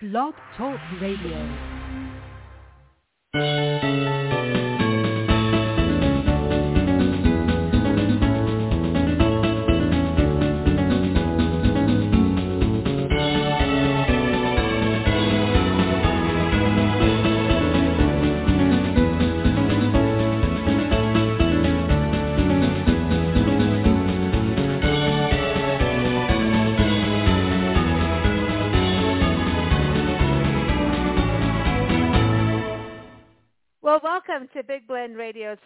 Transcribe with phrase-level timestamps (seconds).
[0.00, 1.48] Blog Talk Radio.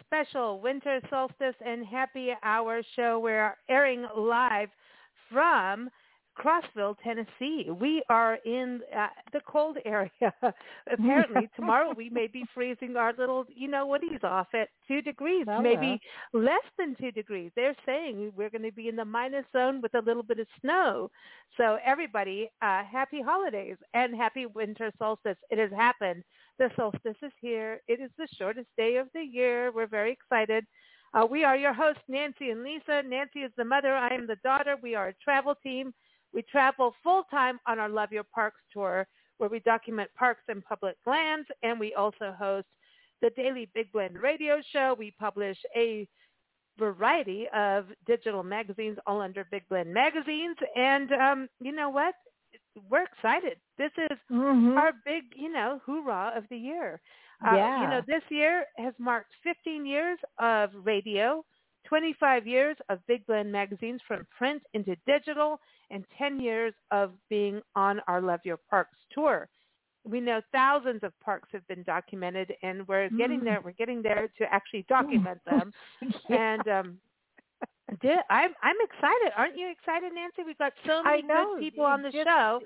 [0.05, 3.19] Special Winter Solstice and Happy Hour show.
[3.19, 4.69] We're airing live
[5.31, 5.89] from
[6.39, 7.69] Crossville, Tennessee.
[7.69, 10.11] We are in uh, the cold area.
[10.91, 15.01] Apparently, tomorrow we may be freezing our little, you know, what he's off at two
[15.01, 15.99] degrees, Oh, maybe
[16.33, 17.51] less than two degrees.
[17.55, 20.47] They're saying we're going to be in the minus zone with a little bit of
[20.61, 21.11] snow.
[21.57, 25.37] So everybody, uh, happy holidays and happy winter solstice.
[25.49, 26.23] It has happened.
[26.59, 27.81] The solstice is here.
[27.87, 29.71] It is the shortest day of the year.
[29.71, 30.65] We're very excited.
[31.13, 33.01] Uh, we are your hosts, Nancy and Lisa.
[33.03, 33.95] Nancy is the mother.
[33.95, 34.75] I am the daughter.
[34.83, 35.93] We are a travel team.
[36.33, 39.07] We travel full-time on our Love Your Parks tour
[39.39, 42.67] where we document parks and public lands, and we also host
[43.21, 44.95] the daily Big Blend radio show.
[44.99, 46.07] We publish a
[46.77, 50.57] variety of digital magazines all under Big Blend Magazines.
[50.75, 52.15] And um, you know what?
[52.89, 53.57] We're excited.
[53.77, 54.77] This is Mhm.
[54.77, 56.99] our big, you know, hoorah of the year.
[57.45, 61.43] Uh, You know, this year has marked 15 years of radio,
[61.85, 67.61] 25 years of Big Blend magazines from print into digital, and 10 years of being
[67.75, 69.47] on our Love Your Parks tour.
[70.05, 73.43] We know thousands of parks have been documented, and we're getting Mm.
[73.43, 73.61] there.
[73.61, 75.73] We're getting there to actually document them.
[76.29, 76.99] And um,
[78.01, 79.31] did, I'm I'm excited.
[79.37, 80.43] Aren't you excited, Nancy?
[80.45, 81.53] We've got so many know.
[81.55, 82.59] good people on the just- show.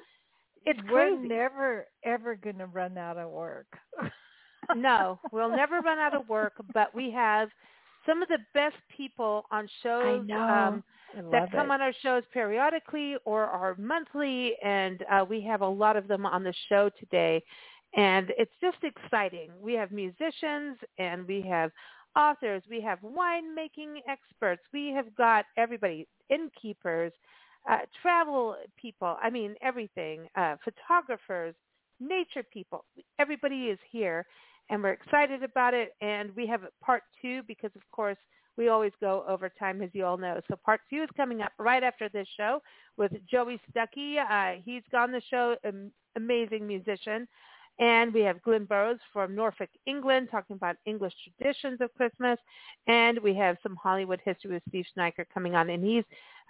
[0.65, 1.27] It's We're crazy.
[1.27, 3.67] never ever going to run out of work.
[4.75, 7.49] no, we'll never run out of work, but we have
[8.05, 10.39] some of the best people on I shows know.
[10.39, 10.83] um,
[11.17, 11.73] I that come it.
[11.73, 16.25] on our shows periodically or are monthly, and uh, we have a lot of them
[16.25, 17.43] on the show today.
[17.95, 19.51] And it's just exciting.
[19.61, 21.69] We have musicians and we have
[22.15, 22.63] authors.
[22.69, 24.61] We have winemaking experts.
[24.73, 27.11] We have got everybody, innkeepers,
[27.69, 29.17] uh, travel people.
[29.21, 30.27] I mean, everything.
[30.35, 31.55] Uh, photographers,
[31.99, 32.85] nature people.
[33.19, 34.25] Everybody is here,
[34.69, 35.95] and we're excited about it.
[36.01, 38.17] And we have part two because, of course,
[38.57, 40.39] we always go over time, as you all know.
[40.47, 42.61] So part two is coming up right after this show
[42.97, 44.17] with Joey Stuckey.
[44.17, 47.27] Uh, he's gone the show, um, amazing musician.
[47.79, 52.37] And we have Glenn Burrows from Norfolk, England, talking about English traditions of Christmas.
[52.87, 56.03] And we have some Hollywood history with Steve Schneiker coming on, and he's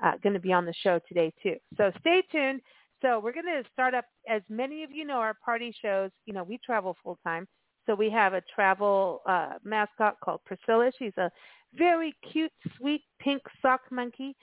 [0.04, 1.56] uh, going to be on the show today too.
[1.78, 2.62] So stay tuned.
[3.02, 6.12] So we're going to start up, as many of you know, our party shows.
[6.26, 7.48] You know, we travel full time.
[7.86, 10.92] So we have a travel uh, mascot called Priscilla.
[10.98, 11.30] She's a
[11.76, 14.36] very cute, sweet pink sock monkey.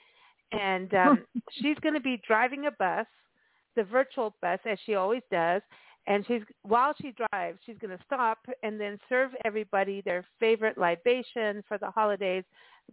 [0.51, 3.07] And um, she's going to be driving a bus,
[3.75, 5.61] the virtual bus, as she always does.
[6.07, 10.77] And she's while she drives, she's going to stop and then serve everybody their favorite
[10.77, 12.43] libation for the holidays,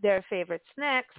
[0.03, 1.15] their favorite snacks,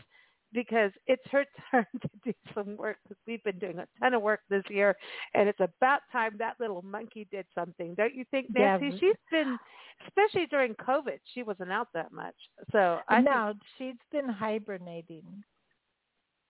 [0.54, 2.98] because it's her turn to do some work.
[3.04, 4.96] Because we've been doing a ton of work this year,
[5.34, 8.90] and it's about time that little monkey did something, don't you think, Nancy?
[8.92, 9.58] we- She's been,
[10.08, 12.36] especially during COVID, she wasn't out that much.
[12.72, 15.44] So I think- no, she's been hibernating.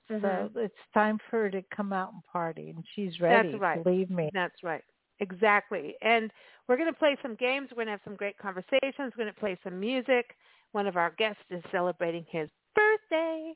[0.09, 0.21] Mhm.
[0.53, 3.51] So it's time for her to come out and party, and she's ready.
[3.51, 3.83] That's right.
[3.83, 4.29] Believe me.
[4.33, 4.83] That's right.
[5.19, 5.95] Exactly.
[6.01, 6.31] And
[6.67, 7.69] we're going to play some games.
[7.71, 8.93] We're going to have some great conversations.
[8.97, 10.35] We're going to play some music.
[10.71, 13.53] One of our guests is celebrating his birthday.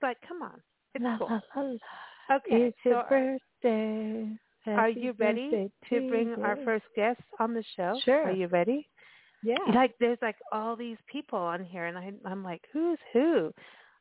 [0.00, 0.60] But come on.
[0.94, 1.28] It's La, cool.
[1.28, 2.36] la, la.
[2.36, 2.66] Okay.
[2.66, 4.28] It's your so uh, birthday.
[4.66, 7.98] are you ready to bring our first guest on the show?
[8.04, 8.24] Sure.
[8.24, 8.88] Are you ready?
[9.42, 9.56] Yeah.
[9.74, 13.52] Like there's like all these people on here and I I'm like, who's who?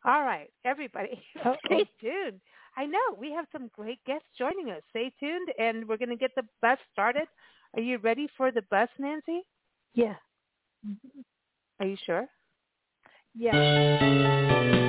[0.03, 1.22] All right, everybody,
[1.66, 2.41] stay tuned.
[2.81, 4.81] I know we have some great guests joining us.
[4.89, 7.28] Stay tuned, and we're going to get the bus started.
[7.75, 9.41] Are you ready for the bus, Nancy?
[9.93, 10.16] Yeah.
[10.83, 11.23] Mhm.
[11.79, 12.28] Are you sure?
[13.35, 14.79] Yeah.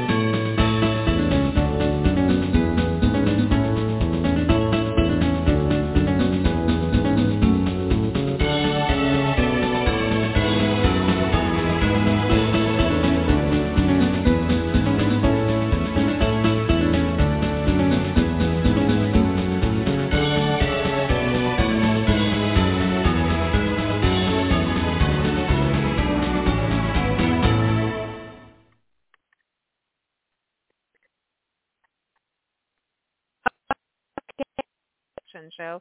[35.57, 35.81] Show,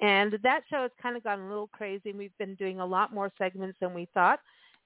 [0.00, 2.12] And that show has kind of gone a little crazy.
[2.12, 4.40] We've been doing a lot more segments than we thought.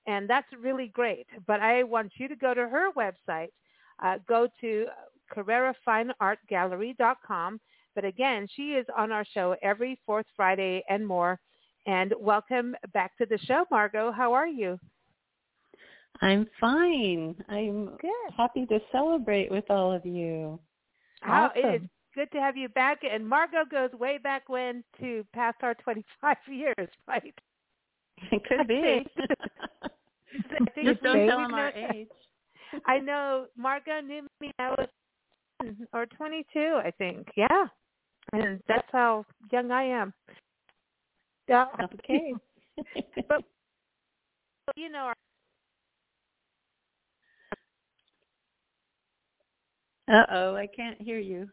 [0.06, 1.26] And that's really great.
[1.46, 3.48] But I want you to go to her website.
[4.02, 4.86] Uh, go to
[5.34, 7.60] CarreraFineArtGallery.com.
[7.94, 11.38] But again, she is on our show every fourth Friday and more.
[11.86, 14.12] And welcome back to the show, Margot.
[14.12, 14.78] How are you?
[16.20, 17.36] I'm fine.
[17.48, 18.10] I'm Good.
[18.36, 20.58] happy to celebrate with all of you.
[21.20, 21.90] How it is Awesome.
[22.16, 23.00] Good to have you back.
[23.08, 27.34] And Margot goes way back when to past our 25 years, right?
[28.32, 29.06] It could be.
[30.34, 32.08] I think Just don't tell them our age.
[32.86, 34.50] I know Margot knew me.
[34.58, 34.88] I was
[35.62, 37.28] 10 or 22, I think.
[37.36, 37.66] Yeah,
[38.32, 40.12] and that's how young I am.
[41.48, 41.66] Yeah.
[41.94, 42.34] Okay.
[43.28, 43.44] But
[44.74, 45.12] you know,
[50.08, 51.48] Uh oh, I can't hear you.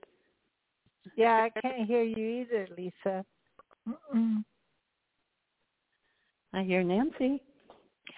[1.15, 3.25] Yeah, I can't hear you either, Lisa.
[3.88, 4.44] Mm-mm.
[6.53, 7.41] I hear Nancy.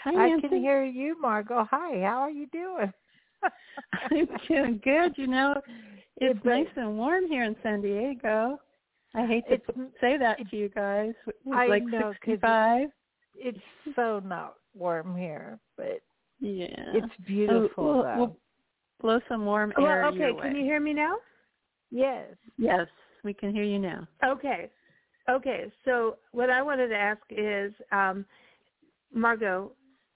[0.04, 0.50] Hi, I Nancy.
[0.50, 1.68] can hear you, Margot.
[1.72, 2.92] Hi, how are you doing?
[4.12, 5.14] I'm doing good.
[5.18, 5.56] You know,
[6.18, 8.60] it's But- nice and warm here in San Diego.
[9.14, 9.60] I hate to
[10.02, 11.14] say that to you guys.
[11.26, 12.90] It's I like know, 'cause 65.
[13.36, 13.58] it's
[13.96, 16.02] so not warm here, but
[16.40, 16.68] Yeah.
[16.94, 18.16] it's oh, beautiful we'll- though.
[18.18, 18.38] we'll
[19.00, 20.34] blow some warm air well, okay.
[20.42, 21.16] Can you hear me now?
[21.96, 22.28] Yes.
[22.58, 22.88] Yes,
[23.24, 24.08] we can hear you now.
[24.24, 24.70] Okay.
[25.30, 25.72] Okay.
[25.84, 28.26] So what I wanted to ask is, um,
[29.14, 29.72] Margot,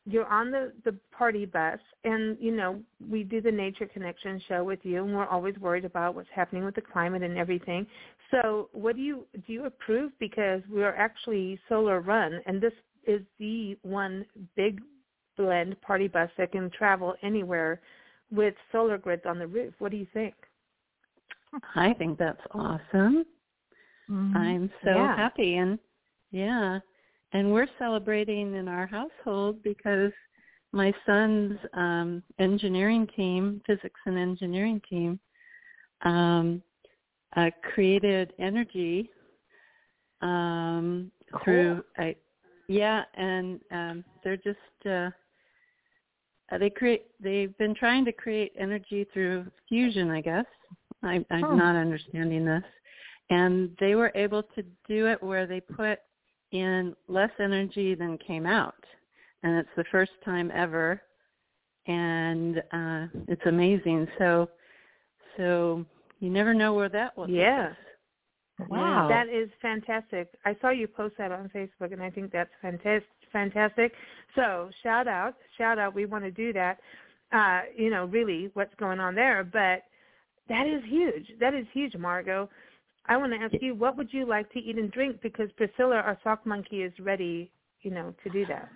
[0.05, 4.63] you're on the, the party bus and, you know, we do the Nature Connection show
[4.63, 7.85] with you and we're always worried about what's happening with the climate and everything.
[8.31, 10.11] So what do you, do you approve?
[10.19, 12.73] Because we're actually solar run and this
[13.05, 14.81] is the one big
[15.37, 17.81] blend party bus that can travel anywhere
[18.31, 19.73] with solar grids on the roof.
[19.79, 20.33] What do you think?
[21.75, 23.25] I think that's awesome.
[24.09, 24.35] Mhm.
[24.35, 25.15] I'm so Yeah.
[25.15, 25.79] happy and
[26.31, 26.79] yeah.
[27.31, 30.11] And we're celebrating in our household because
[30.71, 35.19] my son's um engineering team, physics and engineering team,
[36.01, 36.61] um
[37.35, 39.09] uh created energy
[40.21, 41.11] um
[41.43, 42.15] through I
[42.67, 45.09] yeah, and um they're just uh
[46.51, 50.45] uh, they create they've been trying to create energy through fusion, I guess.
[51.03, 51.55] I I'm Huh.
[51.55, 52.63] not understanding this.
[53.29, 55.99] And they were able to do it where they put
[56.51, 58.83] in less energy than came out.
[59.43, 61.01] And it's the first time ever
[61.87, 64.07] and uh it's amazing.
[64.17, 64.49] So
[65.37, 65.85] so
[66.19, 67.69] you never know where that will take Yeah.
[67.71, 67.77] us.
[68.67, 69.07] Wow.
[69.07, 70.29] That is fantastic.
[70.43, 73.07] I saw you post that on Facebook, and I think that's fantastic.
[73.31, 73.93] Fantastic.
[74.35, 75.93] So shout out, shout out.
[75.93, 76.79] We want to do that.
[77.31, 79.43] Uh, you know, really, what's going on there?
[79.43, 79.83] But
[80.49, 81.27] that is huge.
[81.39, 82.49] That is huge, Margot.
[83.05, 85.21] I want to ask you, what would you like to eat and drink?
[85.21, 87.51] Because Priscilla, our sock monkey, is ready.
[87.81, 88.69] You know, to do that.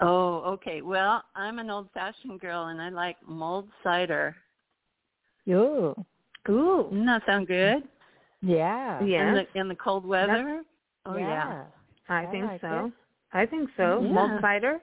[0.00, 0.82] Oh, okay.
[0.82, 4.34] Well, I'm an old fashioned girl and I like mulled cider.
[5.48, 5.94] Ooh.
[6.48, 6.88] Ooh.
[6.90, 7.82] Doesn't that sound good?
[8.42, 9.02] Yeah.
[9.04, 9.20] Yes.
[9.20, 10.62] In the in the cold weather?
[11.06, 11.64] oh yeah.
[12.08, 12.86] I I think like so.
[12.86, 12.92] it.
[13.32, 14.00] I think so.
[14.02, 14.12] Yeah.
[14.12, 14.78] Mulled cider.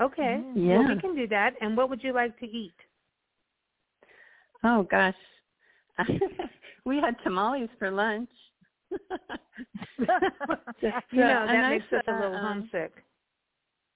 [0.00, 0.42] Okay.
[0.54, 0.78] Yeah.
[0.78, 1.54] Well, we can do that.
[1.60, 2.74] And what would you like to eat?
[4.64, 5.14] Oh gosh.
[6.84, 8.30] we had tamales for lunch.
[8.90, 8.98] you
[11.12, 12.92] know, that makes us a little um, homesick.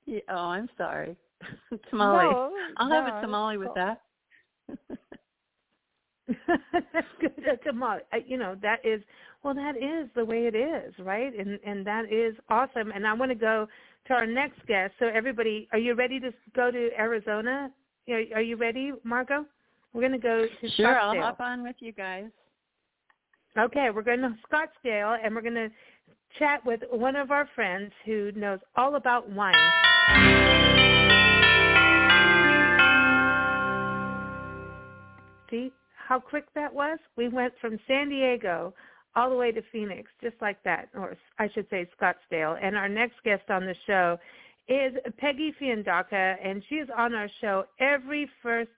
[0.07, 1.17] Yeah, oh, I'm sorry.
[1.91, 2.31] tamale.
[2.31, 4.03] No, I'll have a tamale with that.
[6.93, 7.33] That's good.
[7.69, 9.03] A mo- uh, You know, that is
[9.43, 11.33] well, that is the way it is, right?
[11.37, 12.93] And and that is awesome.
[12.93, 13.67] And I want to go
[14.07, 14.95] to our next guest.
[14.99, 17.71] So everybody, are you ready to go to Arizona?
[18.09, 19.45] Are, are you ready, Margot?
[19.93, 21.23] We're going to go to Sure, I'll Scottsdale.
[21.23, 22.31] hop on with you guys.
[23.59, 25.69] Okay, we're going to Scottsdale, and we're going to
[26.39, 29.53] chat with one of our friends who knows all about wine.
[35.51, 36.99] See how quick that was?
[37.17, 38.73] We went from San Diego
[39.15, 42.59] all the way to Phoenix, just like that, or I should say Scottsdale.
[42.63, 44.17] And our next guest on the show
[44.69, 48.71] is Peggy Fiandaca, and she is on our show every first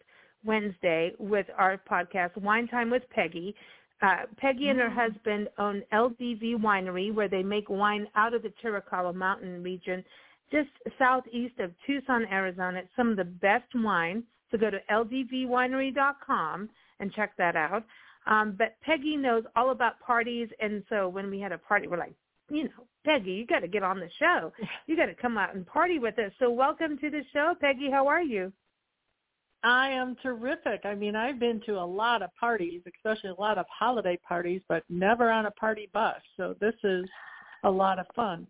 [0.45, 3.55] Wednesday with our podcast, Wine Time with Peggy.
[4.03, 8.53] Uh, Peggy and her husband own LDV Winery, where they make wine out of the
[8.63, 10.05] Chiricahua Mountain region,
[10.51, 12.81] just southeast of Tucson, Arizona.
[12.81, 14.25] It's some of the best wine.
[14.51, 16.69] So go to ldvwinery.com
[17.01, 17.85] and check that out.
[18.27, 21.99] Um, but Peggy knows all about parties, and so when we had a party, we're
[21.99, 22.15] like,
[22.51, 24.53] you know, Peggy, you got to get on the show.
[24.87, 26.31] You got to come out and party with us.
[26.39, 27.89] So welcome to the show, Peggy.
[27.91, 28.53] How are you?
[29.65, 30.83] I am terrific.
[30.85, 34.61] I mean, I've been to a lot of parties, especially a lot of holiday parties,
[34.69, 36.21] but never on a party bus.
[36.37, 37.07] So this is
[37.65, 38.47] a lot of fun.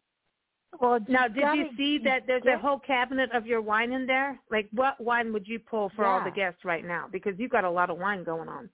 [0.80, 4.40] Well, now did you see that there's a whole cabinet of your wine in there?
[4.50, 6.10] Like, what wine would you pull for yeah.
[6.10, 7.06] all the guests right now?
[7.10, 8.68] Because you've got a lot of wine going on.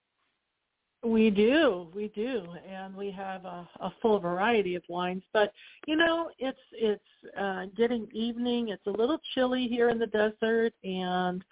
[1.02, 5.22] We do, we do, and we have a, a full variety of wines.
[5.32, 5.52] But
[5.86, 8.68] you know, it's it's uh, getting evening.
[8.68, 11.42] It's a little chilly here in the desert, and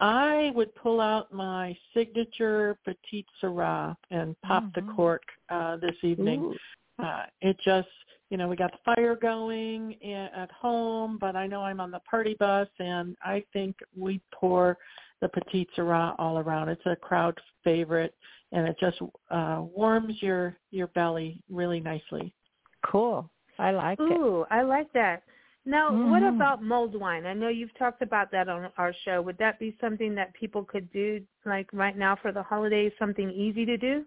[0.00, 4.86] I would pull out my signature Petite Sirah and pop mm-hmm.
[4.86, 6.54] the cork uh, this evening.
[6.98, 7.88] Uh, it just,
[8.30, 12.00] you know, we got the fire going at home, but I know I'm on the
[12.00, 14.76] party bus, and I think we pour
[15.20, 16.68] the Petite Sirah all around.
[16.68, 18.14] It's a crowd favorite
[18.52, 18.98] and it just
[19.30, 22.32] uh, warms your your belly really nicely.
[22.84, 23.28] Cool.
[23.58, 24.16] I like Ooh, it.
[24.16, 25.22] Ooh, I like that.
[25.68, 26.10] Now, mm-hmm.
[26.10, 27.26] what about mulled wine?
[27.26, 29.20] I know you've talked about that on our show.
[29.20, 33.30] Would that be something that people could do, like right now for the holidays, something
[33.32, 34.04] easy to do?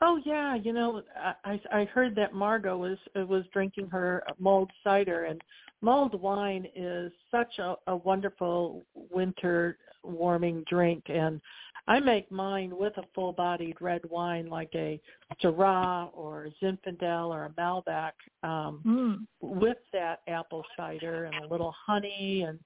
[0.00, 1.02] Oh yeah, you know,
[1.44, 5.40] I I heard that Margot was was drinking her mulled cider, and
[5.80, 11.40] mulled wine is such a, a wonderful winter warming drink, and
[11.86, 15.00] I make mine with a full-bodied red wine like a
[15.42, 18.12] Syrah or a Zinfandel or a Malbec
[18.42, 19.26] um, mm.
[19.40, 22.58] with that apple cider and a little honey and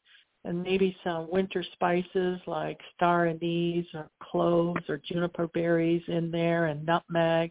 [0.45, 6.67] and maybe some winter spices like star anise or cloves or juniper berries in there
[6.67, 7.51] and nutmeg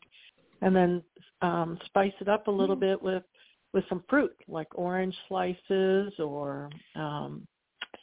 [0.61, 1.03] and then
[1.41, 2.81] um spice it up a little mm.
[2.81, 3.23] bit with
[3.73, 7.45] with some fruit like orange slices or um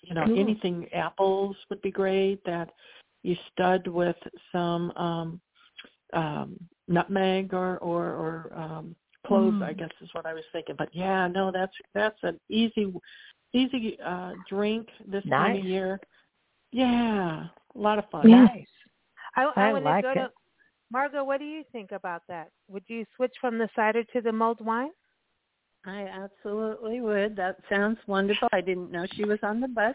[0.02, 2.70] you know anything apples would be great that
[3.24, 4.16] you stud with
[4.52, 5.40] some um,
[6.12, 8.94] um, nutmeg or or, or um,
[9.26, 9.56] cloves.
[9.56, 9.64] Mm.
[9.64, 10.76] I guess is what I was thinking.
[10.78, 12.92] But yeah, no, that's that's an easy
[13.52, 15.48] easy uh, drink this nice.
[15.48, 16.00] time of year.
[16.70, 18.30] Yeah, a lot of fun.
[18.30, 18.66] Nice.
[19.36, 20.24] I, I, I want like to go it.
[20.26, 20.30] to
[20.92, 21.24] Margot.
[21.24, 22.50] What do you think about that?
[22.68, 24.90] Would you switch from the cider to the mulled wine?
[25.86, 27.36] I absolutely would.
[27.36, 28.48] That sounds wonderful.
[28.52, 29.94] I didn't know she was on the bus.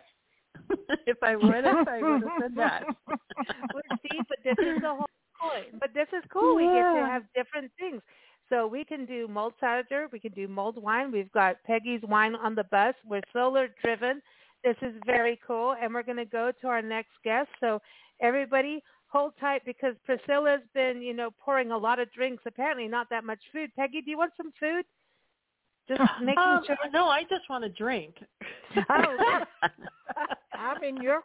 [1.08, 2.84] if I would have, I would have said that.
[3.08, 5.80] well, see, but this is the whole point.
[5.80, 6.60] But this is cool.
[6.60, 6.68] Yeah.
[6.68, 8.02] We get to have different things.
[8.50, 10.08] So we can do mulled cider.
[10.12, 11.12] We can do mulled wine.
[11.12, 12.96] We've got Peggy's wine on the bus.
[13.06, 14.22] We're solar driven.
[14.64, 15.76] This is very cool.
[15.82, 17.50] And we're going to go to our next guest.
[17.60, 17.80] So
[18.22, 22.44] everybody hold tight because Priscilla's been, you know, pouring a lot of drinks.
[22.48, 23.70] Apparently not that much food.
[23.76, 24.84] Peggy, do you want some food?
[25.90, 26.78] Just making um, sure.
[26.94, 28.16] No, I just want to drink.
[28.78, 29.44] oh,
[30.54, 31.24] I'm in your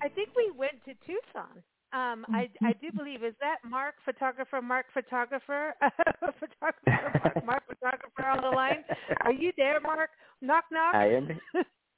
[0.00, 1.62] I think we went to Tucson.
[1.92, 5.74] Um, I I do believe is that Mark photographer, Mark photographer,
[6.20, 8.84] photographer, Mark, Mark photographer on the line.
[9.22, 10.10] Are you there, Mark?
[10.40, 10.94] Knock knock.
[10.94, 11.28] I am.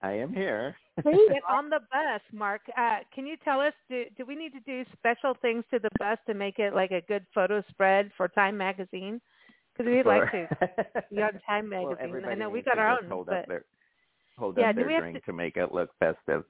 [0.02, 0.76] I am here.
[1.04, 2.62] Get on the bus, Mark.
[2.76, 5.90] Uh, can you tell us, do, do we need to do special things to the
[5.99, 9.21] bus to make it like a good photo spread for Time Magazine?
[9.76, 10.49] Because we'd like to
[11.11, 12.12] be on Time Magazine.
[12.12, 13.11] Well, I know we got our just own.
[13.11, 13.64] Hold but up their,
[14.38, 16.45] hold Yeah, up do their we have drink to- to make it look festive.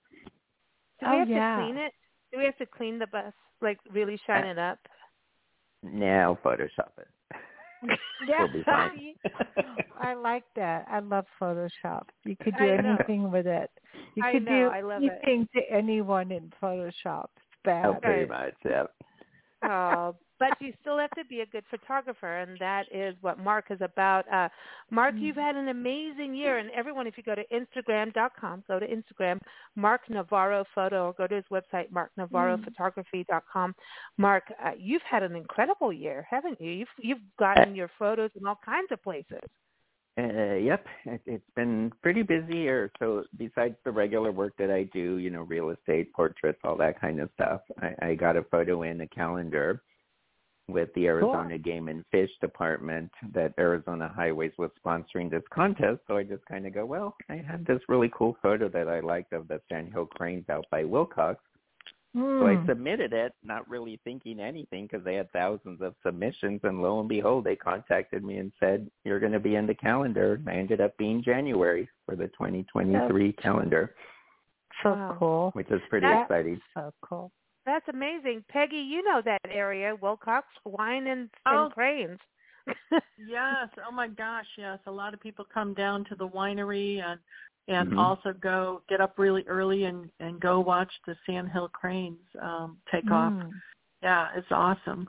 [1.01, 1.57] do Oh, we have yeah.
[1.57, 1.93] to clean it?
[2.33, 4.79] Do we have to clean the bus, like really shine it up?
[5.83, 7.09] Now Photoshop it.
[8.29, 9.15] Yeah, We'll be fine.
[10.01, 10.87] I like that.
[10.91, 12.03] I love Photoshop.
[12.25, 12.97] You could do I know.
[12.97, 13.71] anything with it.
[14.15, 14.69] You I could know.
[14.69, 15.11] do I love it.
[15.25, 17.29] anything to anyone in Photoshop.
[17.37, 17.87] It's bad.
[17.87, 18.55] oh, pretty much.
[18.65, 18.85] Yeah.
[19.65, 23.67] Oh, but you still have to be a good photographer, and that is what Mark
[23.71, 24.25] is about.
[24.33, 24.49] Uh,
[24.91, 28.87] Mark, you've had an amazing year, and everyone, if you go to Instagram.com, go to
[28.87, 29.39] Instagram,
[29.77, 33.75] Mark Navarro Photo, or go to his website, MarkNavarroPhotography.com.
[34.17, 36.71] Mark, uh, you've had an incredible year, haven't you?
[36.71, 39.43] You've you've gotten your photos in all kinds of places.
[40.19, 42.91] Uh, yep, it, it's been pretty busy here.
[42.99, 47.01] So besides the regular work that I do, you know, real estate, portraits, all that
[47.01, 49.83] kind of stuff, I, I got a photo in a calendar
[50.71, 56.01] with the Arizona Game and Fish Department that Arizona Highways was sponsoring this contest.
[56.09, 59.01] So I just kind of go, well, I had this really cool photo that I
[59.01, 61.37] liked of the Sandhill Cranes out by Willcox.
[62.13, 62.67] So I Hmm.
[62.67, 66.61] submitted it, not really thinking anything because they had thousands of submissions.
[66.65, 69.77] And lo and behold, they contacted me and said, you're going to be in the
[69.77, 70.35] calendar.
[70.35, 73.95] And I ended up being January for the 2023 calendar,
[74.83, 75.17] so Wow.
[75.21, 75.51] cool.
[75.53, 76.61] which is pretty That- exciting.
[76.75, 77.31] So cool.
[77.71, 78.79] That's amazing, Peggy.
[78.79, 81.67] You know that area, Willcox Wine and, Oh.
[81.67, 82.19] and Cranes.
[83.17, 83.69] Yes.
[83.87, 84.47] Oh my gosh.
[84.59, 84.81] Yes.
[84.87, 87.21] A lot of people come down to the winery and
[87.69, 87.99] and Mhm.
[87.99, 93.09] also go get up really early and and go watch the Sandhill Cranes um take
[93.09, 93.33] off.
[93.33, 93.53] Mm.
[94.03, 95.09] Yeah, it's awesome.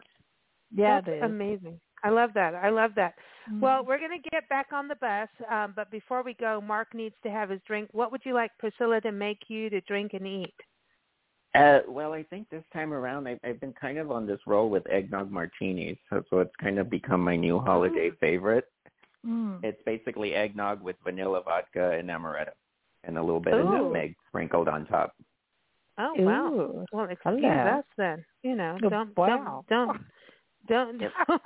[0.72, 1.24] Yeah, That's it is.
[1.24, 1.80] amazing.
[2.04, 2.54] I love that.
[2.54, 3.16] I love that.
[3.50, 3.60] Mm.
[3.60, 6.94] Well, we're going to get back on the bus, um, but before we go, Mark
[6.94, 7.90] needs to have his drink.
[7.92, 10.54] What would you like Priscilla to make you to drink and eat?
[11.54, 14.70] Uh, well, I think this time around I've, I've been kind of on this roll
[14.70, 18.66] with eggnog martinis, so, so it's kind of become my new holiday favorite.
[19.26, 19.60] Mm.
[19.64, 22.52] It's basically eggnog with vanilla vodka and amaretto,
[23.04, 25.14] and a little bit of nutmeg sprinkled on top.
[26.00, 26.86] Oh wow.
[26.94, 27.80] Well, excuse Hello.
[27.80, 28.26] us then.
[28.44, 29.66] You know, Oh, don't wow.
[29.70, 30.00] don't
[30.68, 31.42] don't don't don't,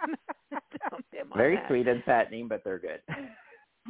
[0.51, 1.67] don't dim on Very that.
[1.67, 3.01] sweet and fattening, but they're good.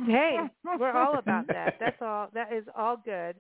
[0.06, 0.38] Hey,
[0.80, 1.76] we're all about that.
[1.80, 2.30] That's all.
[2.34, 3.36] That is all good.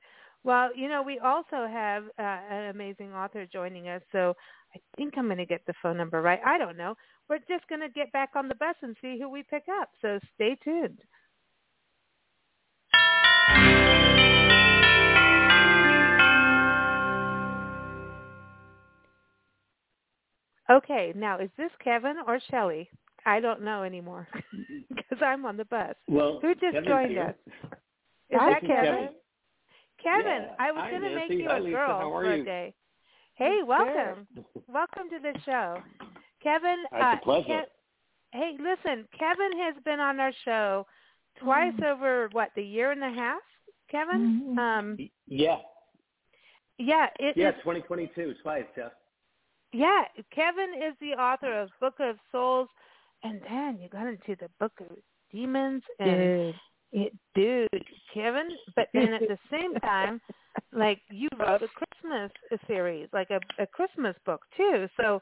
[0.45, 4.35] Well, you know, we also have uh, an amazing author joining us, so
[4.75, 6.39] I think I'm going to get the phone number right.
[6.45, 6.93] I don't know.
[7.27, 9.89] We're just going to get back on the bus and see who we pick up.
[10.03, 10.99] So stay tuned.
[20.69, 22.87] Okay, now is this Kevin or Shelley?
[23.25, 24.27] I don't know anymore
[24.89, 25.95] because I'm on the bus.
[26.07, 27.35] Well, Who just Kevin's joined here.
[27.63, 27.71] us?
[28.29, 29.09] Is Hi, that This is Kevin?
[30.05, 30.55] Kevin, Yeah.
[30.59, 32.73] I was going to make you Hi, a girl How are for a day.
[33.33, 34.27] Hey, welcome.
[34.67, 35.81] welcome to the show.
[36.43, 37.63] Kevin, It's a uh, pleasure.
[37.63, 37.69] Ke-
[38.31, 40.85] hey, listen, Kevin has been on our show
[41.39, 41.91] twice Mm.
[41.91, 43.41] over what, the year and a half?
[43.89, 44.55] Kevin?
[44.55, 44.59] Mhm.
[44.59, 44.97] Um
[45.27, 45.57] Yeah,
[46.77, 48.35] yeah, it yeah, is- 2022.
[48.43, 48.89] Twice, yeah.
[49.73, 52.69] yeah, Kevin is the author of Book of Souls
[53.23, 54.95] and then you got into the Book of
[55.31, 56.09] Demons and
[56.53, 56.55] Dude.
[56.91, 57.69] It, dude,
[58.13, 58.49] Kevin.
[58.75, 60.19] But then at the same time,
[60.71, 62.31] like you wrote a Christmas
[62.67, 64.87] series, like a, a Christmas book too.
[64.97, 65.21] So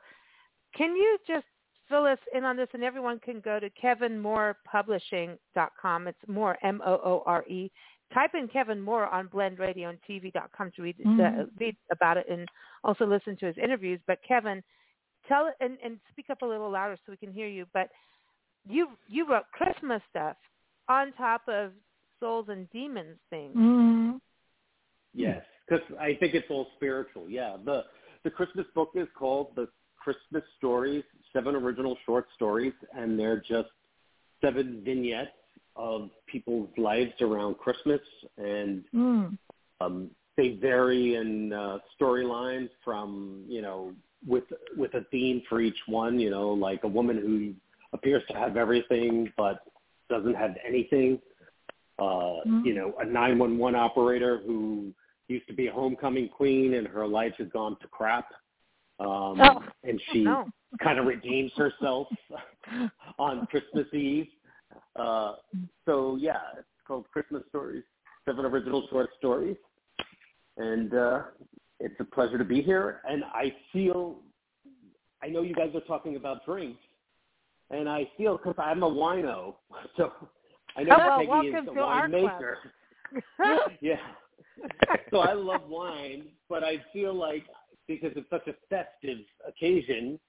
[0.76, 1.46] can you just
[1.90, 2.70] fill us in on this?
[2.74, 6.08] And everyone can go to kevinmoorepublishing.com.
[6.08, 7.72] It's more M O O R E.
[8.14, 11.50] Type in Kevin Moore on BlendRadio and TV.com to read uh, Mhm.
[11.60, 12.48] read about it and
[12.84, 14.00] also listen to his interviews.
[14.06, 14.64] But Kevin,
[15.28, 17.66] tell it and, and speak up a little louder so we can hear you.
[17.74, 17.90] But
[18.68, 20.38] you you wrote Christmas stuff
[20.90, 21.72] on top of
[22.20, 23.56] souls and demons things.
[23.56, 24.20] Mhm.
[25.14, 27.30] Yes, because I think it's all spiritual.
[27.30, 27.86] Yeah, the
[28.24, 33.70] the Christmas book is called the Christmas Stories, seven original short stories, and they're just
[34.42, 35.32] seven vignettes
[35.76, 38.02] of people's lives around Christmas,
[38.38, 39.38] and Mm.
[39.82, 43.94] um, they vary in uh, storylines from you know
[44.26, 44.46] with
[44.78, 46.20] with a theme for each one.
[46.20, 47.54] You know, like a woman who
[47.94, 49.64] appears to have everything but
[50.14, 51.20] doesn't have anything.
[52.00, 52.66] Uh, Mhm.
[52.66, 54.94] You know, a 911 operator who
[55.28, 58.28] used to be a homecoming queen and her life has gone to crap.
[59.00, 60.52] Um, Oh, and she No.
[60.80, 62.08] kind of redeems herself
[63.20, 64.30] on Christmas Eve.
[64.96, 65.36] Uh,
[65.86, 67.84] so yeah, it's called Christmas Stories,
[68.26, 69.58] seven original short stories,
[70.58, 71.24] and uh,
[71.80, 73.02] it's a pleasure to be here.
[73.06, 74.22] And I feel,
[75.22, 76.82] I know you guys are talking about drinks,
[77.74, 79.56] and I feel because I'm a wino,
[79.98, 80.12] so
[80.78, 82.22] I know Oh, well, Peggy welcome is a to our club.
[82.32, 82.56] winemaker.
[83.82, 83.96] yeah.
[85.12, 87.46] so I love wine, but I feel like
[87.88, 90.20] because it's such a festive occasion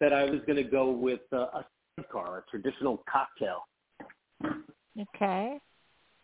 [0.00, 1.62] that I was going to go with uh,
[1.98, 3.64] a car, a traditional cocktail.
[5.14, 5.58] Okay.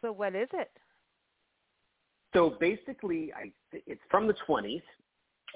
[0.00, 0.70] so what is it?
[2.34, 4.82] So basically, I it's from the 20s.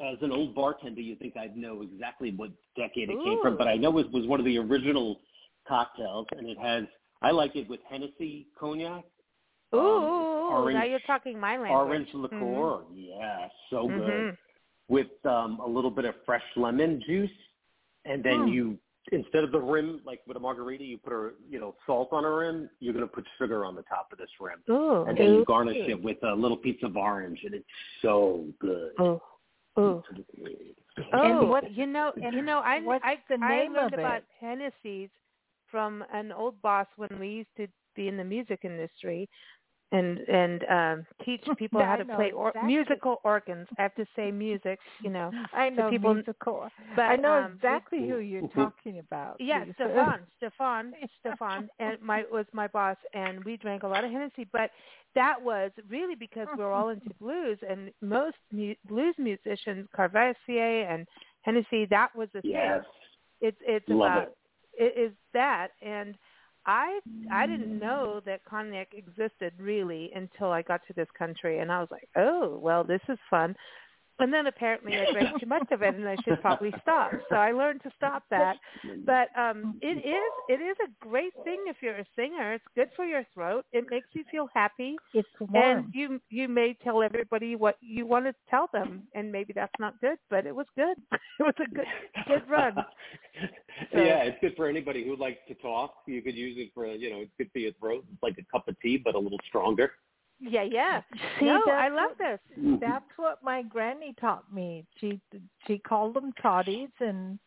[0.05, 3.67] As an old bartender, you think I'd know exactly what decade it came from, but
[3.67, 5.21] I know it was one of the original
[5.67, 6.85] cocktails, and it has.
[7.21, 9.05] I like it with Hennessy cognac,
[9.75, 11.73] Ooh, Um, orange- now you're talking my language.
[11.73, 12.85] orange liqueur.
[12.95, 13.99] Yeah, so good.
[14.35, 14.37] Mhm.
[14.89, 17.31] with um, a little bit of fresh lemon juice,
[18.07, 18.49] and then Hmm.
[18.49, 18.79] you
[19.13, 22.25] instead of the rim like with a margarita, you put a you know salt on
[22.25, 22.71] a rim.
[22.81, 25.03] You're gonna put sugar on the top of this rim, Ooh.
[25.05, 27.69] and then you garnish it with a little piece of orange, and it's
[28.01, 28.93] so good.
[29.79, 30.03] Ooh.
[30.03, 30.03] Ooh.
[31.12, 33.99] And Oh, what- you know, and you know, I I, the I name learned of
[34.01, 35.11] about Hennessy's
[35.71, 39.29] from an old boss when we used to be in the music industry,
[39.92, 42.66] and and um teach people how to play or, exactly.
[42.74, 43.66] musical organs.
[43.79, 45.31] I have to say music, you know.
[45.55, 46.68] I know people- musical.
[46.94, 49.37] But I know um, exactly who you're talking about.
[49.38, 49.74] Yeah, Lisa.
[49.74, 54.46] Stefan, Stefan, Stefan, and my was my boss, and we drank a lot of Hennessy.
[54.53, 54.70] But
[55.14, 60.83] that was really because we were all into blues, and most mu- blues musicians, Courvoisier
[60.90, 61.07] and
[61.42, 62.83] Hennessy, that was the Yes, thing.
[63.40, 64.29] It's it's Love about
[64.79, 66.14] it is that, and
[66.68, 67.00] I
[67.33, 67.81] I didn't mm.
[67.81, 72.09] know that cognac existed really until I got to this country, and I was like,
[72.16, 73.57] oh well, this is fun.
[74.20, 77.12] And then apparently I drank too much of it, and I should probably stop.
[77.28, 78.57] So I learned to stop that.
[79.07, 82.54] But um it is it is a great thing if you're a singer.
[82.54, 83.64] It's good for your throat.
[83.72, 85.78] It makes you feel happy, It's warm.
[85.78, 89.78] and you you may tell everybody what you want to tell them, and maybe that's
[89.78, 90.96] not good, but it was good.
[91.40, 91.87] It was a good
[92.26, 92.74] good run.
[93.92, 95.94] So- yeah, it's good for anybody who likes to talk.
[96.07, 98.04] You could use it for you know, it could be a throat.
[98.12, 99.92] It's like a cup of tea, but a little stronger.
[100.40, 101.01] Yeah, yeah.
[101.38, 102.38] See, no, I love this.
[102.81, 104.85] That's what my granny taught me.
[105.01, 105.20] She
[105.66, 107.38] she called them toddies, and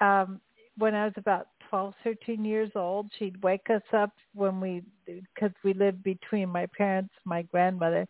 [0.00, 0.40] um
[0.76, 5.54] when I was about twelve, thirteen years old, she'd wake us up when we because
[5.64, 8.06] we lived between my parents, my grandmother.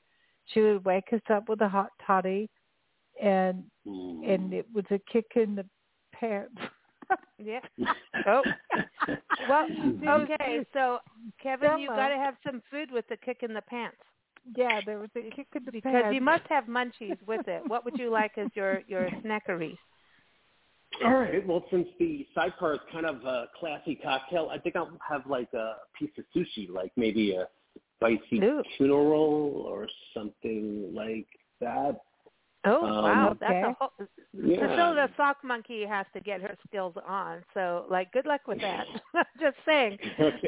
[0.46, 2.48] She would wake us up with a hot toddy,
[3.22, 5.66] and and it was a kick in the
[6.12, 6.54] pants.
[7.42, 7.60] Yeah.
[8.26, 8.42] Oh.
[9.48, 9.66] Well,
[10.08, 10.66] okay.
[10.74, 10.98] So,
[11.42, 11.96] Kevin, you Emma.
[11.96, 13.96] got to have some food with the kick in the pants
[14.56, 16.14] yeah, there was a kick in the because pants.
[16.14, 17.62] you must have munchies with it.
[17.66, 19.76] What would you like as your your snackery?
[21.04, 21.46] All right.
[21.46, 25.52] Well, since the sidecar is kind of a classy cocktail, I think I'll have like
[25.54, 27.46] a piece of sushi, like maybe a
[27.96, 28.62] spicy Ooh.
[28.76, 31.28] tuna roll or something like
[31.60, 31.96] that.
[32.64, 33.62] Oh Um, wow, that's okay.
[33.62, 33.92] a whole.
[34.32, 34.58] Yeah.
[34.58, 37.42] Priscilla the sock monkey has to get her skills on.
[37.54, 38.86] So, like, good luck with that.
[39.40, 39.98] just saying.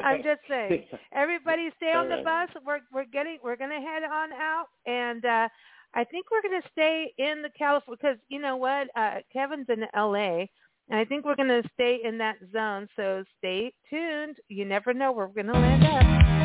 [0.03, 0.85] I'm just saying.
[1.13, 2.49] Everybody stay on the All bus.
[2.65, 5.49] We're we're getting we're gonna head on out, and uh
[5.95, 9.83] I think we're gonna stay in the California because you know what, uh Kevin's in
[9.95, 10.49] L.A.
[10.89, 12.87] and I think we're gonna stay in that zone.
[12.95, 14.37] So stay tuned.
[14.49, 16.42] You never know where we're gonna land up.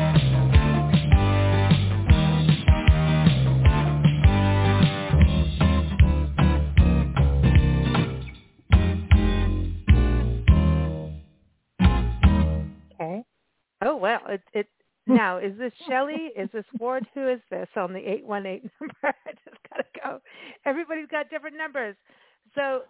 [13.81, 14.67] Oh well, it it
[15.07, 16.31] now is this Shelley?
[16.35, 17.05] Is this Ward?
[17.13, 18.95] Who is this on the eight one eight number?
[19.03, 20.19] I just gotta go.
[20.65, 21.95] Everybody's got different numbers.
[22.55, 22.81] So,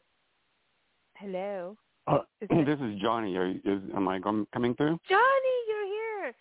[1.18, 1.76] hello,
[2.08, 3.36] Uh, Is this is Johnny.
[3.38, 5.00] Are, you- is, am I com- coming through?
[5.10, 6.34] Johnny, you're here.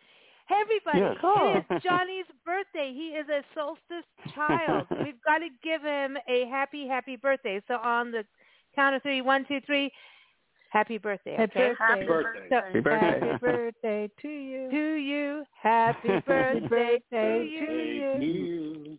[0.49, 1.17] Hey, everybody, Yes.
[1.23, 2.93] it is Johnny's birthday.
[2.95, 4.87] He is a solstice child.
[5.05, 7.61] We've got to give him a happy, happy birthday.
[7.69, 8.25] So on the
[8.75, 9.91] count of three, one, two, three.
[10.71, 11.37] Happy birthday.
[11.37, 11.75] Happy Okay.
[11.79, 12.07] birthday.
[12.07, 12.49] birthday.
[12.51, 13.21] So, Happy birthday.
[13.21, 14.71] Happy birthday to you.
[14.71, 17.67] to you, happy birthday to you.
[17.67, 18.99] to you.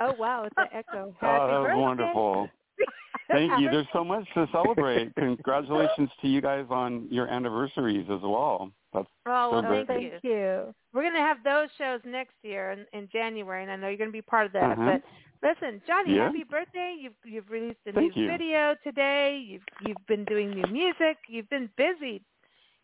[0.00, 1.14] Oh wow, it's an echo.
[1.20, 1.80] Happy oh, that was birthday.
[1.80, 2.48] wonderful.
[3.30, 3.70] Thank you.
[3.70, 5.14] There's so much to celebrate.
[5.14, 8.72] Congratulations to you guys on your anniversaries as well.
[8.92, 10.10] That's Oh well, So thank you.
[10.10, 10.74] Thank you.
[10.92, 14.10] We're gonna have those shows next year in, in January, and I know you're gonna
[14.10, 14.72] be part of that.
[14.72, 14.84] Uh-huh.
[14.98, 15.02] But
[15.42, 16.26] listen, Johnny, Yeah.
[16.26, 16.96] happy birthday!
[17.00, 18.28] You've you've released a Thank new you.
[18.30, 19.42] video today.
[19.46, 21.18] You've you've been doing new music.
[21.28, 22.22] You've been busy.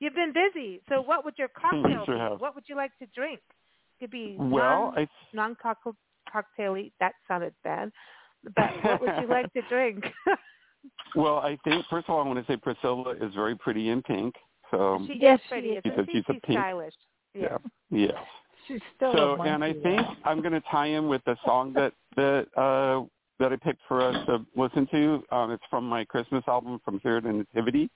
[0.00, 0.80] You've been busy.
[0.88, 2.20] So what would your cocktail sure be?
[2.20, 2.40] have.
[2.40, 3.40] What would you like to drink?
[4.00, 4.92] Could be well.
[4.92, 5.56] non I non
[6.34, 6.92] cocktaily.
[7.00, 7.90] That sounded bad.
[8.54, 10.04] But what would you like to drink?
[11.14, 14.02] well, I think first of all, I want to say Priscilla is very pretty in
[14.02, 14.34] pink.
[14.70, 15.68] So she Yes, is she pretty.
[15.70, 15.82] is.
[15.84, 16.12] Isn't Because she?
[16.18, 16.94] she's a She's pink- stylish.
[17.34, 17.58] Yeah.
[17.90, 18.14] yes.
[18.66, 21.92] She's still so and I think I'm going to tie in with the song that
[22.16, 23.06] that uh,
[23.38, 25.22] that I picked for us to listen to.
[25.30, 27.90] Um, it's from my Christmas album from Here to Nativity,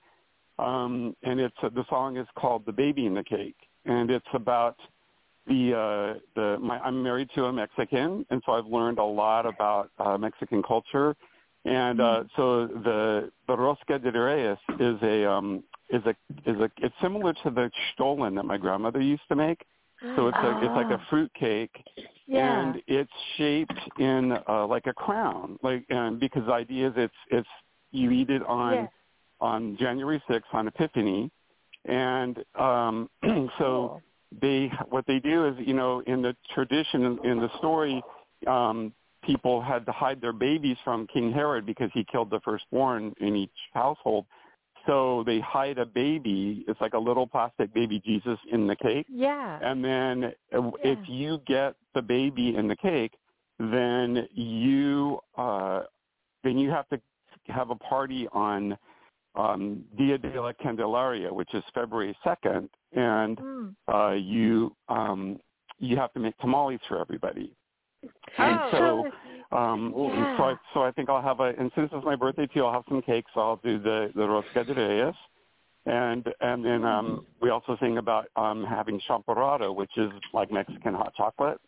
[0.59, 4.25] um, and it's uh, the song is called "The Baby in the Cake," and it's
[4.33, 4.77] about
[5.47, 9.45] the uh, the my, I'm married to a Mexican, and so I've learned a lot
[9.45, 11.15] about uh, Mexican culture.
[11.63, 16.15] And uh, so the the rosca de reyes is a um, is a
[16.49, 19.63] is a it's similar to the stollen that my grandmother used to make.
[20.15, 21.05] So it's a it's like a Ah.
[21.09, 21.83] fruit cake,
[22.25, 22.59] yeah.
[22.61, 25.59] and it's shaped in uh, like a crown.
[25.61, 27.49] Like and because the idea is it's it's
[27.91, 28.87] you eat it on Yeah.
[29.39, 31.29] on January 6th on Epiphany,
[31.85, 34.01] and um, so Cool.
[34.41, 38.01] they what they do is you know in the tradition in, in the story
[38.47, 43.13] um people had to hide their babies from king herod because he killed the firstborn
[43.19, 44.25] in each household
[44.87, 49.05] so they hide a baby it's like a little plastic baby jesus in the cake
[49.09, 49.59] Yeah.
[49.61, 53.13] and then uh, if you get the baby in the cake
[53.59, 55.83] then you uh
[56.43, 56.99] then you have to
[57.47, 58.77] have a party on
[59.35, 63.75] um dia de la candelaria which is february 2nd and Mm.
[63.93, 65.39] uh, you um,
[65.79, 67.55] you have to make tamales for everybody.
[68.37, 69.05] And Oh.
[69.51, 72.15] so, um, and so, I, so I think I'll have a, and since it's my
[72.15, 73.25] birthday too, I'll have some cake.
[73.33, 75.15] So I'll do the the rosca de reyes,
[75.85, 80.93] and and then um, we also sing about um, having champorado, which is like Mexican
[80.95, 81.59] hot chocolate,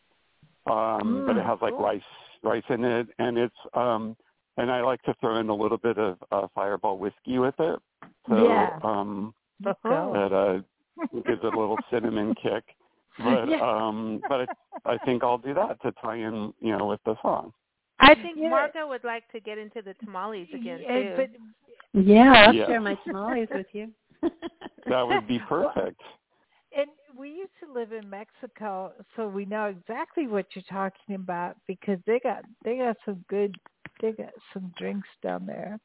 [0.72, 1.86] um, but it Mm, has like cool.
[1.86, 2.02] rice
[2.44, 4.16] rice in it, and it's um,
[4.58, 7.80] and I like to throw in a little bit of uh, Fireball whiskey with it.
[8.30, 8.80] So Yeah.
[8.84, 9.34] um,
[10.10, 10.60] that uh,
[11.14, 12.64] gives it a little cinnamon kick.
[13.20, 13.62] But Yeah.
[13.62, 14.50] um, but
[14.86, 17.54] I, I think I'll do that to tie in, you know, with the song.
[18.00, 18.50] I think Yeah.
[18.50, 21.14] Martha would like to get into the tamales again Yeah, too.
[21.16, 22.66] but Yeah, I'll Yeah.
[22.66, 23.92] share my tamales with you.
[24.88, 26.02] That would be perfect.
[26.76, 31.56] and we used to live in Mexico, so we know exactly what you're talking about
[31.68, 33.56] because they got they got some good
[34.02, 35.80] they got some drinks down there.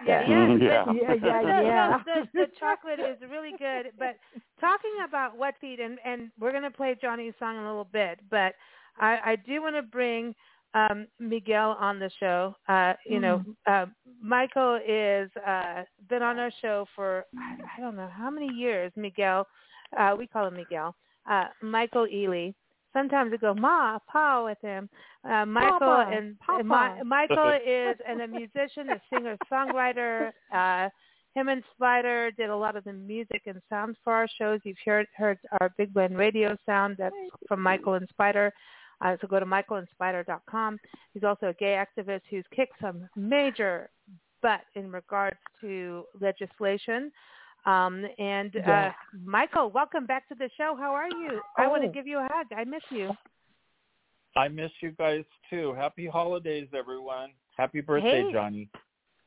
[0.06, 0.28] Yeah, Yeah.
[0.28, 0.92] yeah, Mm, yeah.
[0.92, 1.88] Yeah, yeah, yeah.
[1.88, 3.92] no, the, the chocolate is really good.
[3.98, 4.16] But
[4.60, 8.20] talking about wet feet, and and we're gonna play Johnny's song in a little bit,
[8.30, 8.54] but
[8.98, 10.34] I, I do want to bring
[10.74, 12.54] um, Miguel on the show.
[12.68, 13.86] Uh, you know, uh,
[14.22, 18.92] Michael is uh, been on our show for I, I don't know how many years.
[18.96, 19.46] Miguel,
[19.98, 20.94] uh, we call him Miguel.
[21.30, 22.50] Uh, Michael Ely.
[22.96, 24.88] Sometimes we go ma pa with him.
[25.22, 26.58] Uh, Michael Papa, and, Papa.
[26.60, 30.30] and Mi- Michael is and a musician, a singer songwriter.
[30.54, 30.88] Uh,
[31.34, 34.60] him and Spider did a lot of the music and sounds for our shows.
[34.64, 37.14] You've heard heard our Big Blend Radio sound that's
[37.46, 38.50] from Michael and Spider.
[39.02, 40.78] Uh, so go to michaelandspider.com.
[41.12, 43.90] He's also a gay activist who's kicked some major
[44.40, 47.12] butt in regards to legislation.
[47.66, 48.90] Um, and uh,
[49.24, 50.76] Michael, welcome back to the show.
[50.78, 51.40] How are you?
[51.58, 51.92] I want to Oh.
[51.92, 52.46] give you a hug.
[52.56, 53.10] I miss you.
[54.36, 55.74] I miss you guys too.
[55.74, 57.30] Happy holidays, everyone.
[57.56, 58.32] Happy birthday, Hey.
[58.32, 58.68] Johnny.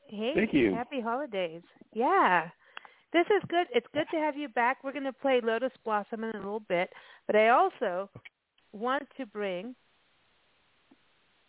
[0.06, 0.72] Hey, Thank you.
[0.74, 1.62] happy holidays.
[1.92, 2.48] Yeah.
[3.12, 3.66] This is good.
[3.74, 4.82] It's good to have you back.
[4.84, 6.90] We're going to play Lotus Blossom in a little bit,
[7.26, 8.08] but I also
[8.72, 9.74] want to bring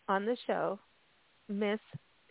[0.10, 0.80] on the show
[1.48, 1.80] Miss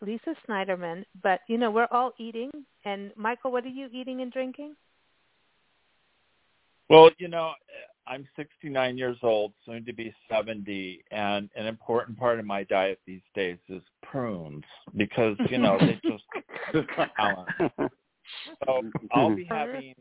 [0.01, 1.05] Lisa Snyderman.
[1.23, 2.51] But, you know, we're all eating.
[2.85, 4.75] And, Michael, what are you eating and drinking?
[6.89, 7.53] Well, you know,
[8.07, 12.99] I'm 69 years old, soon to be 70, and an important part of my diet
[13.07, 14.65] these days is prunes
[14.97, 16.25] because you know they just
[17.17, 17.51] balance.
[18.67, 18.83] So
[19.13, 19.95] I'll be having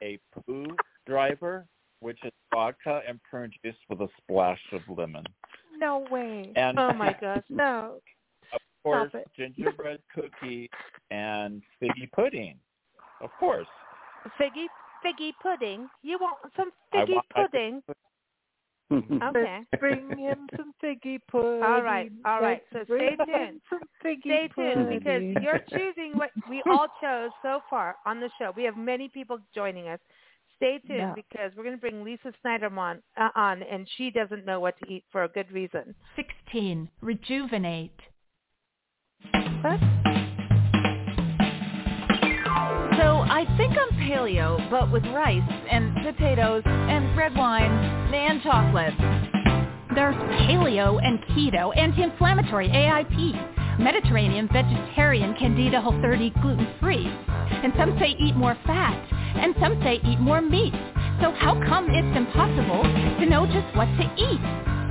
[0.00, 0.66] a, a poo
[1.06, 1.66] driver,
[1.98, 5.24] which is vodka and prune juice with a splash of lemon,
[5.76, 6.52] No way.
[6.54, 7.42] and Oh, my gosh.
[7.48, 7.96] No.
[8.84, 10.68] Of course gingerbread cookies
[11.10, 12.56] and figgy pudding.
[13.20, 13.66] Of course.
[14.40, 14.66] Figgy,
[15.04, 15.88] figgy pudding.
[16.02, 17.82] You want some I figgy want- I- pudding?
[18.92, 19.60] Okay.
[19.78, 21.62] Bring him some figgy pudding.
[21.62, 22.60] All right, all right.
[22.72, 23.60] So stay tuned.
[23.70, 24.98] Some figgy Stay tuned pudding.
[25.34, 28.52] because you're choosing what we all chose so far on the show.
[28.56, 30.00] We have many people joining us.
[30.56, 31.14] Stay tuned Yeah.
[31.14, 34.92] because we're going to bring Lisa Snyderman uh, on, and she doesn't know what to
[34.92, 35.94] eat for a good reason.
[36.16, 36.88] 16.
[37.00, 37.92] Rejuvenate.
[42.98, 47.70] So I think I'm paleo, but with rice and potatoes and red wine
[48.14, 48.94] and chocolate.
[49.94, 57.06] There's paleo and keto, anti-inflammatory AIP, Mediterranean, vegetarian, candida whole 30 gluten-free.
[57.06, 58.98] And some say eat more fat,
[59.36, 60.74] and some say eat more meat.
[61.20, 64.40] So how come it's impossible to know just what to eat?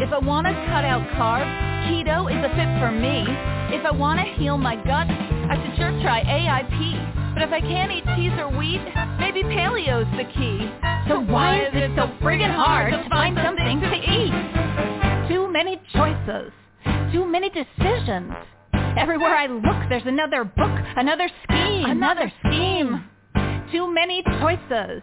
[0.02, 3.26] If I want to cut out carbs, keto is a fit for me.
[3.74, 7.34] If I want to heal my gut, I should sure try AIP.
[7.34, 8.82] But if I can't eat cheese or wheat,
[9.20, 10.70] maybe paleo's the key.
[11.10, 15.30] So why is it so friggin' hard to find something to eat?
[15.30, 16.54] Too many choices.
[17.12, 18.34] Too many decisions.
[18.98, 23.04] Everywhere I look, there's another book, another scheme, another scheme.
[23.72, 25.02] Too many choices.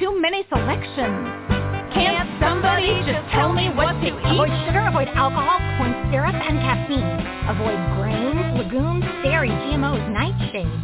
[0.00, 1.63] Too many selections.
[1.94, 4.34] Can't somebody just tell me what to eat?
[4.34, 7.18] Avoid sugar, avoid alcohol, corn syrup, and caffeine.
[7.48, 10.82] Avoid grains, legumes, dairy, GMOs, nightshades.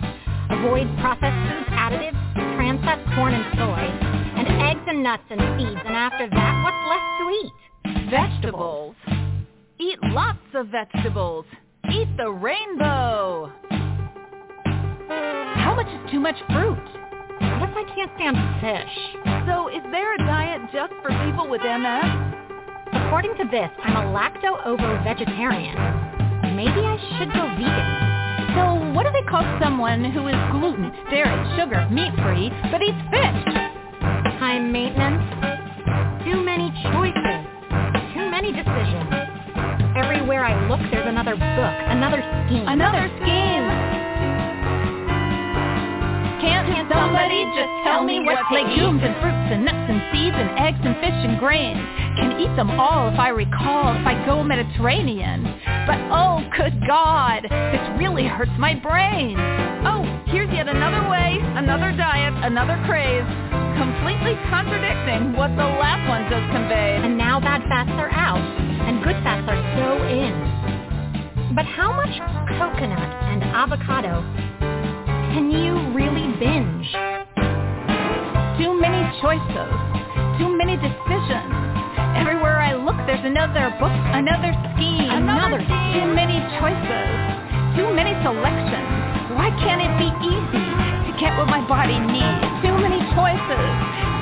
[0.50, 2.18] Avoid processed foods, additives,
[2.54, 3.84] trans fats, corn and soy.
[4.38, 5.80] And eggs and nuts and seeds.
[5.84, 7.52] And after that, what's left to eat?
[8.10, 8.94] Vegetables.
[9.78, 11.44] Eat lots of vegetables.
[11.90, 13.50] Eat the rainbow.
[15.08, 16.99] How much is too much fruit?
[17.60, 18.94] If I can't stand fish?
[19.46, 22.08] So is there a diet just for people with MS?
[22.92, 25.76] According to this, I'm a lacto-ovo vegetarian.
[26.56, 28.10] Maybe I should go vegan.
[28.56, 33.44] So what do they call someone who is gluten, dairy, sugar, meat-free, but eats fish?
[34.40, 35.20] High maintenance.
[36.24, 37.44] Too many choices.
[38.16, 39.12] Too many decisions.
[40.00, 42.66] Everywhere I look, there's another book, another scheme.
[42.66, 43.99] Another scheme.
[46.40, 50.80] Can't somebody just tell me what legumes and fruits and nuts and seeds and eggs
[50.82, 51.80] and fish and grains?
[52.16, 55.44] Can eat them all if I recall, if I go Mediterranean.
[55.86, 59.36] But oh, good God, this really hurts my brain.
[59.84, 63.26] Oh, here's yet another way, another diet, another craze.
[63.76, 67.04] Completely contradicting what the last one just conveyed.
[67.04, 71.54] And now bad fats are out, and good fats are so in.
[71.54, 72.16] But how much
[72.58, 74.24] coconut and avocado
[75.30, 76.90] can you really binge?
[78.58, 79.72] Too many choices.
[80.42, 81.54] Too many decisions.
[82.18, 85.06] Everywhere I look, there's another book, another scheme.
[85.06, 87.08] Another Too many choices.
[87.78, 88.90] Too many selections.
[89.38, 90.66] Why can't it be easy
[91.06, 92.42] to get what my body needs?
[92.66, 93.66] Too many choices.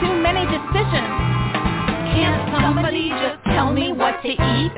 [0.04, 1.12] Too many decisions.
[2.12, 4.76] Can't somebody just tell me what to eat?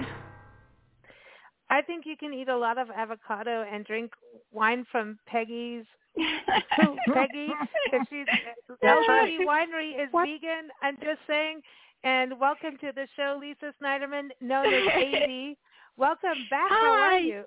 [1.70, 4.12] I think you can eat a lot of avocado and drink
[4.52, 5.99] wine from Peggy's who,
[7.14, 7.48] Peggy,
[7.92, 8.26] if she's
[8.82, 9.38] That's LG.
[9.46, 10.26] Winery is What?
[10.26, 10.68] vegan.
[10.82, 11.60] I'm just saying.
[12.02, 15.54] And welcome to the show, Lisa Snyderman, known as AD.
[15.96, 16.70] welcome back.
[16.70, 17.18] How are Hi.
[17.18, 17.44] you?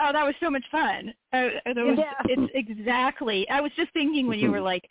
[0.00, 1.12] Oh, that was so much fun.
[1.32, 2.12] Uh, that was, Yeah.
[2.24, 3.48] It's exactly.
[3.50, 4.82] I was just thinking when you were like,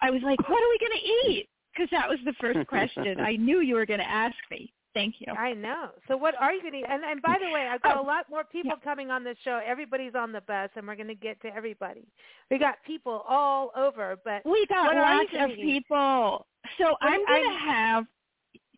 [0.00, 1.48] I was like, what are we going to eat?
[1.72, 3.20] Because that was the first question.
[3.20, 4.72] I knew you were going to ask me.
[4.96, 5.30] Thank you.
[5.34, 5.90] I know.
[6.08, 6.86] So what are you going to eat?
[6.88, 9.36] And, and by the way, I've got oh, a lot more people coming on the
[9.44, 9.60] show.
[9.64, 12.08] Everybody's on the bus, and we're going to get to everybody.
[12.50, 15.62] We got people all over, but We got what are you lots of eat?
[15.62, 16.46] people.
[16.78, 18.04] So What- I'm going to have,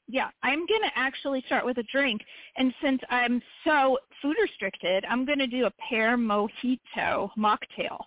[0.09, 2.20] yeah, I'm going to actually start with a drink.
[2.57, 7.98] And since I'm so food restricted, I'm going to do a pear mojito mocktail.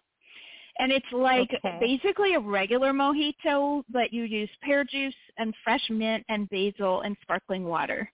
[0.79, 1.77] And it's like Okay.
[1.79, 7.15] basically a regular mojito, but you use pear juice and fresh mint and basil and
[7.21, 8.11] sparkling water.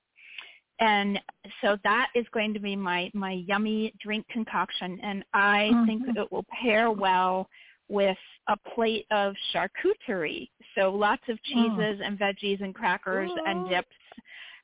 [0.79, 1.19] And
[1.61, 6.17] so that is going to be my my yummy drink concoction and I think Mhm.
[6.17, 7.47] it will pair well
[7.89, 8.17] with
[8.47, 10.49] a plate of charcuterie.
[10.75, 13.95] So lots of cheeses and veggies and crackers and dips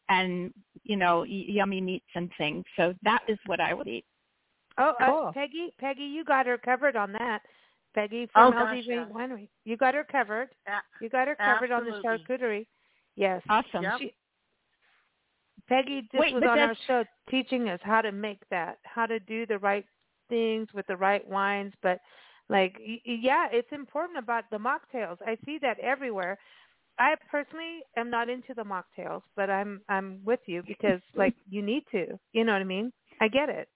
[0.09, 0.53] and
[0.83, 2.63] you know y- yummy meats and things.
[2.75, 4.05] So that is what I would eat.
[4.77, 7.41] Oh, uh, Peggy, Peggy, you got her covered on that.
[7.93, 9.05] Peggy Oh, from gosh, LDV yeah.
[9.13, 9.47] Winery.
[9.65, 10.49] You got her covered.
[11.01, 12.65] You got her covered on the charcuterie.
[13.15, 13.41] Yes.
[13.49, 13.83] Awesome.
[13.83, 13.93] Yep.
[13.99, 14.13] She,
[15.67, 19.19] Peggy just Wait, was on our show teaching us how to make that, how to
[19.19, 19.85] do the right
[20.29, 21.73] things with the right wines.
[21.81, 21.99] But
[22.49, 25.17] like, yeah, it's important about the mocktails.
[25.25, 26.37] I see that everywhere.
[26.99, 31.61] I personally am not into the mocktails, but I'm I'm with you because like you
[31.61, 32.19] need to.
[32.33, 32.91] You know what I mean?
[33.19, 33.67] I get it,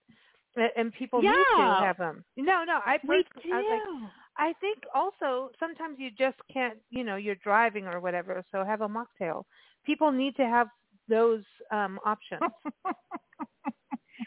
[0.75, 2.23] and people need to have them.
[2.35, 4.11] No, no, I We personally, I was like.
[4.39, 8.81] I think also sometimes you just can't, you know, you're driving or whatever, so have
[8.81, 9.43] a mocktail.
[9.85, 10.67] People need to have
[11.09, 12.43] those um options.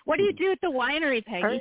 [0.05, 1.61] What do you do at the winery, Peggy?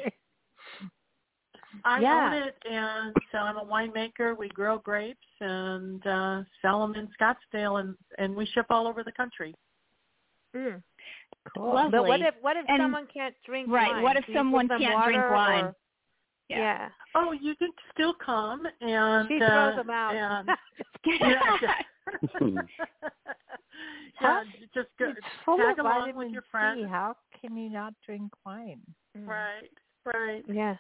[1.86, 2.28] I Yeah.
[2.28, 4.38] own it, and so I'm a winemaker.
[4.38, 9.04] We grow grapes and uh, sell them in Scottsdale, and and we ship all over
[9.04, 9.56] the country.
[10.56, 10.82] Mm.
[11.56, 11.74] Cool.
[11.74, 11.92] Lovely.
[11.92, 14.04] But what if what if And- someone can't drink right, wine?
[14.04, 15.64] what if Do you give someone them can't drink wine?
[15.66, 15.76] or-
[16.50, 16.58] Yeah.
[16.58, 16.90] yeah.
[17.16, 20.16] Oh, you can still come and She uh, throws them out.
[20.16, 20.50] And,
[21.06, 21.74] yeah, yeah.
[24.22, 25.14] yeah, just go,
[25.58, 26.48] tag along with your C.
[26.52, 26.88] friends.
[26.90, 28.82] How can you not drink wine?
[29.18, 29.28] Mm.
[29.28, 29.72] Right,
[30.06, 30.44] right.
[30.48, 30.76] Yeah.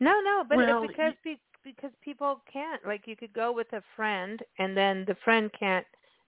[0.00, 2.84] No, no, but Well, it's because be, because people can't.
[2.86, 5.86] Like you could go with a friend, and then the friend can't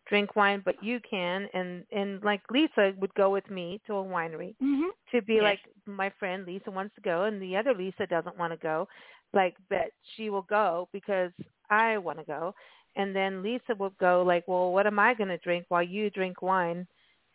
[0.09, 1.49] drink wine, but you can.
[1.55, 4.90] And and like Lisa would go with me to a winery Mhm.
[5.12, 5.42] to be Yes.
[5.42, 8.88] like my friend Lisa wants to go, and the other Lisa doesn't want to go.
[9.33, 11.33] Like, but she will go because
[11.71, 12.55] I want to go.
[12.97, 16.11] And then Lisa will go like, well, what am I going to drink while you
[16.11, 16.87] drink wine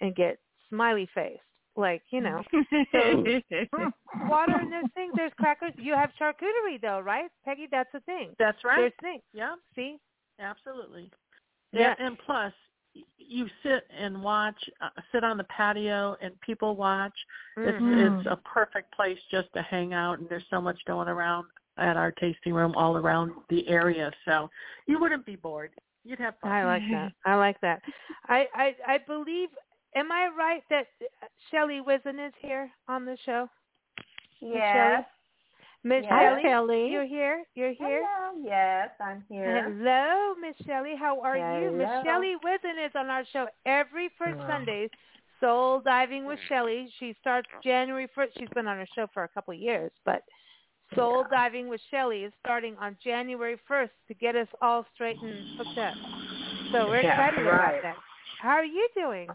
[0.02, 1.42] and get smiley faced?
[1.76, 2.44] Like, you know,
[4.30, 5.14] water and those things.
[5.16, 5.74] There's crackers.
[5.78, 7.68] You have charcuterie though, right, Peggy?
[7.72, 8.36] That's the thing.
[8.40, 8.80] That's right.
[8.80, 9.24] There's things.
[9.34, 9.98] Yeah, See?
[10.40, 11.10] absolutely.
[11.74, 11.96] Yeah.
[11.98, 12.54] And, and plus,
[13.18, 17.14] you sit and watch, uh, sit on the patio, and people watch.
[17.58, 18.20] It's Mhm.
[18.20, 21.98] it's a perfect place just to hang out, and there's so much going around at
[21.98, 24.12] our tasting room all around the area.
[24.26, 24.50] So
[24.86, 25.72] you wouldn't be bored.
[26.04, 26.52] You'd have fun.
[26.52, 27.14] I like that.
[27.26, 27.82] I like that.
[28.28, 29.50] I I I believe.
[29.96, 30.88] Am I right that
[31.52, 33.48] Shelley Wizen is here on the show?
[34.42, 35.06] Miss Yes.
[35.86, 36.12] Miss Yes.
[36.12, 36.88] Shelley, Kelly.
[36.92, 37.44] you're here.
[37.56, 38.06] You're here.
[38.08, 38.42] Hello.
[38.44, 39.64] Yes, I'm here.
[39.64, 40.96] Hello, Miss Shelley.
[40.96, 41.72] How are you?
[41.72, 42.04] Miss Hello.
[42.04, 44.48] Shelley Wizen is on our show every first Yeah.
[44.48, 44.90] Sunday.
[45.42, 46.90] Soul Diving with Shelley.
[47.00, 48.34] She starts January first.
[48.38, 50.24] She's been on our show for a couple of years, but
[50.96, 55.58] Soul Diving with Shelley is starting on January first to get us all straight and
[55.58, 55.96] hooked up.
[56.72, 57.56] So we're Yeah, excited right.
[57.56, 57.98] about that.
[58.40, 59.28] How are you doing?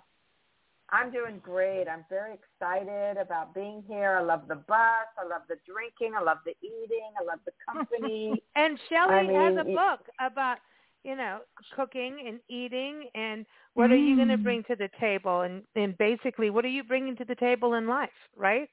[0.91, 1.87] I'm doing great.
[1.87, 4.17] I'm very excited about being here.
[4.19, 5.07] I love the bus.
[5.19, 6.15] I love the drinking.
[6.19, 7.11] I love the eating.
[7.21, 8.43] I love the company.
[8.57, 10.59] And Shelley I has a book about,
[11.05, 11.41] you know,
[11.77, 14.43] cooking and eating and what are you going to Mm.
[14.43, 17.87] bring to the table and and basically what are you bringing to the table in
[17.87, 18.69] life, right?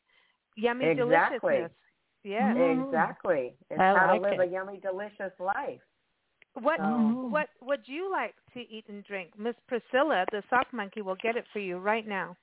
[0.56, 1.54] Yummy Exactly.
[1.54, 1.72] deliciousness.
[2.24, 2.54] Yeah.
[2.54, 2.88] Mhm.
[2.88, 3.54] exactly.
[3.70, 4.50] It's I how like to live it.
[4.50, 5.82] a yummy, delicious life.
[6.54, 7.30] What Mhm.
[7.30, 9.32] what would you like to eat and drink?
[9.38, 12.36] Miss Priscilla, the sock monkey, will get it for you right now.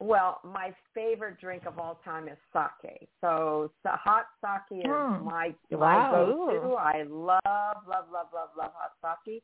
[0.00, 3.08] Well, my favorite drink of all time is sake.
[3.20, 5.24] So, so hot sake is Hmm.
[5.24, 5.78] my Wow.
[5.80, 6.74] my go-to.
[6.74, 9.42] I love, love, love, love, love hot sake.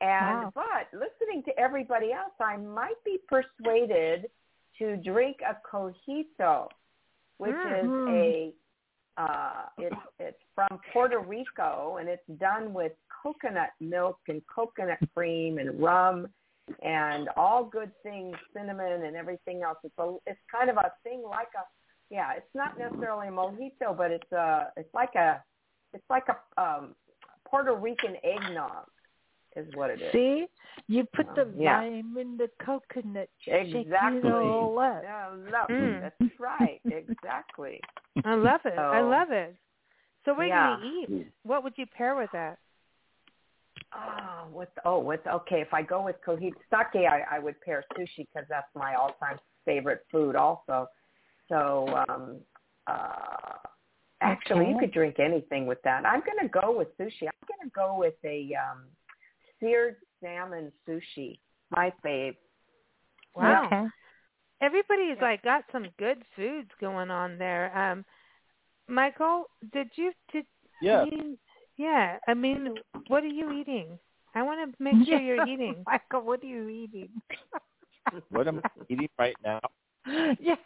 [0.00, 0.52] And Wow.
[0.54, 4.30] but listening to everybody else, I might be persuaded
[4.78, 6.68] to drink a coquito,
[7.38, 7.86] which Mm.
[7.86, 8.54] is a
[9.18, 12.92] uh, it's it's from Puerto Rico and it's done with
[13.22, 16.28] coconut milk and coconut cream and rum
[16.82, 19.78] and all good things, cinnamon and everything else.
[19.82, 21.64] It's a it's kind of a thing like a
[22.10, 25.42] Yeah, it's not necessarily a mojito, but it's a it's like a
[25.92, 26.94] it's like a um
[27.48, 28.86] Puerto Rican eggnog
[29.56, 30.12] is what it is.
[30.12, 30.46] See,
[30.86, 31.80] you put the Um, yeah.
[31.80, 34.20] lime in the coconut, shake Exactly.
[34.22, 35.02] it all up.
[35.02, 36.00] Yeah, love, Mm.
[36.00, 36.80] That's right.
[36.84, 37.80] Exactly.
[38.24, 38.78] I love it.
[38.78, 39.56] I love it.
[40.24, 40.76] So what are Yeah.
[40.76, 41.32] you gonna eat?
[41.44, 42.58] What would you pair with that?
[43.94, 45.62] Oh, with oh, with okay.
[45.62, 49.38] If I go with Cohit sake, I, I would pair sushi because that's my all-time
[49.64, 50.88] favorite food, also.
[51.48, 52.36] So, um,
[52.86, 53.56] uh,
[54.20, 56.04] actually, you could drink anything with that.
[56.04, 57.22] I'm going to go with sushi.
[57.22, 58.84] I'm going to go with a um,
[59.60, 61.38] seared salmon sushi.
[61.70, 62.36] My fave.
[63.34, 63.66] Wow.
[63.66, 63.86] Okay.
[64.60, 67.76] Everybody's like got some good foods going on there.
[67.76, 68.04] Um
[68.88, 70.46] Michael, did you did
[70.80, 71.06] Yes.
[71.10, 71.38] you-
[71.76, 72.74] yeah, I mean,
[73.06, 73.98] what are you eating?
[74.34, 75.84] I want to make sure you're eating.
[75.86, 77.10] Michael, what are you eating?
[78.30, 79.60] What am I eating right now?
[80.40, 80.56] yeah.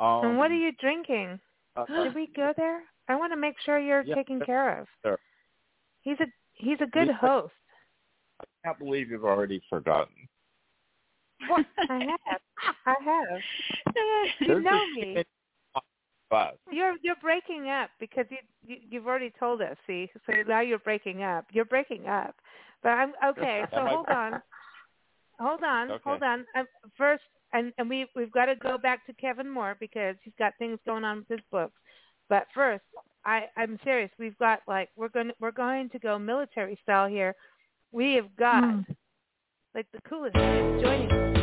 [0.00, 1.38] Um, and what are you drinking?
[1.76, 2.82] uh, Did we go there?
[3.08, 4.86] I want to make sure you're Yeah, taken care of.
[5.04, 5.18] Sure.
[6.02, 7.52] He's a he's a good host.
[8.40, 10.14] I can't believe you've already forgotten.
[11.48, 11.64] What?
[11.88, 12.40] I have.
[12.86, 13.42] I have.
[14.40, 15.14] You There's know me.
[15.14, 15.26] shit
[16.30, 16.54] bus.
[16.70, 19.76] You're you're breaking up because you, you you've already told us.
[19.86, 21.46] See, so now you're breaking up.
[21.52, 22.34] You're breaking up.
[22.82, 23.62] But I'm okay.
[23.70, 24.42] So hold on,
[25.38, 26.00] hold on, Okay.
[26.04, 26.44] hold on.
[26.56, 30.34] Um, first, and and we we've got to go back to Kevin Moore because he's
[30.38, 31.80] got things going on with his books.
[32.28, 32.84] But first,
[33.24, 34.10] I I'm serious.
[34.18, 37.34] We've got like we're going we're going to go military style here.
[37.92, 38.80] We have got Hmm.
[39.74, 41.35] like the coolest joining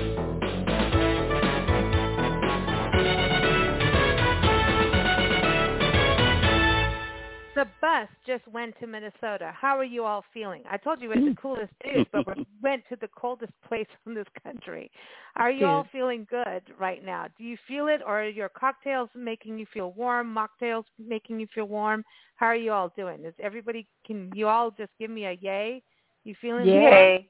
[7.64, 9.54] The bus just went to Minnesota.
[9.58, 10.64] How are you all feeling?
[10.70, 14.14] I told you we're the coolest dudes, but we went to the coldest place in
[14.14, 14.92] this country.
[15.38, 17.28] Are you all feeling good right now?
[17.38, 20.36] Do you feel it, or are your cocktails making you feel warm?
[20.36, 22.04] Mocktails making you feel warm?
[22.36, 23.24] How are you all doing?
[23.24, 23.88] Is everybody?
[24.06, 25.82] Can you all just give me a yay?
[26.26, 26.74] You feeling good?
[26.74, 27.30] Yay.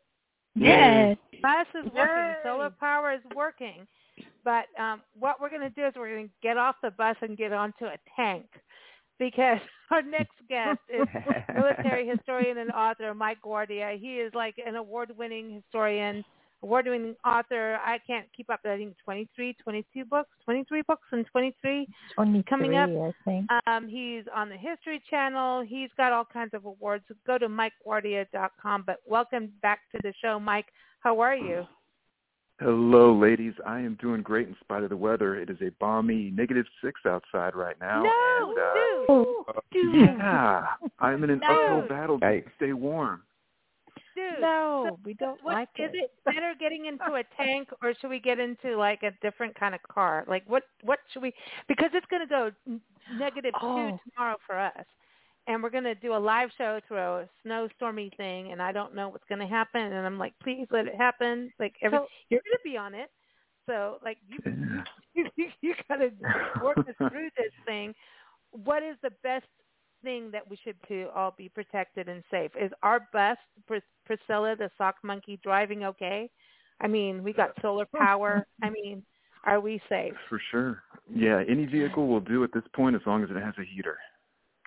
[0.56, 1.16] Yes.
[1.44, 2.16] Bus is working.
[2.16, 2.36] Yay.
[2.44, 3.86] Solar power is working.
[4.44, 7.18] But um, what we're going to do is we're going to get off the bus
[7.22, 8.46] and get onto a tank
[9.20, 9.60] because
[9.92, 11.08] our next guest is
[11.54, 13.96] military historian and author Mike Guardia.
[14.00, 16.24] He is like an award-winning historian,
[16.62, 17.78] award-winning author.
[17.86, 18.62] I can't keep up.
[18.66, 22.90] I think 23, 22 books, 23 books and 23 23, coming up.
[22.90, 23.48] I think.
[23.68, 25.64] Um, he's on the History Channel.
[25.68, 27.04] He's got all kinds of awards.
[27.28, 28.84] Go to MikeGuardia.com.
[28.86, 30.68] But welcome back to the show, Mike.
[31.00, 31.66] How are you?
[32.64, 33.54] Hello, ladies.
[33.68, 35.36] I am doing great in spite of the weather.
[35.36, 38.04] It is a balmy negative six outside right now.
[38.04, 38.54] no,
[39.10, 40.68] and, uh, dude, dude, Yeah,
[41.00, 41.48] I'm in an No.
[41.48, 42.46] uphill battle to Right.
[42.56, 43.24] stay warm.
[44.16, 44.40] dude.
[44.40, 46.06] No, So we don't what, like is it.
[46.06, 49.76] it better getting into a tank or should we get into like a different kind
[49.76, 50.24] of car?
[50.28, 51.34] Like what what should we
[51.68, 52.52] because it's going to go
[53.18, 53.92] negative Oh.
[53.92, 54.86] 2 tomorrow for us.
[55.48, 58.96] And we're going to do a live show through a snowstormy thing and I don't
[58.96, 61.52] know what's going to happen and I'm like please let it happen.
[61.60, 63.10] Like every So- you're going to be on it.
[63.66, 64.40] So like you
[65.36, 66.12] you, you got to
[66.64, 67.94] work us through this thing.
[68.52, 69.46] What is the best
[70.04, 72.52] thing that we should to all be protected and safe?
[72.60, 73.38] Is our bus,
[73.68, 76.30] Pris- Priscilla, the sock monkey, driving okay?
[76.82, 78.46] I mean, we got solar power.
[78.62, 79.04] I mean,
[79.46, 80.14] are we safe?
[80.30, 80.84] For sure.
[81.14, 83.98] Yeah, any vehicle will do at this point as long as it has a heater.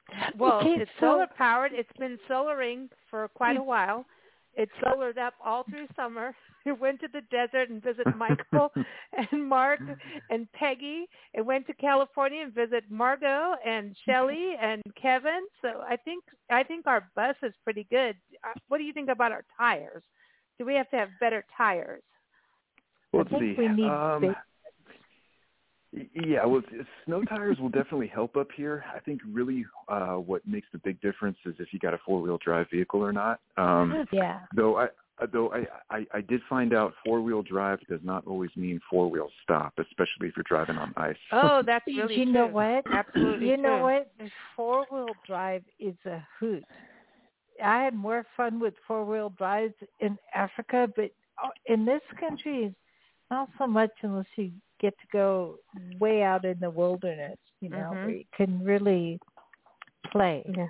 [0.39, 1.73] Well, Okay, it's so- solar powered.
[1.73, 4.07] It's been solaring for quite a while.
[4.55, 6.35] It's solared up all through summer.
[6.67, 8.73] We went to the desert and visited Michael
[9.33, 9.79] and Mark
[10.31, 15.43] and Peggy, and went to California and visit Margot and Shelley and Kevin.
[15.63, 18.17] So I think I think our bus is pretty good.
[18.43, 20.03] Uh, What do you think about our tires?
[20.59, 22.03] Do we have to have better tires?
[23.13, 23.55] Let's think see.
[23.57, 24.37] we need um, big- y-
[25.93, 28.85] yeah, well, s- snow tires will definitely help up here.
[28.95, 32.39] I think really uh, what makes the big difference is if you got a four-wheel
[32.45, 33.41] drive vehicle or not.
[33.57, 34.41] Um, yeah.
[34.55, 34.87] Though I
[35.19, 38.81] uh, though I, I I did find out four wheel drive does not always mean
[38.91, 41.17] four wheel stop, especially if you're driving on ice.
[41.33, 42.33] Oh, that's really you true.
[42.33, 42.85] know what?
[42.93, 44.13] Absolutely You know what?
[44.55, 46.65] Four wheel drive is a hoot.
[47.65, 51.11] I had more fun with four wheel drives in Africa, but
[51.43, 52.75] uh, in this country,
[53.31, 55.59] not so much unless you get to go
[55.99, 57.39] way out in the wilderness.
[57.61, 58.05] You know, Mhm.
[58.05, 59.19] where you can really
[60.11, 60.69] play, Yeah.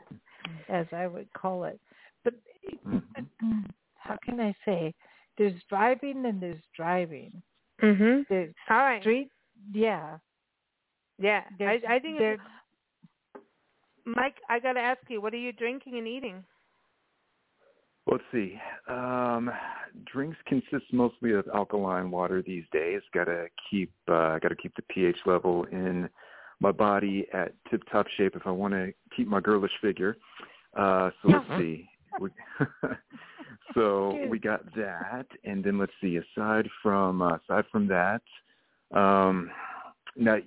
[0.68, 1.80] as I would call it.
[2.24, 2.34] But
[2.84, 3.70] Mhm.
[3.94, 4.94] how can I say?
[5.36, 7.42] There's driving and there's driving.
[7.80, 8.26] Mhm.
[8.28, 9.02] There's All right.
[9.02, 9.30] street,
[9.72, 10.18] yeah.
[11.18, 11.44] Yeah.
[11.50, 12.38] I There's, I think there,
[14.04, 16.44] Mike, I got to ask you, what are you drinking and eating?
[18.08, 18.56] Let's see.
[18.88, 19.50] Um,
[20.12, 23.00] drinks consist mostly of alkaline water these days.
[23.12, 26.08] Got to keep uh, got to keep the pH level in
[26.60, 30.16] my body at tip top shape if I want to keep my girlish figure.
[30.76, 31.88] Uh, so let's see.
[32.20, 32.30] We,
[33.74, 36.16] so we got that, and then let's see.
[36.16, 38.22] Aside from uh, aside from that,
[38.94, 39.50] um,
[40.14, 40.38] now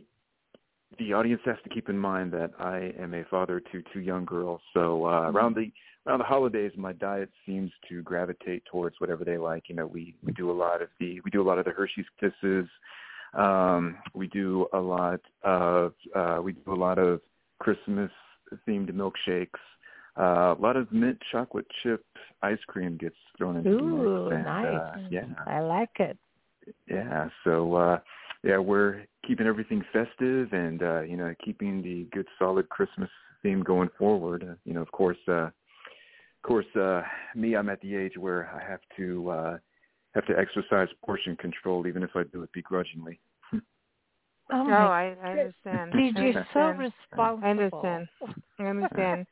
[0.98, 4.26] the audience has to keep in mind that I am a father to two young
[4.26, 4.62] girls.
[4.74, 5.72] So uh, around the
[6.10, 9.70] around the holidays, my diet seems to gravitate towards whatever they like.
[9.70, 11.72] You know, we we do a lot of the we do a lot of the
[11.72, 12.68] Hershey's Kisses.
[13.36, 17.22] Um, we do a lot of uh, we do a lot of
[17.60, 18.10] Christmas
[18.68, 19.50] themed milkshakes.
[20.20, 22.04] Uh, a lot of mint chocolate chip
[22.42, 24.36] ice cream gets thrown into Ooh, the mix.
[24.36, 24.76] And, nice.
[24.76, 26.18] Uh, yeah, I like it.
[26.90, 27.30] yeah.
[27.44, 28.00] So uh,
[28.44, 33.10] yeah, we're keeping everything festive and uh, you know keeping the good solid Christmas
[33.44, 34.44] theme going forward.
[34.50, 35.50] Uh, you know, of course, uh,
[36.42, 37.02] of course, uh,
[37.36, 39.58] me, I'm at the age where I have to uh,
[40.16, 43.20] have to exercise portion control, even if I do it begrudgingly.
[44.52, 45.92] Oh, my I, I understand.
[45.92, 47.40] Dude, you're so responsible.
[47.44, 48.08] I understand.
[48.58, 49.28] I understand.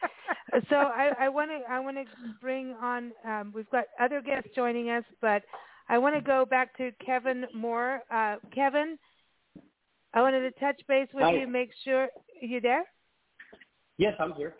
[0.69, 2.03] so I, I want to I want to
[2.39, 3.11] bring on.
[3.25, 5.41] Um, we've got other guests joining us, but
[5.89, 8.01] I want to go back to Kevin Moore.
[8.13, 8.99] Uh, Kevin,
[10.13, 11.33] I wanted to touch base with Hi.
[11.33, 11.47] you.
[11.47, 12.83] Make sure you there.
[13.97, 14.53] Yes, I'm here.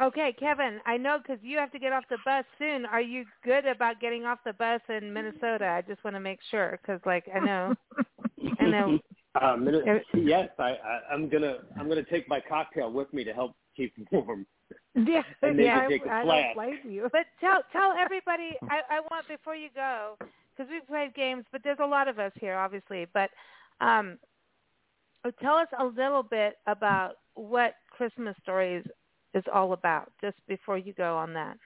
[0.00, 2.84] Okay, Kevin, I know because you have to get off the bus soon.
[2.84, 5.66] Are you good about getting off the bus in Minnesota?
[5.66, 7.74] I just want to make sure because, like, I know,
[8.60, 8.98] I know.
[9.42, 9.54] Uh,
[10.14, 13.92] yes, I, I, I'm gonna I'm gonna take my cocktail with me to help keep
[14.10, 14.46] warm.
[14.94, 17.08] Yeah, And yeah, take a I, I don't blame you.
[17.12, 18.52] But tell tell everybody.
[18.70, 20.16] I, I want before you go
[20.56, 23.06] because we've played games, but there's a lot of us here, obviously.
[23.12, 23.28] But
[23.82, 24.16] um,
[25.42, 28.86] tell us a little bit about what Christmas stories
[29.36, 31.58] is all about, just before you go on that.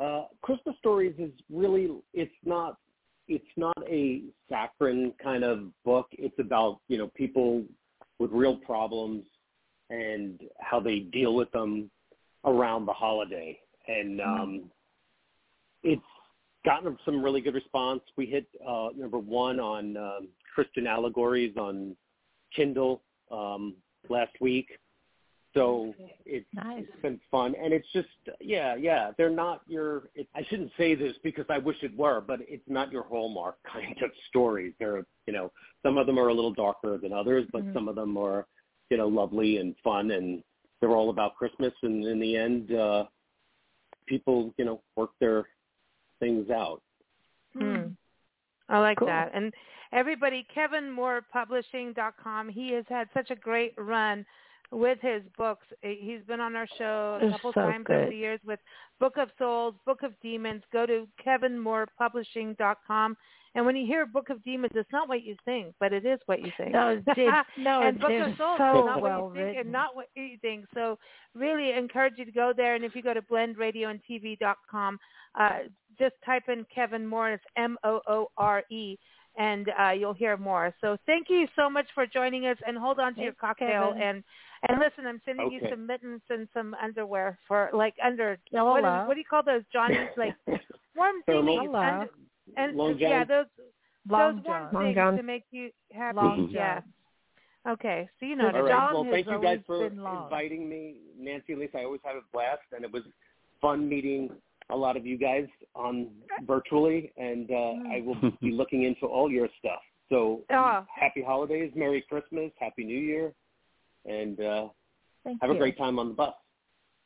[0.00, 2.76] Uh, Christmas Stories is really it's not
[3.28, 6.08] it's not a saccharine kind of book.
[6.12, 7.64] It's about you know people
[8.18, 9.22] with real problems
[9.90, 11.90] and how they deal with them
[12.44, 14.70] around the holiday, and um,
[15.84, 16.02] it's
[16.64, 18.00] gotten some really good response.
[18.16, 21.96] We hit uh, number one on um, Christian allegories on
[22.54, 23.74] Kindle um,
[24.08, 24.68] last week.
[25.54, 25.94] So
[26.24, 26.84] it's, Nice.
[26.84, 28.08] it's been fun, and it's just
[28.40, 29.10] yeah, yeah.
[29.18, 30.04] They're not your.
[30.14, 33.56] It, I shouldn't say this because I wish it were, but it's not your hallmark
[33.72, 34.72] kind of stories.
[34.78, 37.74] They're you know some of them are a little darker than others, but Mhm.
[37.74, 38.46] some of them are
[38.88, 40.42] you know lovely and fun, and
[40.80, 41.74] they're all about Christmas.
[41.82, 43.04] And in the end, uh,
[44.06, 45.48] people you know work their
[46.18, 46.80] things out.
[47.52, 47.88] Hmm.
[48.70, 49.08] I like Cool.
[49.08, 49.32] that.
[49.34, 49.52] And
[49.92, 52.48] everybody, KevinMoorePublishing.com.
[52.48, 54.24] He has had such a great run
[54.72, 55.66] with his books.
[55.84, 58.58] Eh, He's been on our show a couple so times over the years with
[58.98, 60.62] Book of Souls, Book of Demons.
[60.72, 63.16] Go to KevinMoorePublishing.com.
[63.54, 66.18] And when you hear Book of Demons, it's not what you think, but it is
[66.24, 66.72] what you think.
[66.72, 67.06] No, it's,
[67.58, 69.60] no, and it's Book of Souls so is not well what you think written.
[69.60, 70.64] and not what you think.
[70.72, 70.98] So
[71.34, 72.74] really encourage you to go there.
[72.74, 74.98] And if you go to blendradioandtv.com,
[75.38, 75.58] uh,
[75.98, 77.32] just type in Kevin Moore.
[77.32, 78.98] It's M-O-O-R-E.
[79.38, 80.74] And uh, you'll hear more.
[80.80, 82.56] So thank you so much for joining us.
[82.66, 83.92] And hold on to your cocktail.
[83.92, 84.02] Kevin.
[84.02, 84.24] And
[84.68, 88.72] and listen, I'm sending you some mittens and some underwear for like under Hello.
[88.72, 90.08] what, is, what do you call those, Johnny's?
[90.16, 90.34] Like
[90.96, 91.56] warm Thermal.
[91.58, 91.70] things.
[91.72, 91.78] Hello.
[91.80, 92.08] Under,
[92.56, 93.46] and Long yeah, those
[94.08, 94.74] Long those warm John.
[94.74, 95.16] Long things johns.
[95.18, 96.16] to make you happy.
[96.16, 96.80] Long yeah.
[96.80, 97.74] John.
[97.74, 98.72] Okay, so you know The what All I right.
[98.72, 98.80] mean.
[98.80, 101.78] John well, has thank you guys for inviting me, Nancy and Lisa.
[101.78, 103.02] I always have a blast, and it was
[103.60, 104.30] fun meeting
[104.70, 106.08] a lot of you guys on
[106.46, 109.80] virtually, and uh, I will be looking into all your stuff.
[110.08, 110.84] So Oh.
[110.92, 113.32] happy holidays, Merry Christmas, Happy New Year,
[114.06, 114.68] and uh,
[115.24, 115.56] Thank have you.
[115.56, 116.34] a great time on the bus.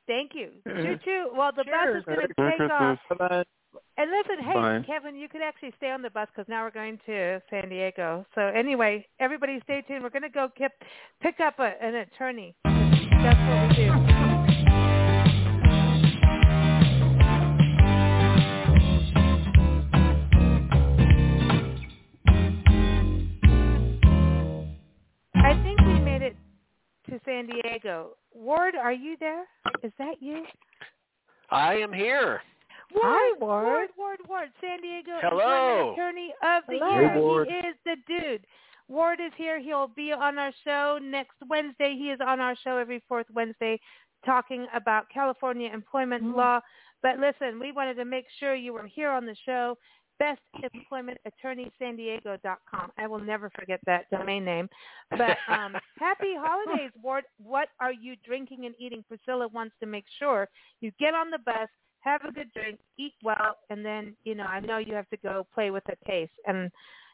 [0.07, 0.51] Thank you.
[0.67, 1.29] Choo choo.
[1.37, 2.05] Well, the Cheers.
[2.05, 2.99] bus is going to take off.
[3.09, 3.47] Christmas.
[3.99, 4.85] And listen, hey, Bye.
[4.87, 8.27] Kevin, you could actually stay on the bus because now we're going to San Diego.
[8.35, 10.03] So anyway, everybody stay tuned.
[10.03, 10.73] We're going to go kip,
[11.21, 12.55] pick up a, an attorney.
[12.65, 13.93] That's what we do.
[25.35, 25.86] I think we made it
[27.11, 28.11] to San Diego.
[28.35, 29.45] Ward, are you there?
[29.83, 30.45] Is that you?
[31.51, 32.43] I am here.
[32.95, 33.89] Ward, Hi, Ward, Ward.
[33.97, 35.93] Ward, Ward, San Diego Hello.
[35.93, 37.01] Attorney of the Hello.
[37.01, 37.11] Year.
[37.11, 37.49] Hey, Ward.
[37.49, 38.47] He is the dude.
[38.89, 39.59] Ward is here.
[39.59, 41.97] He'll be on our show next Wednesday.
[41.99, 43.81] He is on our show every fourth Wednesday
[44.25, 46.37] talking about California employment Mm.
[46.37, 46.61] law.
[47.03, 49.77] But listen, we wanted to make sure you were here on the show.
[50.21, 52.93] bestemploymentattorneysandiego.com.
[52.99, 54.69] I will never forget that domain name.
[55.11, 57.25] But um, happy holidays, Ward.
[57.39, 59.05] What are you drinking and eating?
[59.07, 60.49] Priscilla wants to make sure
[60.81, 61.69] you get on the bus,
[62.01, 65.17] have a good drink, eat well, and then you know I know you have to
[65.19, 66.71] go play with a case, and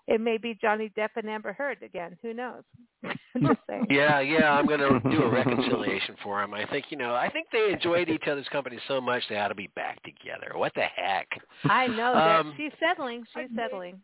[0.09, 2.17] it may be Johnny Depp and Amber Heard again.
[2.23, 2.63] Who knows?
[3.41, 3.61] Just.
[3.89, 6.55] Yeah, yeah, I'm going to do a reconciliation for them.
[6.55, 9.49] I think you know, I think they enjoyed each other's company so much they ought
[9.49, 10.53] to be back together.
[10.55, 11.29] What the heck?
[11.65, 13.25] I know Um, that she's settling.
[13.35, 14.01] She's settling.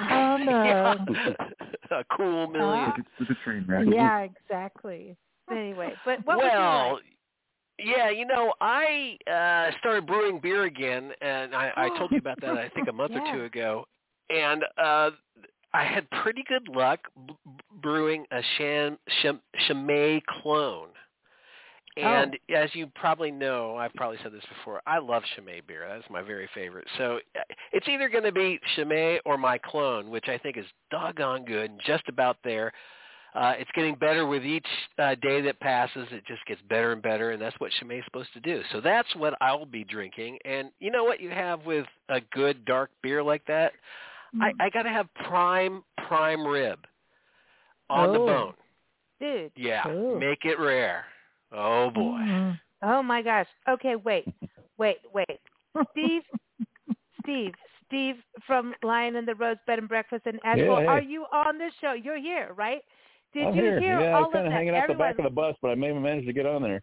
[0.00, 0.96] Oh no.
[1.90, 2.92] a cool million.
[3.18, 3.86] It's the train wreck.
[3.90, 5.16] Yeah, exactly.
[5.50, 6.56] Anyway, but what was it?
[6.56, 7.02] well, would
[7.78, 12.40] yeah, you know, I uh started brewing beer again, and I, I told you about
[12.40, 13.84] that I think a month or two ago,
[14.30, 15.10] and uh
[15.74, 17.00] I had pretty good luck
[17.82, 20.88] brewing a Cham- Cham- Chimay clone.
[21.98, 24.82] And as you probably know, I've probably said this before.
[24.86, 25.86] I love Chimay beer.
[25.88, 26.86] That's my very favorite.
[26.98, 27.40] So uh,
[27.72, 31.70] it's either going to be Chimay or my clone, which I think is doggone good
[31.70, 32.72] and just about there.
[33.34, 34.66] Uh, it's getting better with each
[34.98, 36.06] uh, day that passes.
[36.10, 38.62] It just gets better and better, and that's what Chimay is supposed to do.
[38.72, 40.38] So that's what I'll be drinking.
[40.44, 43.72] And you know what you have with a good dark beer like that?
[44.40, 44.62] I, mm-hmm.
[44.62, 46.78] I got to have prime prime rib
[47.90, 48.26] on the Oh.
[48.26, 48.54] bone.
[49.20, 49.52] Dude.
[49.56, 50.18] Yeah, Ooh.
[50.18, 51.04] make it rare.
[51.52, 52.18] Oh boy.
[52.18, 52.50] Mm-hmm.
[52.82, 53.46] Oh my gosh.
[53.68, 54.26] Okay, wait,
[54.78, 55.40] wait, wait.
[55.92, 56.22] Steve,
[57.22, 57.54] Steve,
[57.86, 58.16] Steve
[58.46, 60.76] from Lion and the Rose Bed and Breakfast in Asheville.
[60.80, 60.86] hey.
[60.86, 61.92] Are you on the show?
[61.92, 62.82] You're here, right?
[63.32, 63.80] Did I'm you here.
[63.80, 64.56] hear yeah, all I was kind of of that?
[64.56, 66.62] hanging out the back of the bus, but I may have managed to get on
[66.62, 66.82] there.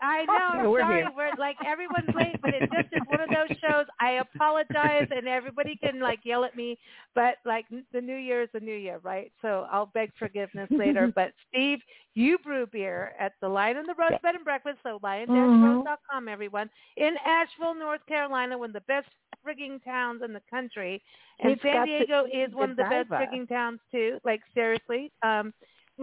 [0.00, 0.24] I
[0.62, 0.70] know.
[0.70, 1.10] We're sorry, here.
[1.16, 3.86] we're like everyone's late, but it just is one of those shows.
[4.00, 6.78] I apologize, and everybody can like yell at me,
[7.14, 9.32] but like the new year is the new year, right?
[9.42, 11.04] So I'll beg forgiveness later.
[11.14, 11.78] But Steve,
[12.14, 16.68] you brew beer at the Lion and the Rose Bed and Breakfast, so lion-rose.com, everyone,
[16.96, 19.06] in Asheville, North Carolina, one of the best
[19.46, 21.00] frigging towns in the country,
[21.40, 24.18] and San Diego is one of the best frigging towns too.
[24.24, 25.52] Like seriously, um,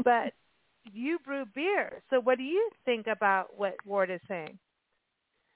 [0.03, 0.33] but
[0.91, 2.01] you brew beer.
[2.09, 4.57] So what do you think about what Ward is saying?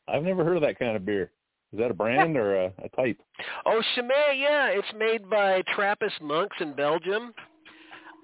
[0.08, 1.32] I've never heard of that kind of beer.
[1.74, 3.18] Is that a brand or a, a type?
[3.66, 7.34] Oh, Chimay, yeah, it's made by Trappist monks in Belgium.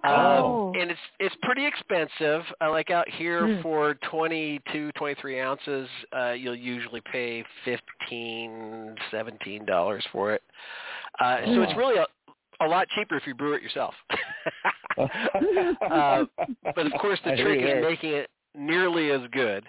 [0.04, 0.70] Oh.
[0.74, 2.42] Um, and it's it's pretty expensive.
[2.60, 3.62] Uh, like out here Hmm.
[3.62, 10.42] for twenty two, twenty three ounces, uh, you'll usually pay fifteen, seventeen dollars for it.
[11.20, 11.78] Uh, so it's Oh.
[11.78, 12.08] really a,
[12.66, 13.94] a lot cheaper if you brew it yourself.
[14.98, 16.26] uh,
[16.76, 19.64] but of course, the I trick you is making it nearly as good.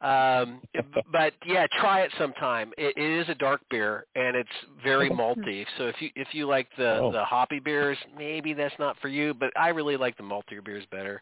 [0.00, 0.60] Um,
[1.12, 2.72] but yeah, try it sometime.
[2.78, 4.48] It, it is a dark beer and it's
[4.82, 5.64] very malty.
[5.76, 7.12] So if you if you like the Oh.
[7.12, 9.34] the hoppy beers, maybe that's not for you.
[9.34, 11.20] But I really like the maltier beers better.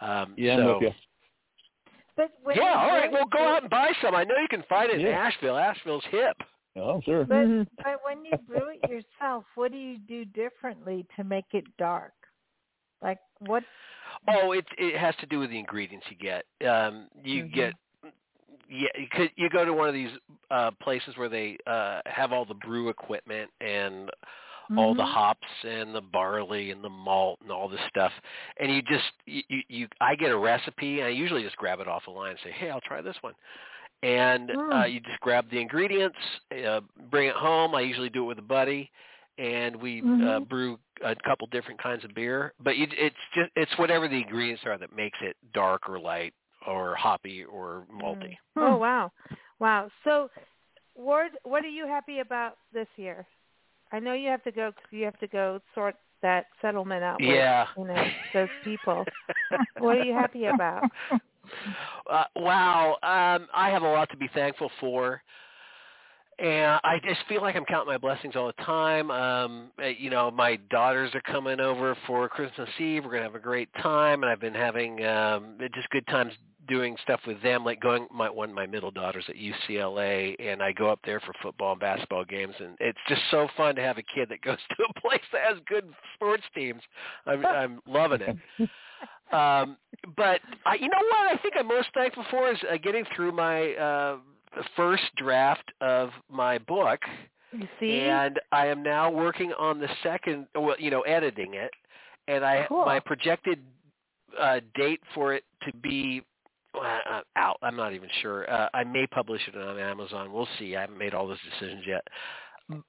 [0.00, 0.90] Um, Yeah, so, I'm with you.
[2.16, 3.10] But when yeah, all right.
[3.10, 4.14] Well, go out and buy some.
[4.14, 5.56] I know you can find it in Asheville.
[5.56, 6.36] Asheville's hip.
[6.76, 7.24] Oh, sure.
[7.24, 11.64] But but when you brew it yourself, what do you do differently to make it
[11.78, 12.12] dark?
[13.02, 13.64] Like what?
[14.28, 16.44] Oh, it it has to do with the ingredients you get.
[16.68, 17.52] Um, you Mhm.
[17.52, 17.74] get
[18.70, 20.10] yeah, you could you go to one of these
[20.50, 24.10] uh places where they uh have all the brew equipment and
[24.76, 25.04] all the Mhm.
[25.04, 28.12] hops and the barley and the malt and all this stuff
[28.58, 31.80] and you just you, you you I get a recipe and I usually just grab
[31.80, 33.34] it off the line and say, "Hey, I'll try this one."
[34.02, 34.84] And uh Mm.
[34.84, 36.18] you just grab the ingredients,
[36.66, 36.80] uh
[37.10, 37.74] bring it home.
[37.74, 38.90] I usually do it with a buddy
[39.38, 40.48] and we uh Mhm.
[40.48, 44.62] brew a couple different kinds of beer, but you, it's just it's whatever the ingredients
[44.66, 46.34] are that makes it dark or light
[46.66, 48.36] or hoppy or malty.
[48.56, 49.12] Oh wow,
[49.60, 49.90] wow.
[50.04, 50.30] So,
[50.96, 53.26] Ward, what are you happy about this year?
[53.92, 54.72] I know you have to go.
[54.90, 57.22] You have to go sort that settlement out.
[57.26, 57.66] With, Yeah.
[57.76, 59.08] you know those people.
[59.78, 60.86] what are you happy about?
[62.10, 65.22] Uh, wow, um, I have a lot to be thankful for.
[66.38, 69.10] And I just feel like I'm counting my blessings all the time.
[69.10, 73.04] Um, uh, you know, my daughters are coming over for Christmas Eve.
[73.04, 76.32] We're gonna have a great time, and I've been having um, just good times
[76.68, 77.64] doing stuff with them.
[77.64, 81.18] Like going, my one of my middle daughters at UCLA, and I go up there
[81.18, 84.40] for football and basketball games, and it's just so fun to have a kid that
[84.42, 86.82] goes to a place that has good sports teams.
[87.26, 88.36] I'm, I'm loving it.
[89.34, 89.76] um,
[90.16, 91.32] but I, you know what?
[91.32, 94.16] I think I'm most thankful for is uh, getting through my uh,
[94.76, 97.00] first draft of my book,
[97.52, 100.46] You see, and I am now working on the second.
[100.54, 101.70] Well, you know, editing it,
[102.26, 102.84] and I Cool.
[102.84, 103.60] my projected
[104.38, 106.22] uh, date for it to be
[106.74, 107.56] uh, out.
[107.62, 108.50] I'm not even sure.
[108.50, 110.32] Uh, I may publish it on Amazon.
[110.32, 110.76] We'll see.
[110.76, 112.06] I haven't made all those decisions yet.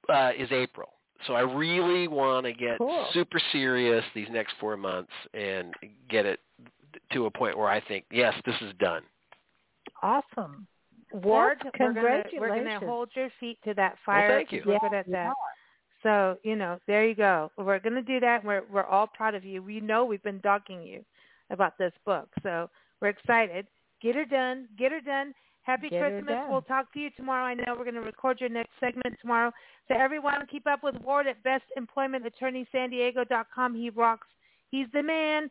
[0.09, 0.89] Uh, is April.
[1.27, 3.07] So I really want to get Cool.
[3.13, 5.73] super serious these next four months and
[6.09, 6.39] get it
[7.13, 9.03] to a point where I think, yes, this is done.
[10.01, 10.67] Awesome.
[11.11, 12.83] Ward, That's- we're gonna we're gonna congratulations.
[12.89, 14.29] hold your feet to that fire.
[14.29, 14.63] thank you.
[14.65, 15.33] We're at that.
[16.03, 17.51] So you know, there you go.
[17.57, 18.43] We're gonna do that.
[18.43, 19.61] We're we're all proud of you.
[19.63, 21.03] We know we've been dogging you
[21.49, 22.69] about this book, so
[23.01, 23.65] we're excited.
[24.01, 24.67] Get her done.
[24.77, 25.33] Get her done.
[25.63, 26.33] Happy Get Christmas.
[26.33, 26.49] done.
[26.49, 27.43] We'll talk to you tomorrow.
[27.45, 29.51] I know we're going to record your next segment tomorrow.
[29.87, 33.75] So everyone, keep up with Ward at bestemploymentattorneysandiego.com.
[33.75, 34.27] He rocks.
[34.71, 35.49] He's the man.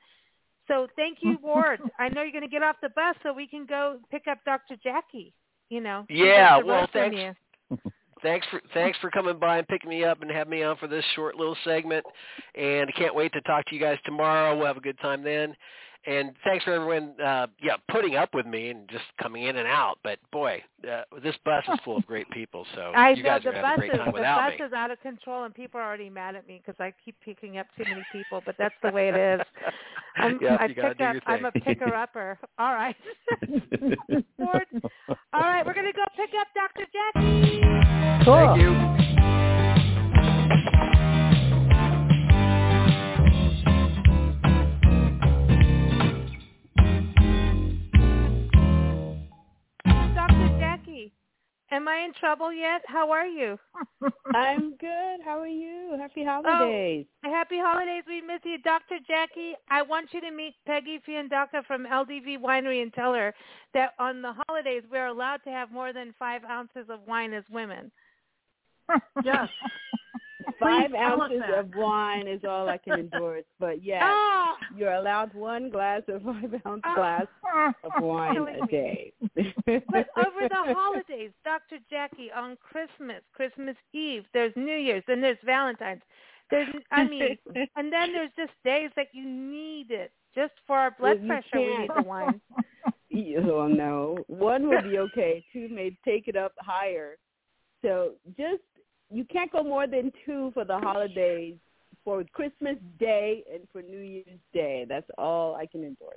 [0.67, 1.81] So thank you, Ward.
[1.99, 4.39] I know you're going to get off the bus so we can go pick up
[4.45, 4.77] Dr.
[4.83, 5.33] Jackie.
[5.71, 6.07] You know.
[6.09, 7.39] Yeah, well, thanks.
[8.23, 10.89] Thanks for thanks for coming by and picking me up and having me on for
[10.89, 12.05] this short little segment.
[12.57, 14.57] And I can't wait to talk to you guys tomorrow.
[14.57, 15.55] We'll have a good time then.
[16.07, 19.69] And thanks for everyone, uh, yeah, putting up with me and just coming in and
[19.69, 19.99] out.
[20.03, 23.43] But boy, uh, this bus is full of great people, so I you know guys
[23.43, 24.65] the are bus having a great is time the bus me.
[24.67, 27.59] is out of control, and people are already mad at me because I keep picking
[27.59, 28.43] up too many people.
[28.47, 29.41] But that's the way it is.
[30.17, 31.23] I'm, Yep, I you gotta pick up.
[31.27, 32.39] I'm a picker upper.
[32.59, 32.97] All right.
[35.33, 36.87] All right, we're gonna go pick up Dr.
[36.93, 38.25] Jackie.
[38.25, 39.08] Thank you.
[51.71, 52.83] Am I in trouble yet?
[52.87, 53.59] How are you?
[54.35, 55.21] I'm good.
[55.25, 55.97] How are you?
[55.99, 57.07] Happy oh, holidays.
[57.25, 58.05] Oh, happy holidays.
[58.07, 58.59] We miss you.
[58.59, 58.97] Dr.
[59.07, 63.35] Jackie, I want you to meet Peggy Fiandaca from LDV Winery and tell her
[63.75, 67.45] that on the holidays we're allowed to have more than five ounces of wine as
[67.51, 67.91] women.
[69.25, 69.49] Yes.
[70.61, 73.45] Five Please tell us ounces of wine is all I can endorse.
[73.61, 74.57] But yes, Ah!
[74.77, 76.95] you're allowed one glass of five ounce Ah.
[76.95, 77.27] glass
[77.85, 79.13] of wine a day.
[79.35, 81.79] But over the holidays, Dr.
[81.91, 86.03] Jackie, on Christmas, Christmas Eve, there's New Year's, then there's Valentine's.
[86.51, 87.37] There's, I mean,
[87.77, 91.61] and then there's just days that you need it just for our blood Well, pressure.
[91.61, 92.41] We need the wine.
[93.47, 95.45] oh no, one would be okay.
[95.53, 97.19] Two may take it up higher.
[97.83, 98.63] So just
[99.11, 101.55] you can't go more than two for the holidays
[102.05, 104.87] for Christmas Day and for New Year's Day.
[104.89, 106.17] That's all I can endorse.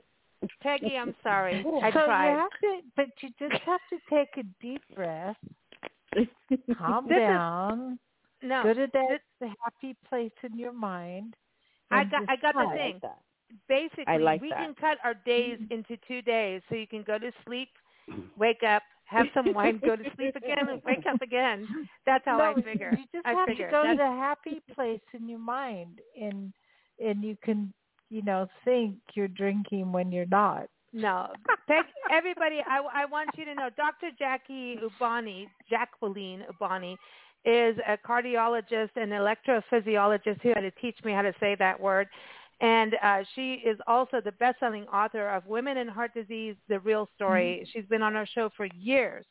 [0.62, 1.64] Peggy, I'm sorry.
[1.84, 2.32] I so tried.
[2.32, 5.36] you have to, but you just have to take a deep breath,
[6.78, 8.00] calm This is- down,
[8.42, 11.36] No, go to that the happy place in your mind.
[11.92, 13.00] I got I got the thing.
[13.02, 13.20] that.
[13.68, 14.60] Basically, like we that.
[14.60, 17.68] can cut our days into two days, so you can go to sleep,
[18.38, 18.82] wake up,
[19.12, 21.68] have some wine, go to sleep again, and wake up again.
[22.06, 22.92] That's how no, I figure.
[22.98, 23.68] You just I have figure.
[23.68, 26.54] to go to That's- the happy place in your mind, and
[27.04, 27.74] and you can,
[28.10, 30.68] you know, think you're drinking when you're not.
[30.94, 31.28] No,
[31.68, 34.10] Peg, everybody, I, I want you to know, Dr.
[34.20, 36.98] Jackie Eubany, Jacqueline Eubany,
[37.46, 42.08] is a cardiologist and electrophysiologist who had to teach me how to say that word.
[42.62, 47.10] And uh, she is also the best-selling author of Women and Heart Disease, The Real
[47.16, 47.68] Story.
[47.74, 49.26] She's been on our show for years.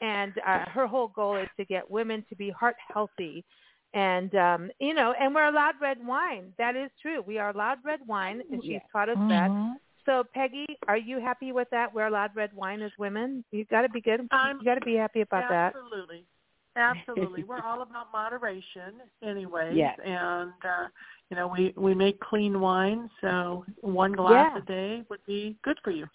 [0.00, 3.44] And uh, her whole goal is to get women to be heart healthy.
[3.94, 6.54] And, um, you know, and we're allowed red wine.
[6.56, 7.22] That is true.
[7.26, 8.82] We are allowed red wine, and she's Yes.
[8.90, 9.50] taught us that.
[9.50, 9.74] Mhm.
[10.06, 11.92] So Peggy, are you happy with that?
[11.92, 13.44] We're allowed red wine as women.
[13.52, 14.26] You got to be good.
[14.32, 15.76] I'm- you got to be happy about that.
[15.76, 16.24] Absolutely.
[16.76, 17.44] Absolutely.
[17.44, 19.76] We're all about moderation anyways.
[19.76, 19.98] Yes.
[20.04, 20.88] And uh
[21.30, 24.58] you know, we we make clean wine, so one glass Yeah.
[24.58, 26.06] a day would be good for you.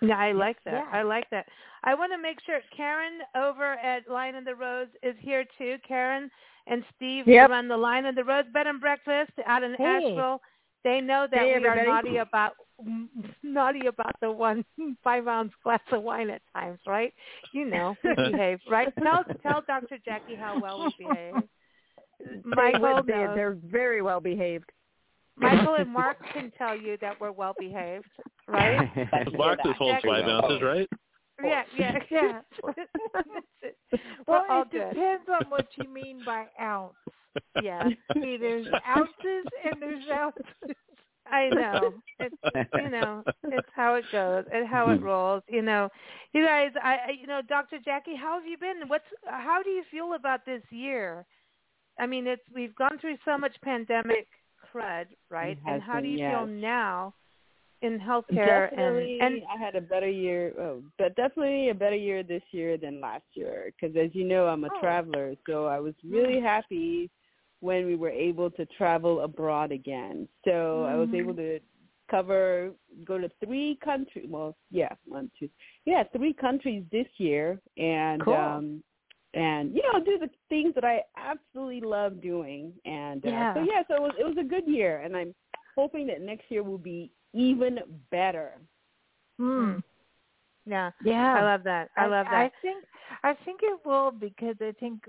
[0.00, 0.72] Yeah, I like that.
[0.72, 0.86] Yeah.
[0.92, 1.46] I like that.
[1.84, 5.76] I want to make sure Karen over at Lion of the Rose is here too.
[5.86, 6.30] Karen
[6.66, 7.50] and Steve Yep.
[7.50, 9.84] run the Lion of the Rose Bed and Breakfast out in Hey.
[9.84, 10.40] Asheville.
[10.84, 12.54] They know that Hey, we are naughty about
[13.42, 14.64] naughty about the one
[15.04, 17.12] five ounce glass of wine at times, right?
[17.52, 18.92] You know, we behave, right?
[19.02, 19.98] Tell tell Dr.
[20.04, 21.34] Jackie how well we behave.
[22.44, 23.36] Michael, they're, knows.
[23.36, 24.70] they're very well behaved.
[25.36, 28.04] Michael and Mark can tell you that we're well behaved,
[28.46, 28.88] right?
[29.32, 30.88] Mark just holds five ounces, right?
[31.42, 32.40] Yeah, yeah, yeah.
[32.62, 32.74] We're
[34.26, 34.90] Well, it good.
[34.90, 36.92] depends on what you mean by ounce.
[37.62, 40.44] Yeah, See, there's ounces and there's ounces.
[41.30, 41.94] I know.
[42.18, 42.34] It's
[42.74, 45.04] you know, it's how it goes and how it hmm.
[45.04, 45.42] rolls.
[45.48, 45.88] You know,
[46.32, 46.70] you guys.
[46.82, 47.78] I, I you know, Dr.
[47.84, 48.88] Jackie, how have you been?
[48.88, 51.24] What's how do you feel about this year?
[51.98, 54.28] I mean, it's we've gone through so much pandemic
[54.72, 55.58] crud, right?
[55.66, 57.14] And has how do been, you feel now
[57.82, 58.70] in healthcare?
[58.70, 62.42] Definitely, and and I had a better year, oh, but definitely a better year this
[62.52, 63.72] year than last year.
[63.80, 64.80] Because as you know, I'm a Oh.
[64.80, 67.10] traveler, so I was really happy
[67.60, 70.26] when we were able to travel abroad again.
[70.44, 71.60] So I was able to
[72.10, 72.70] cover,
[73.04, 74.26] go to three countries.
[74.28, 75.48] Well, yeah, one, two,
[75.84, 78.34] yeah, three countries this year, and Cool.
[78.34, 78.82] um,
[79.34, 82.72] and you know, do the things that I absolutely love doing.
[82.84, 83.54] And uh, Yeah.
[83.54, 85.34] so yeah, so it was it was a good year, and I'm
[85.76, 87.78] hoping that next year will be even
[88.10, 88.52] better.
[89.38, 89.78] Hmm.
[90.66, 91.34] yeah, Yeah.
[91.36, 91.90] I love that.
[91.96, 92.34] I love that.
[92.34, 92.84] I think
[93.22, 95.02] I think it will because I think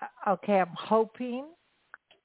[0.00, 1.46] uh, okay, I'm hoping,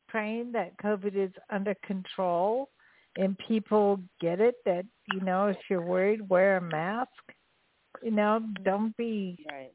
[0.08, 2.70] praying that COVID is under control
[3.18, 7.10] and people get it that, you know, if you're worried, wear a mask.
[8.04, 9.46] You know, don't be.
[9.50, 9.72] Right.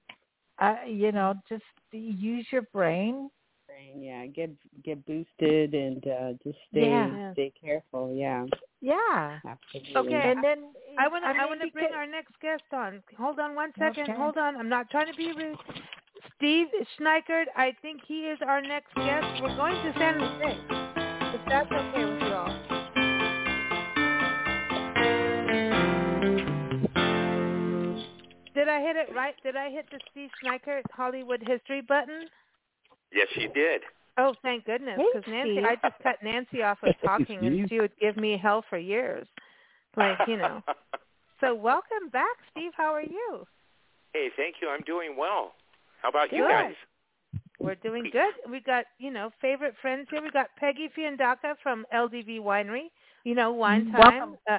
[0.60, 3.30] Uh, you know, just use your brain.
[3.66, 4.26] Brain, yeah.
[4.26, 4.50] Get
[4.84, 7.32] get boosted and uh just stay Yeah.
[7.32, 8.14] stay careful.
[8.14, 8.44] Yeah.
[8.82, 9.38] Yeah.
[9.46, 9.96] Absolutely.
[9.96, 12.64] Okay, And then I want to I I, want to because- bring our next guest
[12.72, 13.02] on.
[13.16, 14.02] Hold on one second.
[14.02, 14.12] Okay.
[14.12, 14.56] Hold on.
[14.56, 15.56] I'm not trying to be rude.
[16.40, 16.68] Steve
[16.98, 19.26] Schneikert, I think he is our next guest.
[19.42, 20.58] We're going to San Jose.
[21.34, 22.46] If that's okay with you all.
[28.54, 29.34] Did I hit it right?
[29.42, 32.22] Did I hit the Steve Schneikert Hollywood history button?
[33.12, 33.82] Yes, you did.
[34.16, 37.92] Oh, thank goodness, because Nancy, I just cut Nancy off of talking, and she would
[38.00, 39.28] give me hell for years.
[39.94, 40.62] Like you know.
[41.40, 42.72] So welcome back, Steve.
[42.76, 43.46] How are you?
[44.12, 44.68] hey, thank you.
[44.68, 45.52] I'm doing well.
[46.02, 46.74] How about you guys?
[47.58, 48.32] We're doing good.
[48.50, 50.22] We've got, you know, favorite friends here.
[50.22, 52.86] We've got Peggy Fiandaca from LDV Winery.
[53.24, 54.36] You know, wine time.
[54.50, 54.58] Uh,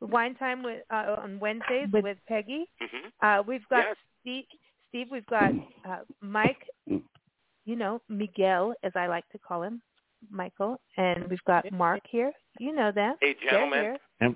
[0.00, 2.64] wine time with uh, on Wednesdays with, With- Peggy.
[2.80, 3.96] hmm Uh, we've got Yes.
[4.22, 4.44] Steve.
[4.88, 5.08] Steve.
[5.10, 5.52] We've got
[5.88, 6.64] uh, Mike.
[6.86, 9.82] You know, Miguel, as I like to call him,
[10.30, 12.32] Michael, and we've got Mark here.
[12.58, 13.16] You know them.
[13.20, 13.96] Hey, gentlemen.
[14.20, 14.34] here.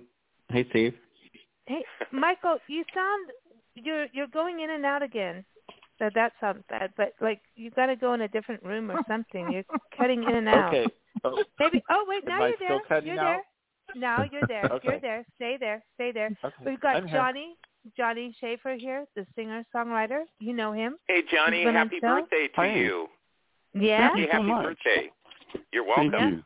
[0.51, 0.95] Hey, Steve.
[1.65, 1.83] Hey,
[2.13, 3.31] Michael, you sound
[3.75, 5.47] you're you're going in and out again.
[6.03, 9.01] So that sounds bad, but like you've got to go in a different room or
[9.07, 9.53] something.
[9.53, 9.63] You're
[9.97, 10.75] cutting in and out.
[10.75, 10.87] Okay.
[11.23, 11.81] Oh, Maybe.
[11.91, 12.81] Oh wait, now Am you're still there.
[12.89, 13.41] cutting You're out?
[13.95, 14.01] there.
[14.01, 14.65] Now you're there.
[14.73, 14.89] Okay.
[14.89, 15.25] You're there.
[15.37, 15.85] Stay there.
[15.95, 16.37] Stay there.
[16.45, 16.55] okay.
[16.67, 17.17] We've got I'm here.
[17.21, 17.55] Johnny
[17.97, 20.23] Johnny Schaefer here, the singer songwriter.
[20.41, 20.97] You know him.
[21.07, 22.21] Hey, Johnny, He's been on happy show?
[22.21, 22.75] birthday to Hi.
[22.75, 23.07] you.
[23.75, 24.09] Yeah.
[24.09, 24.65] Thank you so happy much.
[24.65, 25.11] birthday.
[25.73, 26.35] You're Thank welcome.
[26.35, 26.43] you.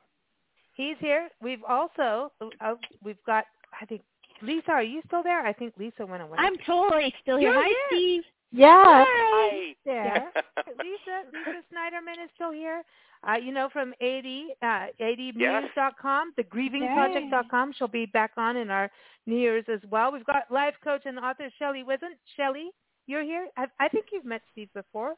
[0.74, 1.30] He's here.
[1.40, 2.30] We've also
[2.61, 3.44] uh, we've got
[3.80, 4.02] I think
[4.42, 4.72] Lisa.
[4.72, 5.46] Are you still there?
[5.46, 6.36] I think Lisa went away.
[6.38, 7.52] I'm totally still here.
[7.52, 7.76] You're Hi, here.
[7.90, 8.22] Steve.
[8.53, 9.05] Yeah.
[9.07, 9.74] Hi.
[9.84, 10.32] there.
[10.78, 12.82] Lisa Lisa Snyderman is still here.
[13.26, 17.72] Uh, you know from 80 uh, 80muse.com, the grievingproject.com.
[17.76, 18.90] She'll be back on in our
[19.26, 20.12] New Year's as well.
[20.12, 22.14] We've got life coach and author Shelley Wizen.
[22.36, 22.70] Shelley,
[23.07, 23.49] you're here.
[23.57, 25.14] I, I think you've met Steve before.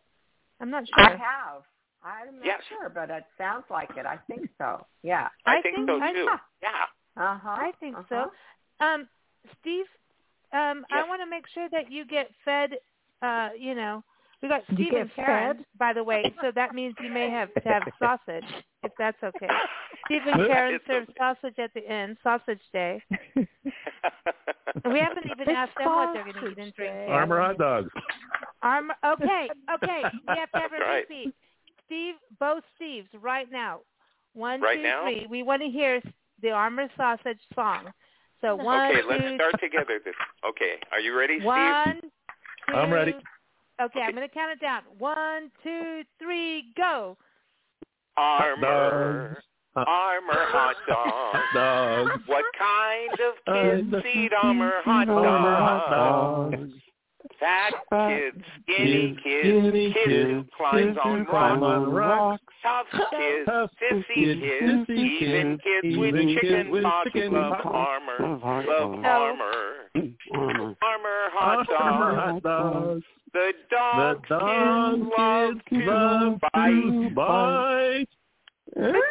[0.60, 1.04] I'm not sure.
[1.04, 1.62] I have.
[2.02, 2.60] I'm not Yes.
[2.68, 4.06] sure, but it sounds like it.
[4.06, 4.86] I think so.
[5.02, 5.28] Yeah.
[5.44, 6.28] I, I think, think- so I- too.
[6.62, 7.22] Yeah.
[7.22, 7.48] Uh huh.
[7.50, 8.26] I think uh-huh.
[8.80, 8.84] so.
[8.84, 9.08] Um,
[9.60, 9.86] Steve,
[10.52, 12.70] um, I want to make sure that you get fed.
[13.22, 14.02] Uh, you know,
[14.42, 16.32] we got You Steve get and Karen, by the way.
[16.40, 18.44] So that means you may have to have sausage,
[18.84, 19.48] if that's okay.
[20.06, 21.18] Steve and Karen serves okay.
[21.18, 23.02] sausage at the end, Sausage Day.
[24.84, 27.08] We haven't even It's asked them what they're going to eat and drink yet.
[27.08, 27.90] Armour hot dogs.
[28.62, 28.94] Armour.
[29.04, 30.02] Okay, okay.
[30.28, 31.04] We have to have a Right.
[31.08, 31.34] repeat.
[31.86, 33.80] Steve, both Steves, right now.
[34.34, 35.02] One, Right two, now?
[35.02, 35.26] three.
[35.28, 36.00] We want to hear
[36.42, 37.92] the Armour Sausage song.
[38.40, 39.98] So one, okay, two, let's start together.
[40.04, 40.14] This.
[40.48, 41.44] Okay, are you ready, Steve?
[41.46, 42.00] one,
[42.70, 42.76] two.
[42.76, 43.14] I'm ready.
[43.80, 44.82] Okay, I'm going to count it down.
[44.98, 47.16] One, two, three, go.
[48.16, 49.40] Armour,
[49.76, 51.36] Hot Armour hot dog.
[52.08, 52.22] dogs.
[52.26, 53.62] What kind of Uh,
[54.00, 56.56] kids eat Armour hot Armour hot dogs?
[56.56, 56.72] dogs.
[57.38, 61.62] Fat Fat kids, skinny kids, kids, skinny kids who kids, climbs kids on who rocks,
[61.62, 67.74] on rocks, tough kids, sissy kids, kids, even kids, kids with even chicken pox love
[67.74, 69.74] Armour, Love love Armour.
[70.34, 70.76] Armor, Armour.
[70.82, 73.04] Armour hot Armour hot dogs.
[73.32, 77.14] The The dog dog kids love kids love to to bite.
[77.14, 78.08] bite.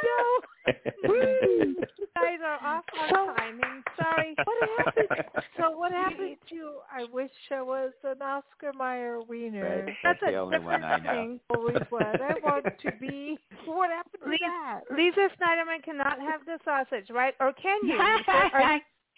[0.68, 1.76] You
[2.16, 3.84] guys are off on timing.
[3.96, 4.36] Sorry.
[4.46, 5.24] What happened?
[5.58, 9.84] So what happened to I wish I was an Oscar Mayer wiener.
[9.86, 9.96] Right.
[10.04, 11.12] That's That's a the only one I different know.
[11.14, 11.40] thing.
[11.56, 13.38] Always what I want to be.
[13.66, 14.82] What happened to Lisa, that?
[14.92, 17.34] Lisa Snyderman cannot have the sausage, right?
[17.40, 17.98] Or can you?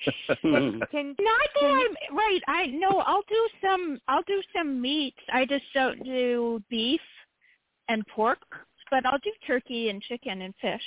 [0.06, 0.32] Lisa?
[0.32, 2.40] Or can, can Not that I'm right.
[2.48, 3.00] I no.
[3.00, 4.00] I'll do some.
[4.08, 5.20] I'll do some meats.
[5.32, 7.02] I just don't do beef
[7.90, 8.40] and pork,
[8.92, 10.82] but I'll do turkey and chicken and fish.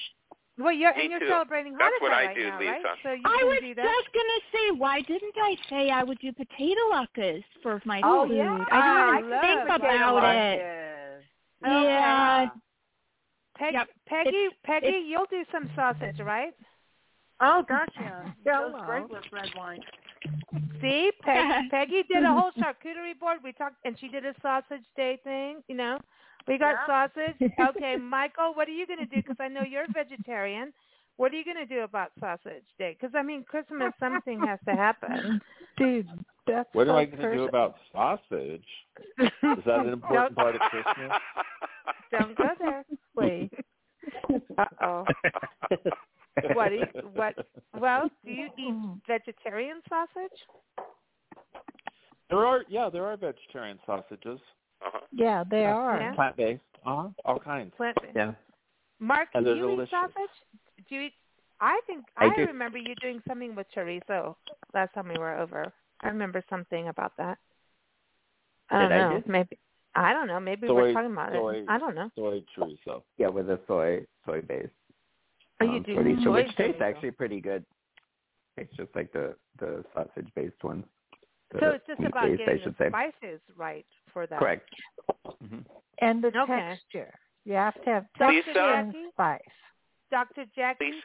[0.58, 1.28] well, you're Me and you're too.
[1.28, 2.70] celebrating That's Hanukkah what I right do, now, Lisa.
[2.70, 2.82] right?
[3.02, 3.84] So you I was do that.
[3.84, 8.26] just gonna say, why didn't I say I would do potato latkes for my Oh
[8.28, 8.36] food?
[8.36, 8.64] yeah.
[8.70, 10.58] I I didn't love think potato about it.
[10.58, 11.22] Yes.
[11.62, 12.46] Yeah.
[13.58, 13.88] Peg, Yep.
[14.08, 16.54] Peggy, Peggy, it's- you'll do some sausage, right?
[17.43, 18.34] Oh, gotcha.
[18.47, 18.70] Hello.
[18.72, 19.80] Goes great with red wine.
[20.80, 23.38] See, Peg, Peggy did a whole charcuterie board.
[23.43, 25.62] We talked, and she did a sausage day thing.
[25.68, 25.99] You know,
[26.47, 27.36] we got sausage.
[27.76, 29.16] Okay, Michael, what are you going to do?
[29.16, 30.72] Because I know you're a vegetarian.
[31.16, 32.97] What are you going to do about sausage day?
[32.99, 35.40] Because I mean, Christmas, something has to happen.
[35.76, 36.09] Dude,
[36.47, 38.64] that's What am I going to do about sausage?
[39.18, 41.12] Is that an important Don't- part of Christmas?
[42.11, 42.84] Don't go there,
[43.16, 43.51] please.
[44.59, 45.05] Uh oh.
[46.54, 46.68] What?
[46.70, 47.34] Do you, what?
[47.78, 48.74] Well, do you eat
[49.06, 50.38] vegetarian sausage?
[52.30, 54.40] There are, yeah, there are vegetarian sausages.
[54.84, 55.00] Uh-huh.
[55.12, 56.00] Yeah, they are.
[56.00, 56.14] Yeah.
[56.14, 56.60] Plant based.
[56.86, 57.08] Uh huh.
[57.24, 57.72] All kinds.
[57.76, 58.16] Plant based.
[58.16, 58.32] Yeah.
[59.00, 59.90] Mark, And do they're you eat delicious.
[59.92, 60.86] sausage?
[60.88, 61.12] Do you eat?
[61.60, 64.34] I think I I, remember you doing something with chorizo
[64.74, 65.72] last time we were over.
[66.00, 67.38] I remember something about that.
[68.70, 69.16] I don't Did I know.
[69.18, 69.58] just- Maybe
[69.94, 70.40] I don't know.
[70.40, 71.66] Maybe Soy- we're talking about soy- it.
[71.68, 72.10] I don't know.
[72.16, 73.02] Soy chorizo.
[73.18, 74.68] Yeah, with a soy soy base.
[75.62, 76.82] Oh, you Um, do pretty- so which tastes chorizo.
[76.82, 77.64] actually pretty good.
[78.56, 80.84] It's just like the the sausage based ones.
[81.58, 82.88] So it's just about based, getting should the say.
[82.88, 84.38] spices right for that.
[84.38, 84.68] Correct.
[85.40, 85.60] hmm
[85.98, 86.56] And the Okay.
[86.56, 87.12] texture.
[87.44, 88.42] You have to have Dr.
[88.42, 89.08] texture and Jackie?
[89.10, 89.40] spice.
[90.10, 90.44] Dr.
[90.54, 91.02] Jackie,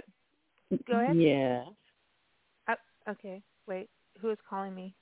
[0.86, 1.16] go ahead.
[1.18, 1.66] Yeah.
[2.68, 2.76] Uh,
[3.10, 3.89] okay, wait.
[4.20, 4.93] Who is calling me?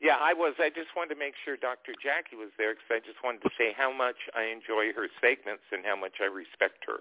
[0.00, 0.54] Yeah, I was.
[0.58, 1.94] I just wanted to make sure Dr.
[2.02, 5.62] Jackie was there because I just wanted to say how much I enjoy her segments
[5.72, 7.00] and how much I respect her.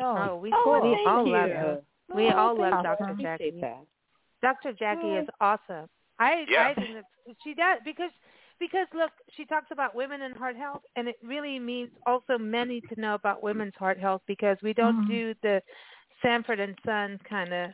[0.00, 1.54] Oh, we, Oh, we thank all love you.
[1.54, 1.82] her.
[2.14, 2.82] We Oh, all love.
[2.84, 3.04] Dr.
[3.04, 3.60] Appreciate Jackie.
[3.60, 3.84] that.
[4.42, 4.72] Dr.
[4.72, 5.88] Jackie Well, is awesome.
[6.18, 6.68] I Yeah.
[6.68, 7.04] I think
[7.44, 8.10] she does because
[8.58, 12.68] because look, she talks about women and heart health, and it really means also men
[12.68, 15.08] need to know about women's heart health because we don't Mhm.
[15.08, 15.62] do the
[16.20, 17.70] Sanford and Sons kind of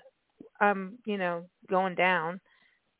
[0.60, 2.40] um you know going down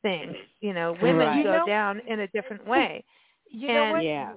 [0.01, 0.35] thing.
[0.61, 1.43] You know, women Right.
[1.43, 3.03] go You know- down in a different way.
[3.49, 4.03] You know what?
[4.03, 4.33] Yeah.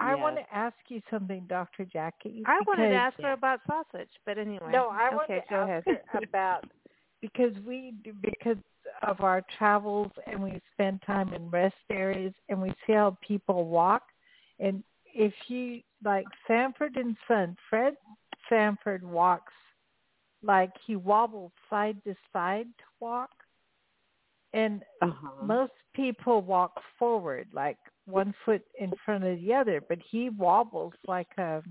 [0.00, 0.22] I Yes.
[0.22, 1.84] want to ask you something, Dr.
[1.84, 2.42] Jackie.
[2.46, 4.70] I wanted to ask her about sausage, but anyway.
[4.70, 5.84] No, I okay, wanted to ask ahead.
[5.86, 6.64] her about
[7.20, 8.58] because we because
[9.02, 13.66] of our travels and we spend time in rest areas and we see how people
[13.66, 14.02] walk
[14.60, 14.82] and
[15.14, 17.94] if you like Sanford and Son, Fred
[18.48, 19.52] Sanford walks
[20.42, 23.30] like he wobbles side to side to walk
[24.52, 25.44] and Uh-huh.
[25.44, 30.94] most people walk forward like one foot in front of the other but he wobbles
[31.06, 31.62] like a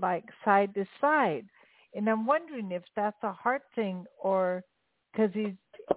[0.00, 1.46] like side to side.
[1.94, 4.62] And i'm wondering if that's a heart thing or
[5.12, 5.54] because he's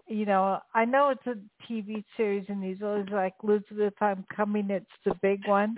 [0.08, 1.38] you know i know it's a
[1.72, 4.70] tv series and he's always like elizabeth i'm coming.
[4.70, 5.78] It's the big one.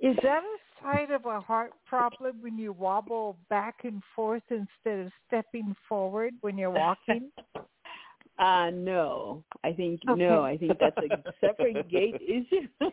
[0.00, 5.06] Is that a sign of a heart problem when you wobble back and forth instead
[5.06, 7.30] of stepping forward when you're walking
[8.38, 9.44] Uh no.
[9.62, 10.20] I think Okay.
[10.20, 12.66] no, I think that's a separate gait issue.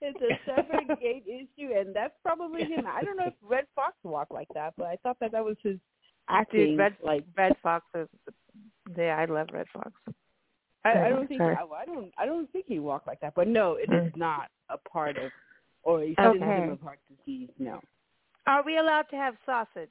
[0.00, 2.84] it's a separate gait issue and that's probably him.
[2.86, 5.56] I don't know if Redd Foxx walked like that, but I thought that that was
[5.62, 5.78] his
[6.28, 8.08] acting Dude, Red like Redd Foxx is
[8.96, 9.92] yeah, I love Redd Foxx.
[10.84, 13.34] I, I don't think I, I don't I don't think he walked like that.
[13.34, 15.30] But no, it is not a part of
[15.84, 16.38] or a Okay.
[16.38, 17.80] symptom of heart disease, no.
[18.46, 19.88] Are we allowed to have sausage?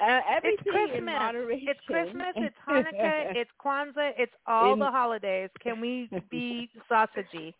[0.00, 1.02] Uh, It's Christmas.
[1.04, 1.68] moderation.
[1.68, 2.32] It's Christmas.
[2.36, 3.34] It's Hanukkah.
[3.36, 4.12] It's Kwanzaa.
[4.16, 5.50] It's all In- the holidays.
[5.62, 7.54] Can we be sausagey?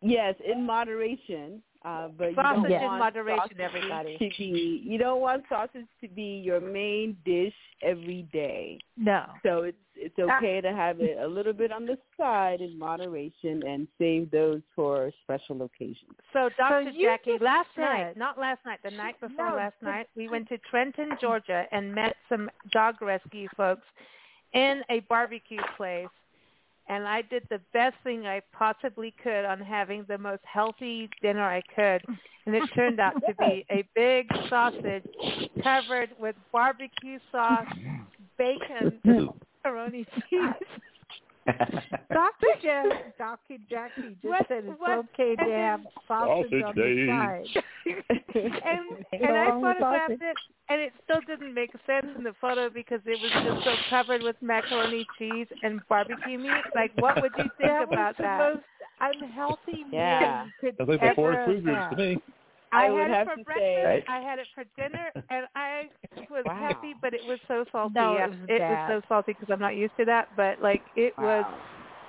[0.00, 1.62] Yes, in moderation.
[1.84, 4.16] Uh, but you Sausage don't in want moderation, everybody.
[4.18, 8.78] To be, you don't want sausage to be your main dish every day.
[8.96, 10.38] no So it's it's Ah.
[10.38, 14.60] okay to have it a little bit on the side in moderation and save those
[14.74, 16.12] for special occasions.
[16.32, 16.90] So, Dr.
[16.90, 20.08] you Jackie, last said- night, not last night, the night before No, last but- night,
[20.16, 23.86] we went to Trenton, Georgia, and met some dog rescue folks
[24.54, 26.08] in a barbecue place.
[26.88, 31.44] And I did the best thing I possibly could on having the most healthy dinner
[31.44, 32.02] I could.
[32.44, 35.04] And it turned out to be a big sausage
[35.62, 37.66] covered with barbecue sauce,
[38.36, 39.28] bacon, and
[39.64, 40.40] macaroni cheese.
[41.46, 42.46] Dr.
[42.62, 43.56] Jack, Dr.
[43.68, 46.94] Jackie just What- said it's what- okay to have sausage, Sausage on day.
[46.94, 47.64] the side.
[48.34, 50.36] and and I photographed it,
[50.68, 54.22] and it still didn't make sense in the photo because it was just so covered
[54.22, 56.62] with macaroni cheese and barbecue meat.
[56.74, 58.38] Like, what would you think That was about the that?
[58.38, 58.64] most
[59.00, 60.44] unhealthy meal Yeah.
[60.44, 62.22] you could Sounds like the four ever food groups to me.
[62.72, 63.64] I, I would had have it for to breakfast.
[63.64, 64.04] say- Right.
[64.08, 65.88] I had it for dinner, and I
[66.30, 66.54] was Wow.
[66.54, 67.94] happy, but it was so salty.
[67.94, 70.28] No, it was it was so salty because I'm not used to that.
[70.36, 71.44] But like, it was.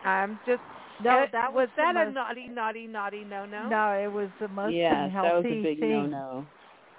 [0.06, 0.62] I'm just.
[1.04, 3.68] No, uh, that was was the that a most- naughty, naughty, naughty no no?
[3.68, 5.90] No, it was the most Yes, unhealthy that was a big thing.
[6.12, 6.46] no-no.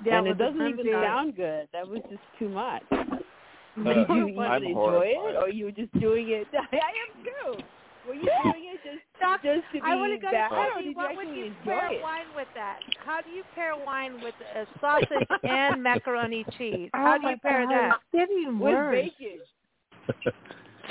[0.04, 1.02] Yeah, and it it doesn't even unfair.
[1.04, 1.68] sound good.
[1.72, 2.82] That was just too much.
[2.90, 6.46] Uh, Did you even enjoy it, or you were just doing it?
[6.54, 7.64] I am too.
[8.06, 10.50] Were you doing it just Doc, just to be I want to go back?
[10.50, 12.02] to bad, or you What would you pair it?
[12.02, 12.80] wine with that?
[13.04, 16.90] How do you pair wine with a sausage and macaroni cheese?
[16.94, 17.98] Oh, How Oh do you pair God, that?
[18.12, 19.08] It's getting With worse.
[19.18, 19.40] bacon.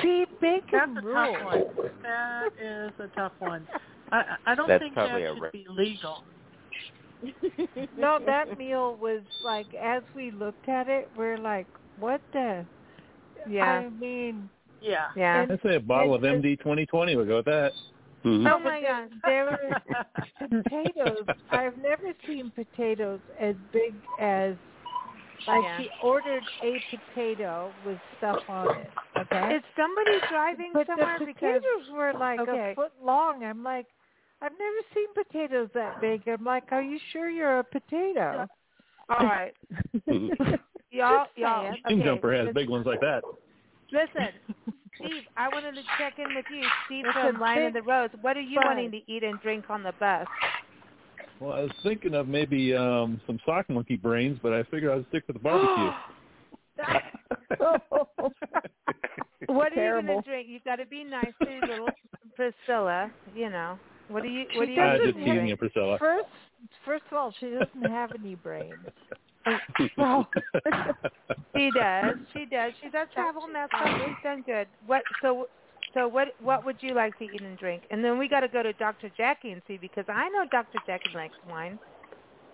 [0.01, 1.63] See, bacon That's a tough one.
[2.01, 3.67] That is a tough one.
[4.11, 6.23] I I I don't That's think that probably a should re- be legal.
[7.97, 11.67] no, that meal was like as we looked at it, we're like,
[11.99, 12.65] what the?
[13.49, 13.63] Yeah.
[13.65, 14.49] I mean,
[14.83, 15.07] Yeah.
[15.15, 15.41] Yeah.
[15.43, 17.71] And- I'd say a bottle of MD 2020 would go with that.
[18.25, 18.49] Mhm.
[18.49, 19.09] Oh my God.
[19.25, 19.81] there were
[20.63, 21.25] potatoes.
[21.51, 24.55] I've never seen potatoes as big as.
[25.45, 25.77] Like Yeah.
[25.79, 28.89] he ordered a potato with stuff on it.
[29.17, 29.55] Okay.
[29.55, 31.17] Is somebody driving but somewhere?
[31.19, 32.71] the Because potatoes were like Okay.
[32.71, 33.43] a foot long.
[33.43, 33.87] I'm like,
[34.41, 36.25] I've never seen potatoes that big.
[36.29, 38.47] I'm like, are you sure you're a potato?
[39.09, 39.53] all right,
[40.91, 41.73] y'all, y'all.
[41.87, 43.23] King Okay, Jumper has big ones like that.
[43.93, 44.29] Listen.
[44.97, 46.63] Steve, I wanted to check in with you.
[46.85, 48.09] Steve It's from a Lion of the big Rose.
[48.21, 48.65] What are you buzz.
[48.65, 50.27] wanting to eat and drink on the bus?
[51.39, 55.05] Well, I was thinking of maybe um some sock monkey brains, but I figured I'd
[55.09, 55.91] stick with the barbecue.
[59.47, 60.47] What are you going to drink?
[60.49, 61.89] You've got to be nice to little
[62.35, 63.11] Priscilla.
[63.35, 63.77] You know.
[64.07, 64.45] What do you?
[64.55, 65.49] What are She you Uh, just to teasing drink?
[65.49, 65.97] you, Priscilla.
[65.99, 66.25] First,
[66.85, 68.73] first of all, she doesn't have any brains.
[69.97, 70.27] Well,
[71.55, 72.15] she does.
[72.33, 72.71] She does.
[72.81, 73.99] She does travel, and that's fine.
[74.05, 74.67] She's done good.
[74.85, 75.03] What?
[75.21, 75.47] So,
[75.93, 76.29] so what?
[76.41, 77.83] What would you like to eat and drink?
[77.91, 79.11] And then we got to go to Dr.
[79.17, 80.79] Jackie and see because I know Dr.
[80.87, 81.77] Jackie likes wine.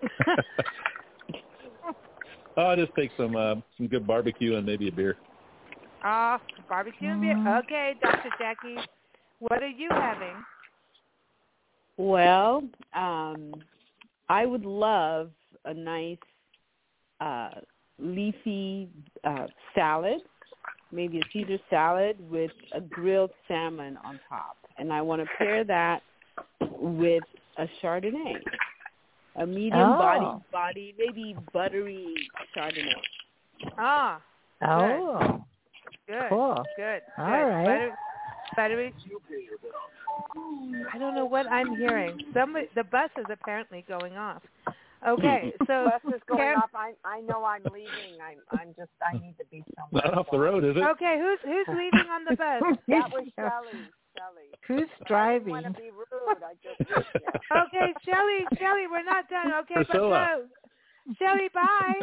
[2.57, 5.15] Oh, I'll just take some uh, some good barbecue and maybe a beer.
[6.03, 7.35] Ah, barbecue and beer.
[7.35, 7.63] Mm.
[7.63, 8.29] Okay, Dr.
[8.37, 8.75] Jackie,
[9.39, 10.35] what are you having?
[11.95, 12.63] Well,
[12.93, 13.53] um,
[14.27, 15.31] I would love
[15.63, 16.17] a nice
[17.21, 17.49] uh,
[17.97, 18.89] leafy
[19.23, 20.21] uh, salad,
[20.91, 25.63] maybe a Caesar salad with a grilled salmon on top, and I want to pair
[25.65, 26.01] that
[26.61, 27.23] with
[27.57, 28.37] a Chardonnay,
[29.35, 29.97] a medium Oh.
[29.97, 32.15] body, body, maybe buttery
[32.55, 32.93] Chardonnay.
[33.77, 34.21] Ah,
[34.61, 35.41] Oh,
[36.07, 36.29] good.
[36.29, 36.63] Cool.
[36.75, 37.01] Good.
[37.17, 37.31] All good.
[37.31, 37.65] right.
[37.65, 37.91] Butter,
[38.55, 38.93] buttery.
[40.93, 42.19] I don't know what I'm hearing.
[42.33, 44.41] Somebody, the bus is apparently going off.
[45.07, 46.71] Okay, so bus is going Karen- off.
[46.75, 48.19] I I know I'm leaving.
[48.21, 50.03] I'm I'm just I need to be somewhere.
[50.05, 50.83] Not off the road, is it?
[50.83, 52.61] Okay, who's who's leaving on the bus?
[52.87, 53.79] That was Shelley.
[54.17, 54.49] Shelley.
[54.67, 55.53] who's I driving?
[55.55, 56.43] didn't want to be rude.
[56.43, 57.61] I just yeah.
[57.63, 59.53] Okay, Shelly, Shelly, we're not done.
[59.61, 60.09] Okay, Priscilla.
[60.09, 61.15] but go.
[61.17, 61.99] Shelly, bye.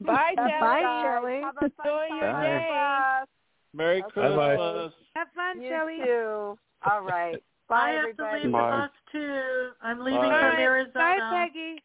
[0.00, 1.02] Bye, Bye, Shelley.
[1.02, 1.40] Shelley.
[1.42, 2.42] Have a fun Enjoy your time.
[2.42, 3.24] day.
[3.72, 4.10] Merry Okay.
[4.12, 4.92] Christmas.
[5.16, 5.98] Have fun, You Shelly.
[6.04, 6.58] too.
[6.88, 7.34] All right.
[7.36, 8.28] I Bye, have everybody.
[8.28, 8.70] to leave the Bye.
[8.70, 9.68] bus too.
[9.82, 10.50] I'm leaving Bye.
[10.50, 10.92] From Arizona.
[10.94, 11.82] Bye, Peggy.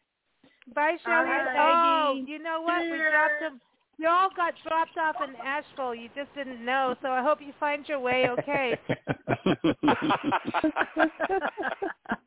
[0.74, 1.14] Bye, Shelly.
[1.28, 2.30] right, oh, Peggy.
[2.30, 2.82] you know what?
[2.82, 3.60] We dropped them.
[3.98, 5.94] You all got dropped off in Asheville.
[5.94, 6.94] You just didn't know.
[7.02, 8.78] So I hope you find your way okay.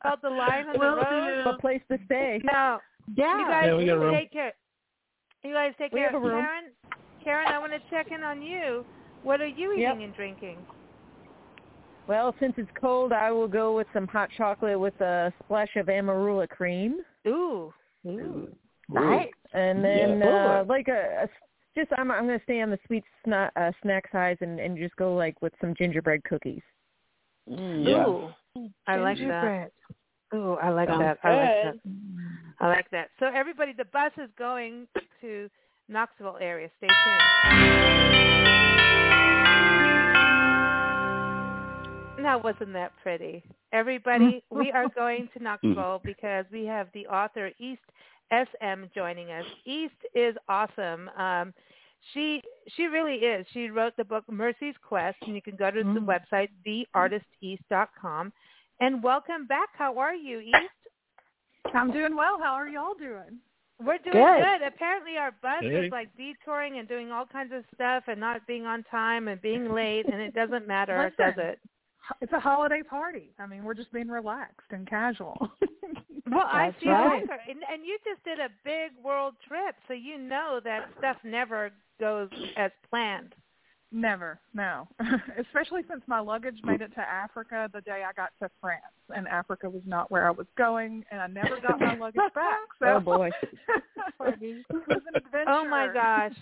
[0.03, 1.43] Called the line on the Will road.
[1.43, 1.49] do.
[1.49, 2.41] A place to stay.
[2.43, 2.79] No,
[3.15, 3.39] Yeah.
[3.39, 4.13] you guys Yeah, we got room.
[4.15, 4.53] take care.
[5.43, 6.11] You guys take We care.
[6.11, 6.43] have a room.
[6.43, 6.71] Karen,
[7.23, 8.85] Karen, I want to check in on you.
[9.23, 9.97] What are you eating Yep.
[9.99, 10.57] and drinking?
[12.07, 15.87] Well, since it's cold, I will go with some hot chocolate with a splash of
[15.87, 16.99] amarula cream.
[17.25, 17.73] Ooh.
[18.05, 18.49] Ooh.
[18.89, 19.29] Nice.
[19.53, 20.59] And then Yeah.
[20.61, 21.29] uh like a, a
[21.75, 24.77] just I'm I'm going to stay on the sweet sna- uh, snack size and and
[24.77, 26.61] just go like with some gingerbread cookies.
[27.47, 28.05] Yeah.
[28.07, 28.29] Ooh.
[28.87, 29.71] I like that.
[30.35, 31.17] Ooh, I like Sounds that.
[31.23, 31.75] I like that.
[32.59, 33.09] I like that.
[33.19, 34.87] So everybody, the bus is going
[35.21, 35.49] to
[35.89, 36.69] Knoxville area.
[36.77, 38.23] Stay tuned.
[42.23, 43.43] Now, wasn't that pretty?
[43.73, 47.81] Everybody, we are going to Knoxville because we have the author East
[48.31, 49.45] SM joining us.
[49.65, 51.09] East is awesome.
[51.17, 51.53] Um,
[52.13, 52.41] she
[52.75, 53.45] she really is.
[53.53, 56.05] She wrote the book Mercy's Quest, and you can go to the Mm.
[56.05, 58.31] website theartisteast.com.
[58.79, 59.69] And welcome back.
[59.73, 60.79] How are you, East?
[61.73, 62.37] I'm doing well.
[62.41, 63.39] How are y'all doing?
[63.79, 64.43] We're doing Good.
[64.43, 64.61] good.
[64.67, 65.85] Apparently our bus Hey.
[65.85, 69.41] is like detouring and doing all kinds of stuff and not being on time and
[69.41, 71.59] being late and it doesn't matter, does it?
[72.21, 73.33] It's a holiday party.
[73.39, 75.49] I mean, we're just being relaxed and casual.
[76.31, 77.21] Well, I That's feel right.
[77.21, 77.37] like her.
[77.49, 81.71] And, and you just did a big world trip, so you know that stuff never
[81.99, 83.35] goes as planned.
[83.91, 84.87] Never, no.
[85.37, 88.81] Especially since my luggage made it to Africa the day I got to France,
[89.15, 92.61] and Africa was not where I was going, and I never got my luggage back.
[92.79, 93.29] So Oh boy.
[94.21, 95.49] it was an adventure.
[95.49, 96.33] Oh my gosh.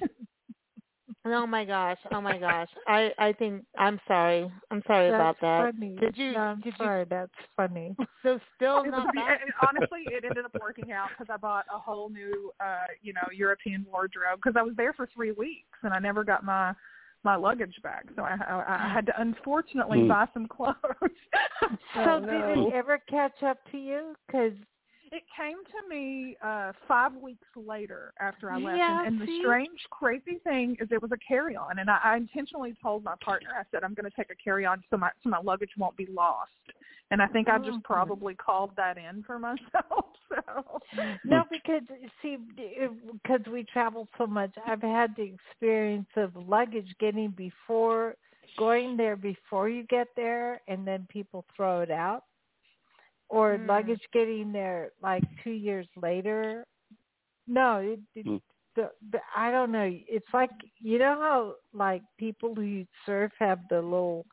[1.26, 1.97] Oh my gosh.
[2.12, 2.70] Oh my gosh.
[2.88, 4.51] I I think I'm sorry.
[4.72, 5.74] I'm sorry about that.
[5.74, 5.95] funny.
[5.99, 7.05] Did you No, I'm did sorry.
[7.09, 7.96] That's funny.
[8.24, 9.42] so still It not back?
[9.43, 13.13] and honestly, it ended up working out because I bought a whole new, uh, you
[13.13, 16.74] know, European wardrobe because I was there for three weeks and I never got my
[17.24, 20.08] my luggage back, so I I, I had to unfortunately Hmm.
[20.08, 20.75] buy some clothes.
[21.93, 22.67] So Oh, did no.
[22.67, 24.16] it ever catch up to you?
[24.28, 24.54] Because
[25.12, 29.39] It came to me uh five weeks later after I left, Yeah, and, and the
[29.42, 33.50] strange, crazy thing is it was a carry-on, and I, I intentionally told my partner,
[33.59, 36.08] I said I'm going to take a carry-on so my so my luggage won't be
[36.08, 36.51] lost,
[37.12, 37.63] and I think I Oh.
[37.66, 39.59] just probably called that in for myself.
[40.32, 40.79] So
[41.25, 41.82] no, because
[42.21, 42.38] see,
[43.12, 48.16] because we travel so much, I've had the experience of luggage getting before
[48.58, 52.24] going there before you get there, and then people throw it out,
[53.32, 53.67] or Mm.
[53.67, 56.66] luggage getting there like two years later.
[57.47, 58.41] No, it, it, Mm.
[58.75, 59.89] the, the I don't know.
[60.08, 64.25] It's like you know how like people who surf have the little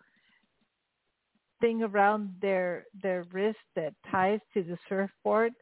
[1.61, 5.53] thing around their their wrist that ties to the surfboard.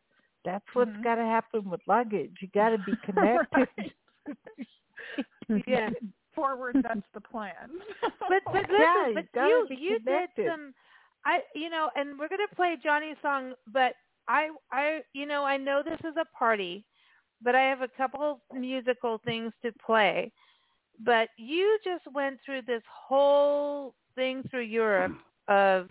[0.45, 1.03] That's what's Mhm.
[1.05, 2.37] got to happen with luggage.
[2.41, 3.69] You got to be connected.
[5.67, 5.91] yeah.
[6.35, 7.55] forward, that's the plan.
[8.29, 10.75] but but listen, Yeah, but you you did some.
[11.27, 13.95] I you know, and we're gonna play Johnny's song, but
[14.29, 16.85] I I you know I know this is a party,
[17.43, 20.33] but I have a couple musical things to play.
[21.05, 25.13] But you just went through this whole thing through Europe
[25.49, 25.89] of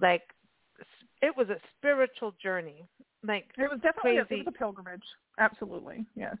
[0.00, 0.22] like
[1.22, 2.86] it was a spiritual journey,
[3.26, 5.02] like It was definitely a, it was a pilgrimage.
[5.38, 6.36] Absolutely, yes.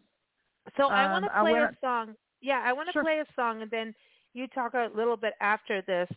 [0.76, 2.14] So I want Um, to I play a song.
[2.40, 3.02] Yeah, I want to Sure.
[3.02, 3.94] play a song, and then
[4.34, 6.08] you talk a little bit after this.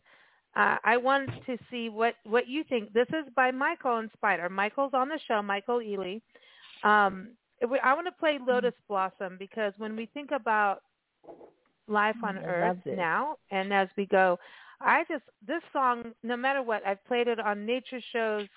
[0.56, 2.92] Uh, I want to see what what you think.
[2.94, 4.50] This is by Michael and Spider.
[4.50, 6.18] Michael's on the show, Michael Ely.
[6.84, 7.30] Um,
[7.70, 10.84] we- I want to play Lotus Blossom because when we think about
[11.88, 14.38] life on I Earth now, and as we go,
[14.82, 16.14] I just this song.
[16.24, 18.48] No matter what, I've played it on nature shows,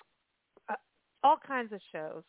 [0.69, 0.75] uh,
[1.23, 2.23] all kinds of shows,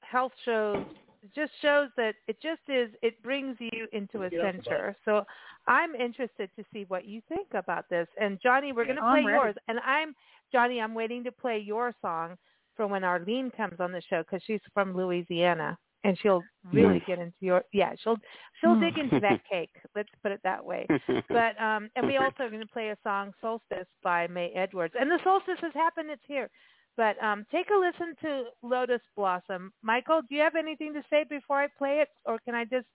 [0.00, 0.84] health shows.
[1.24, 2.90] It just shows that it just is.
[3.02, 4.96] It brings you into a Get off the center.
[5.04, 5.24] So
[5.66, 8.06] I'm interested to see what you think about this.
[8.20, 9.54] And Johnny, we're going to play yours.
[9.68, 10.14] And I'm
[10.52, 10.80] Johnny.
[10.80, 12.36] I'm waiting to play your song
[12.76, 16.42] for when Arlene comes on the show because she's from Louisiana and she'll
[16.72, 17.02] really Nice.
[17.06, 18.16] get into your yeah she'll
[18.60, 19.70] she'll dig into that cake.
[19.96, 20.86] Let's put it that way.
[21.28, 24.94] But um and we also are going to play a song Solstice by May Edwards.
[24.98, 26.10] And the solstice has happened.
[26.10, 26.50] It's here.
[26.96, 29.72] But um take a listen to Lotus Blossom.
[29.82, 32.86] Michael, do you have anything to say before I play it or can I just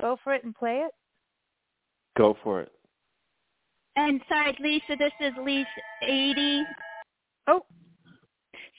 [0.00, 0.92] go for it and play it?
[2.16, 2.72] Go for it.
[3.96, 5.68] And sorry, Lisa, this is Lisa
[6.02, 6.62] 80.
[7.48, 7.64] Oh.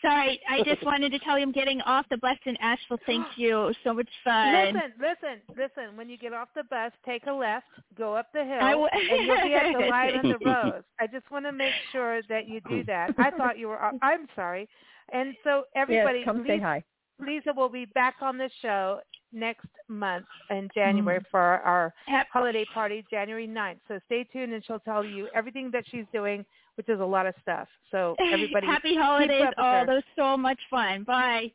[0.01, 2.99] Sorry, I just wanted to tell you I'm getting off the bus in Asheville.
[3.05, 3.73] Thank you.
[3.83, 4.53] So much fun.
[4.53, 5.97] Listen, listen, listen.
[5.97, 7.67] When you get off the bus, take a left,
[7.97, 10.83] go up the hill, I w- and you'll be at the light on the rose.
[10.99, 13.11] I just want to make sure that you do that.
[13.17, 13.83] I thought you were.
[13.83, 14.67] Uh, I'm sorry.
[15.13, 16.83] And so everybody, yes, come Lisa, say hi.
[17.19, 18.99] Lisa will be back on the show
[19.33, 20.73] next month in mm.
[20.73, 21.93] January for our
[22.31, 23.79] holiday party, January 9th.
[23.87, 26.45] So stay tuned, and she'll tell you everything that she's doing,
[26.77, 27.67] which is a lot of stuff.
[27.91, 29.79] So everybody, Happy holidays up with all.
[29.81, 29.85] her.
[29.87, 31.03] That was so much fun.
[31.03, 31.51] Bye.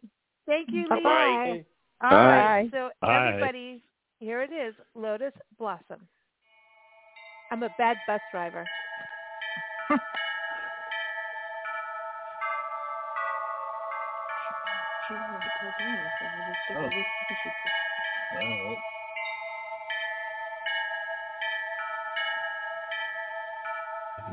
[0.46, 1.50] Thank you, Bye-bye.
[1.52, 1.64] Lisa.
[2.02, 2.26] All Bye.
[2.26, 2.70] right.
[2.72, 3.28] So Bye.
[3.28, 3.82] everybody,
[4.18, 6.08] here it is, Lotus Blossom.
[7.50, 8.66] I'm a bad bus driver.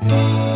[0.02, 0.49] Oh.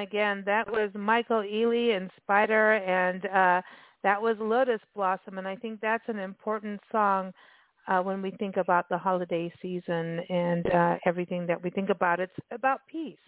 [0.00, 0.42] Everyone again.
[0.46, 3.62] That was Michael Ely and Spider, and uh,
[4.02, 7.32] that was Lotus Blossom, and I think that's an important song
[7.88, 12.20] uh, when we think about the holiday season and uh, everything that we think about.
[12.20, 13.18] It's about peace,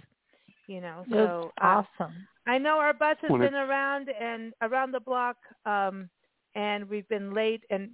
[0.66, 1.04] you know.
[1.10, 2.14] So That's uh, awesome.
[2.46, 5.36] I know our bus has When been around and around the block,
[5.66, 6.08] um,
[6.54, 7.90] and we've been late and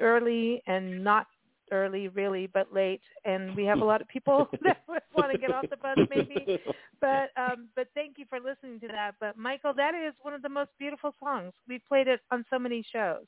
[0.00, 1.26] early and not
[1.72, 3.00] early really, but late.
[3.24, 4.82] And we have a lot of people that
[5.16, 6.60] want to get off the bus maybe.
[7.00, 9.12] But um, but thank you for listening to that.
[9.18, 11.52] But Michael, that is one of the most beautiful songs.
[11.68, 13.24] We've played it on so many shows.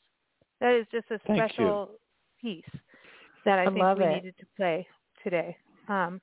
[0.60, 1.46] That is just a Thank you.
[1.48, 1.90] special
[2.40, 2.64] piece
[3.44, 4.14] that I, I think love we it.
[4.14, 4.86] needed to play
[5.22, 5.56] today.
[5.88, 6.20] Um,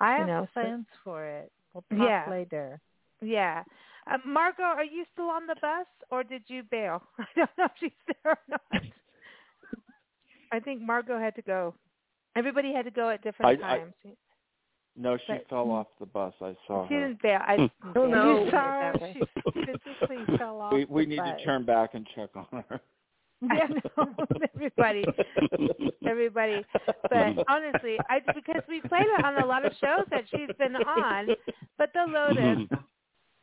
[0.00, 1.50] I have know, so- plans for it.
[1.72, 2.26] We'll talk Yeah.
[2.30, 2.80] later.
[3.22, 3.62] yeah.
[4.10, 7.02] Uh, Margot, are you still on the bus or did you bail?
[7.18, 8.82] I don't know if she's there or not.
[10.52, 11.74] I think Margot had to go.
[12.36, 13.94] Everybody had to go at different I- I- times.
[14.94, 16.34] No, she But- fell off the bus.
[16.42, 17.00] I saw she her.
[17.08, 17.40] didn't bail.
[17.42, 18.44] I Oh, no.
[18.44, 18.58] You saw
[18.92, 18.94] her.
[19.14, 19.22] She
[19.64, 20.72] physically fell off.
[20.74, 21.38] we we the need bus.
[21.38, 22.80] to turn back and check on her.
[23.42, 23.66] Yeah,
[23.96, 24.14] no,
[24.54, 25.04] everybody,
[26.06, 26.64] everybody.
[27.10, 30.76] But honestly, I because we played it on a lot of shows that she's been
[30.76, 31.26] on.
[31.76, 32.68] But the Lotus,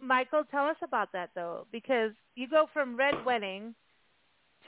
[0.01, 3.75] Michael, tell us about that though, because you go from Red Wedding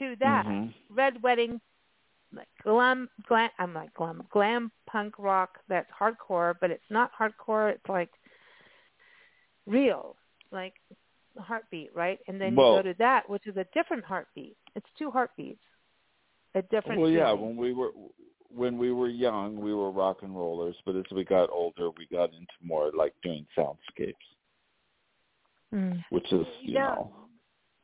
[0.00, 0.74] to that Mhm.
[0.90, 1.62] Red Wedding,
[2.34, 3.50] like glam, glam.
[3.58, 5.58] I'm like glam, glam punk rock.
[5.68, 7.72] That's hardcore, but it's not hardcore.
[7.72, 8.10] It's like
[9.66, 10.16] real,
[10.50, 10.74] like
[11.38, 12.18] heartbeat, right?
[12.28, 14.56] And then Well- you go to that, which is a different heartbeat.
[14.74, 15.62] It's two heartbeats,
[16.54, 17.00] a different.
[17.00, 17.92] Well, yeah, when we were
[18.54, 22.06] when we were young, we were rock and rollers, but as we got older, we
[22.06, 24.14] got into more like doing soundscapes,
[25.72, 26.04] Mm.
[26.10, 26.94] which is you Yeah.
[26.96, 27.28] know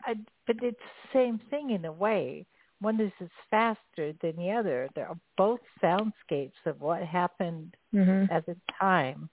[0.04, 0.14] I,
[0.46, 2.46] but it's the same thing in a way.
[2.80, 4.88] One is is faster than the other.
[4.94, 8.30] They're both soundscapes of what happened Mhm.
[8.30, 9.28] at the time.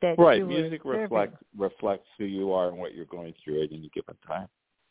[0.00, 0.38] That right.
[0.38, 1.02] you Music observing.
[1.02, 4.48] reflects reflects who you are and what you're going through at any given time.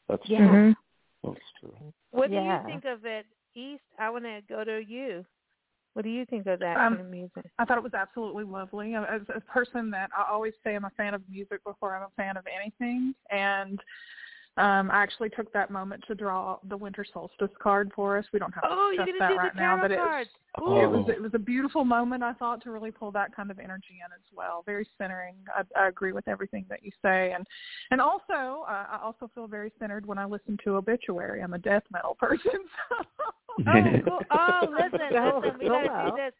[0.08, 0.40] That's Yeah.
[0.40, 0.48] true.
[0.48, 0.76] Mhm.
[1.24, 1.94] That's true.
[2.12, 3.84] What do you think of it, East?
[3.98, 5.26] I want to go to you.
[5.94, 7.46] What do you think of that Um, kind of music?
[7.60, 8.96] I thought it was absolutely lovely.
[8.96, 12.10] As a person that I always say I'm a fan of music before I'm a
[12.12, 13.82] fan of anything, and
[14.58, 18.26] um, I actually took that moment to draw the winter solstice card for us.
[18.32, 20.30] We don't have to Oh, you're discuss gonna that do right now, but it, cards.
[20.58, 21.12] it was Oh.
[21.12, 22.22] it was a beautiful moment.
[22.22, 24.62] I thought to really pull that kind of energy in as well.
[24.68, 25.36] Very centering.
[25.56, 27.48] I, I agree with everything that you say, and
[27.90, 31.42] and also uh, I also feel very centered when I listen to obituary.
[31.42, 32.52] I'm a death metal person.
[32.92, 33.64] Oh,
[34.06, 34.20] cool.
[34.30, 36.34] Oh, listen, listen, we gotta do this.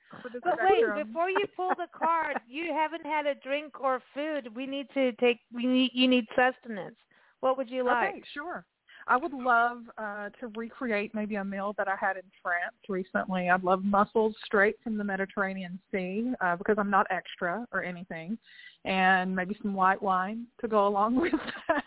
[0.44, 4.56] But wait, before you pull the card, you haven't had a drink or food.
[4.56, 5.40] We need to take.
[5.52, 5.92] We need.
[5.96, 6.96] You need sustenance.
[7.44, 8.08] What would you like?
[8.12, 8.66] Okay, sure.
[9.06, 13.50] I would love uh, to recreate maybe a meal that I had in France recently.
[13.50, 18.38] I'd love mussels straight from the Mediterranean Sea uh, because I'm not extra or anything,
[18.86, 21.34] and maybe some white wine to go along with
[21.68, 21.84] that.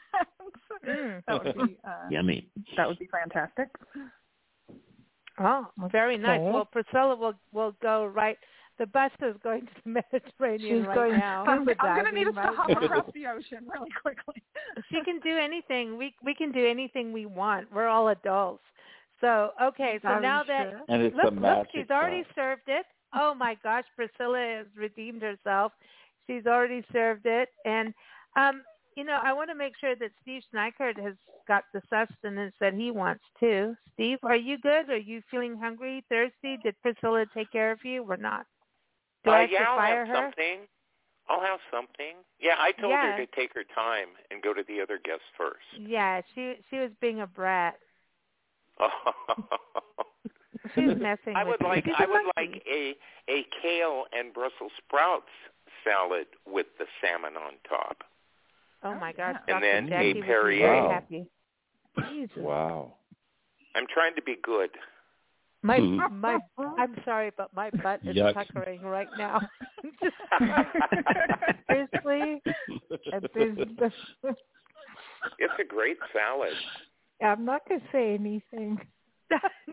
[0.86, 1.22] Mm.
[1.26, 2.48] that would be uh, Yummy.
[2.76, 3.68] that would be fantastic.
[5.38, 6.40] Oh, very nice.
[6.40, 6.50] Okay.
[6.52, 8.36] Well, Priscilla will will go right.
[8.78, 11.44] The bus is going to the Mediterranean She's right going now.
[11.46, 14.42] I'm, I'm going to need diving us to hop across the ocean really quickly.
[14.90, 15.96] she can do anything.
[15.96, 17.72] We we can do anything we want.
[17.72, 18.62] We're all adults.
[19.20, 20.80] So okay, so Are now you that sure?
[20.88, 22.34] And it's look, look, magic she's already shot.
[22.34, 22.86] served it.
[23.14, 25.72] Oh my gosh, Priscilla has redeemed herself.
[26.26, 27.94] She's already served it, and
[28.36, 28.62] um,
[28.96, 31.14] you know, I want to make sure that Steve Schneikert has
[31.46, 33.74] got the sustenance that he wants too.
[33.94, 34.90] Steve, are you good?
[34.90, 36.58] Are you feeling hungry, thirsty?
[36.62, 38.46] Did Priscilla take care of you or not?
[39.26, 40.24] Do uh, I have yeah, to I'll fire have her?
[40.30, 40.58] something.
[41.28, 42.14] I'll have something.
[42.40, 43.16] Yeah, I told Yeah.
[43.16, 45.66] her to take her time and go to the other guests first.
[45.78, 47.74] Yeah, she she was being a brat.
[50.74, 51.66] She's messing I with would you.
[51.68, 52.62] like She's I a would monkey.
[52.62, 52.94] like a
[53.28, 55.30] a kale and Brussels sprouts
[55.84, 58.04] salad with the salmon on top.
[58.82, 59.60] Oh my gosh, And Dr.
[59.60, 60.82] then a Jackie would be Perrier.
[60.82, 60.90] Wow.
[60.90, 61.26] happy.
[62.10, 62.36] Jesus.
[62.38, 62.94] Wow.
[63.74, 64.70] I'm trying to be good.
[65.66, 66.20] My Hmm.
[66.20, 66.38] my
[66.78, 68.34] I'm sorry, but my butt is Yuck.
[68.34, 69.40] puckering right now.
[71.68, 72.40] Seriously,
[75.38, 76.54] It's a great salad.
[77.20, 78.78] I'm not going to say anything.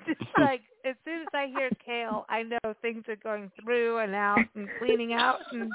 [0.08, 4.16] just like as soon as I hear kale, I know things are going through and
[4.16, 5.72] out and cleaning out and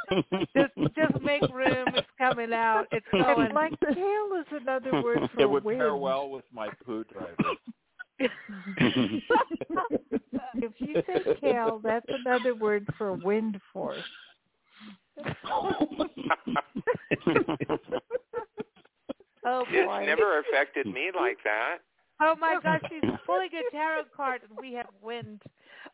[0.56, 1.94] just just make room.
[1.94, 2.86] It's coming out.
[2.90, 3.46] It's going.
[3.46, 5.78] And like kale is another word for it would wind.
[5.78, 7.36] pair well with my poo driver.
[8.18, 8.30] if
[10.78, 13.98] you say kale, that's another word for wind force.
[15.46, 15.74] oh
[19.68, 20.06] It's boy.
[20.06, 21.78] never affected me like that.
[22.20, 25.42] Oh my gosh, she's pulling a tarot card and we have wind.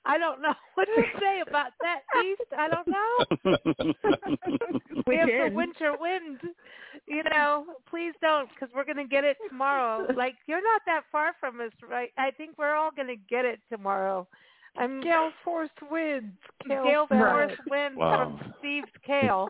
[0.07, 2.43] I don't know what to say about that, East.
[2.57, 3.93] I don't know.
[5.07, 6.41] we have the winter wind.
[7.07, 10.07] You know, please don't, because we're going to get it tomorrow.
[10.17, 12.11] Like you're not that far from us, right?
[12.19, 14.27] I think we're all going to get it tomorrow.
[14.77, 16.37] I'm Gale Force Winds.
[16.67, 17.49] Kale Gale salad.
[17.51, 18.39] Force Winds Wow.
[18.41, 19.49] from Steve's Kale.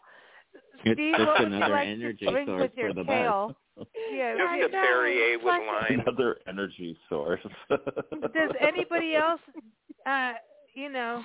[0.84, 2.94] It's Steve, just what would you another like energy to drink source with your for
[2.94, 3.56] the kale?
[3.76, 3.88] Best.
[4.12, 4.68] Yeah, Just I a know.
[4.68, 6.00] Perrier with Like, lime.
[6.00, 7.40] Another energy source.
[7.70, 9.40] Does anybody else,
[10.06, 10.32] uh,
[10.74, 11.22] you know,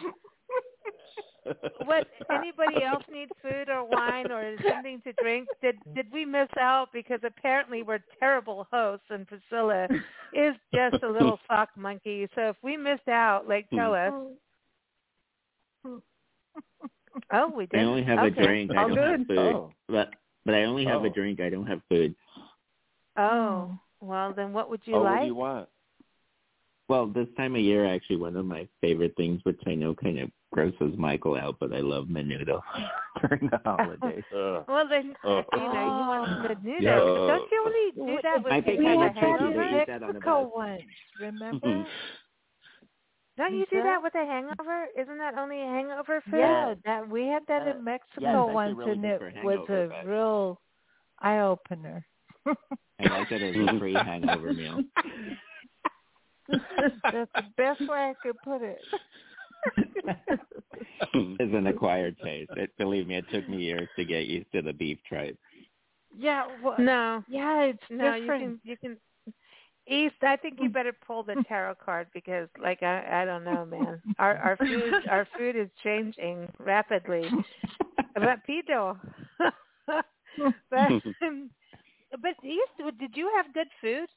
[1.85, 5.47] what anybody else need food or wine or something to drink?
[5.61, 9.87] Did did we miss out because apparently we're terrible hosts and Priscilla
[10.33, 12.27] is just a little sock monkey.
[12.35, 14.13] So if we missed out, like tell us.
[17.33, 17.79] Oh, we did.
[17.81, 18.41] I only have okay.
[18.41, 18.71] a drink.
[18.71, 19.19] I Oh, don't good.
[19.19, 19.37] have food.
[19.39, 19.71] Oh.
[19.87, 20.09] But
[20.45, 21.13] but I only have a Oh.
[21.13, 21.39] drink.
[21.41, 22.15] I don't have food.
[23.17, 25.13] Oh, well then, what would you oh, like?
[25.15, 25.69] what do you want?
[26.87, 30.17] Well, this time of year, actually, one of my favorite things, which I know kind
[30.19, 32.61] of grosses Michael out, but I love menudo
[33.21, 34.23] during the holidays.
[34.35, 35.43] Uh, Well then, Oh.
[35.53, 36.81] you know, you want the noodles.
[36.81, 36.97] Yeah.
[36.97, 39.53] Don't you only do that with I think people I that would have take you
[39.53, 40.53] to eat that on a Mexico bus.
[40.55, 40.81] ones,
[41.19, 41.67] remember?
[41.67, 41.85] Mhm.
[43.37, 44.87] Don't you do that with a hangover?
[44.99, 46.39] Isn't that only a hangover food?
[46.39, 49.87] Yeah, that we had that Uh, in Mexico yeah, once, really and it was a
[49.89, 50.59] but- real
[51.19, 52.05] eye opener.
[52.99, 53.79] I like it as a mm-hmm.
[53.79, 54.81] free hangover meal.
[56.49, 58.79] That's the best way I could put it.
[61.13, 62.51] It's an acquired taste.
[62.55, 65.37] It, believe me, it took me years to get used to the beef tripe.
[66.17, 68.61] Yeah, well, No, yeah, it's no, different.
[68.63, 68.97] you can you can.
[69.87, 73.65] East, I think you better pull the tarot card because, like, I I don't know,
[73.65, 74.01] man.
[74.19, 77.29] Our our food our food is changing rapidly.
[78.17, 78.97] Rapido.
[80.69, 80.91] but
[82.11, 84.07] but East, did you have good food?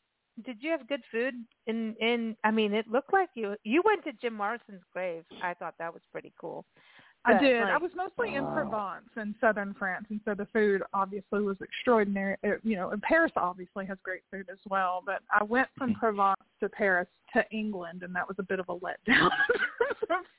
[0.44, 1.34] Did you have good food?
[1.66, 5.24] In in I mean, it looked like you you went to Jim Morrison's grave.
[5.42, 6.64] I thought that was pretty cool.
[7.24, 7.62] I did.
[7.62, 8.44] I was mostly in.
[8.44, 12.36] Provence in southern France, and so the food obviously was extraordinary.
[12.42, 15.02] It, you know, and Paris obviously has great food as well.
[15.06, 18.68] But I went from Provence to Paris to England, and that was a bit of
[18.68, 19.30] a letdown.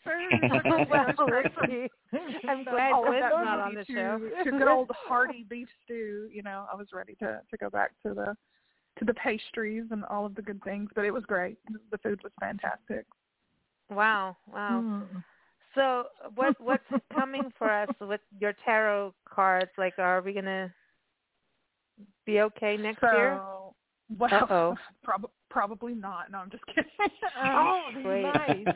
[0.03, 0.51] Food,
[2.49, 4.29] I'm So glad Glenn's that not on the to, show.
[4.43, 6.29] to good old hearty beef stew.
[6.31, 8.35] You know, I was ready to to go back to the
[8.99, 10.89] to the pastries and all of the good things.
[10.93, 11.57] But it was great.
[11.91, 13.05] The food was fantastic.
[13.89, 14.81] Wow, wow.
[14.81, 15.17] Hmm.
[15.75, 16.05] So
[16.35, 16.83] what what's
[17.13, 19.71] coming for us with your tarot cards?
[19.77, 20.73] Like, are we gonna
[22.25, 23.41] be okay next so, year?
[24.17, 26.31] Well, prob- probably not.
[26.31, 26.83] No, I'm just kidding.
[27.35, 28.21] Um, oh, Great.
[28.21, 28.67] nice.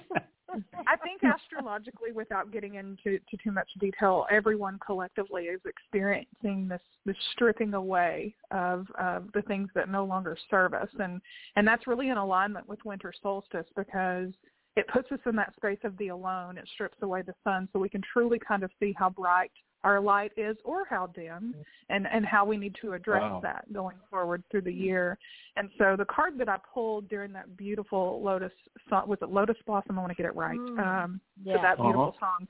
[0.88, 6.82] I think astrologically, without getting into to too much detail, everyone collectively is experiencing this
[7.06, 11.22] this stripping away of of the things that no longer serve us, and
[11.56, 14.32] and that's really in alignment with winter solstice because
[14.78, 16.58] it puts us in that space of the alone.
[16.58, 19.52] It strips away the sun, so we can truly kind of see how bright
[19.84, 21.56] our light is or how dim,
[21.90, 23.40] and and how we need to address Wow.
[23.44, 25.18] that going forward through the year.
[25.56, 28.52] And so the card that I pulled during that beautiful lotus
[28.90, 29.98] song was it Lotus Blossom?
[29.98, 30.60] I want to get it right.
[30.60, 30.80] Mm.
[30.80, 31.58] Um, Yeah.
[31.58, 32.38] for that beautiful Uh-huh.
[32.38, 32.48] song,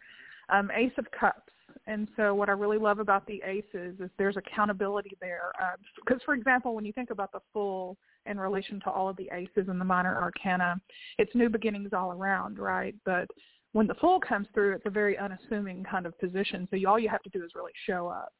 [0.49, 1.51] um, Ace of Cups.
[1.87, 5.51] And so what I really love about the aces is there's accountability there.
[5.61, 9.15] Um, because, for example, when you think about the Fool in relation to all of
[9.15, 10.79] the aces and the minor arcana,
[11.17, 12.93] it's new beginnings all around, right?
[13.05, 13.29] But
[13.71, 16.67] when the Fool comes through, it's a very unassuming kind of position.
[16.69, 18.33] So you, all you have to do is really show up.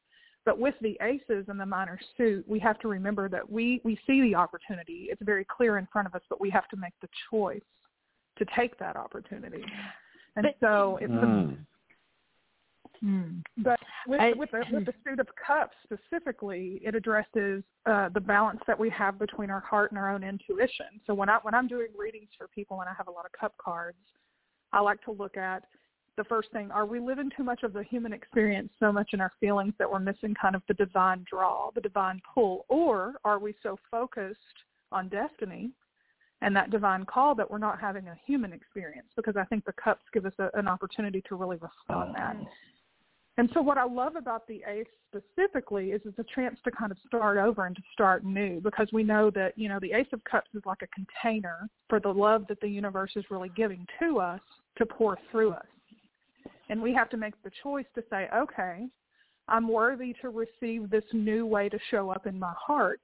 [0.44, 3.98] But with the aces and the minor suit, we have to remember that we, we
[4.06, 5.08] see the opportunity.
[5.10, 7.60] It's very clear in front of us, but we have to make the choice
[8.38, 9.64] to take that opportunity.
[10.36, 11.54] And But- so it's the hmm.
[13.04, 13.42] Mm.
[13.56, 13.62] Hmm.
[13.62, 18.20] but with I- with the with the suit of cups specifically, it addresses uh, the
[18.20, 21.00] balance that we have between our heart and our own intuition.
[21.06, 23.32] So when I when I'm doing readings for people and I have a lot of
[23.32, 23.98] cup cards,
[24.72, 25.64] I like to look at
[26.16, 29.20] the first thing: Are we living too much of the human experience, so much in
[29.20, 33.38] our feelings that we're missing kind of the divine draw, the divine pull, or are
[33.38, 34.38] we so focused
[34.90, 35.70] on destiny
[36.40, 39.08] and that divine call that we're not having a human experience?
[39.16, 42.36] Because I think the cups give us a, an opportunity to really reflect on that.
[43.38, 46.90] And so what I love about the ace specifically is it's a chance to kind
[46.90, 50.08] of start over and to start new because we know that, you know, the ace
[50.12, 53.86] of cups is like a container for the love that the universe is really giving
[54.00, 54.40] to us
[54.76, 55.66] to pour through us.
[56.68, 58.88] And we have to make the choice to say, okay,
[59.46, 63.00] I'm worthy to receive this new way to show up in my heart.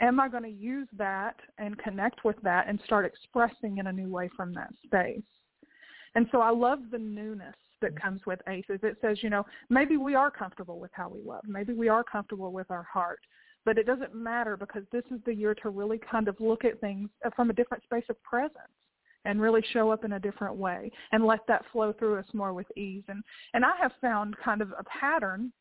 [0.00, 3.92] Am I going to use that and connect with that and start expressing in a
[3.92, 5.22] new way from that space?
[6.16, 8.04] And so I love the newness that mm-hmm.
[8.04, 8.80] comes with aces.
[8.82, 11.42] It says, you know, maybe we are comfortable with how we love.
[11.46, 13.20] Maybe we are comfortable with our heart.
[13.64, 16.80] But it doesn't matter because this is the year to really kind of look at
[16.80, 18.54] things from a different space of presence
[19.24, 22.54] and really show up in a different way and let that flow through us more
[22.54, 23.02] with ease.
[23.08, 23.22] And
[23.52, 25.52] and I have found kind of a pattern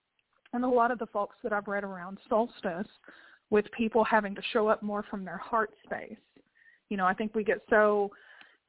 [0.53, 2.87] and a lot of the folks that I've read around solstice
[3.49, 6.17] with people having to show up more from their heart space.
[6.89, 8.11] You know, I think we get so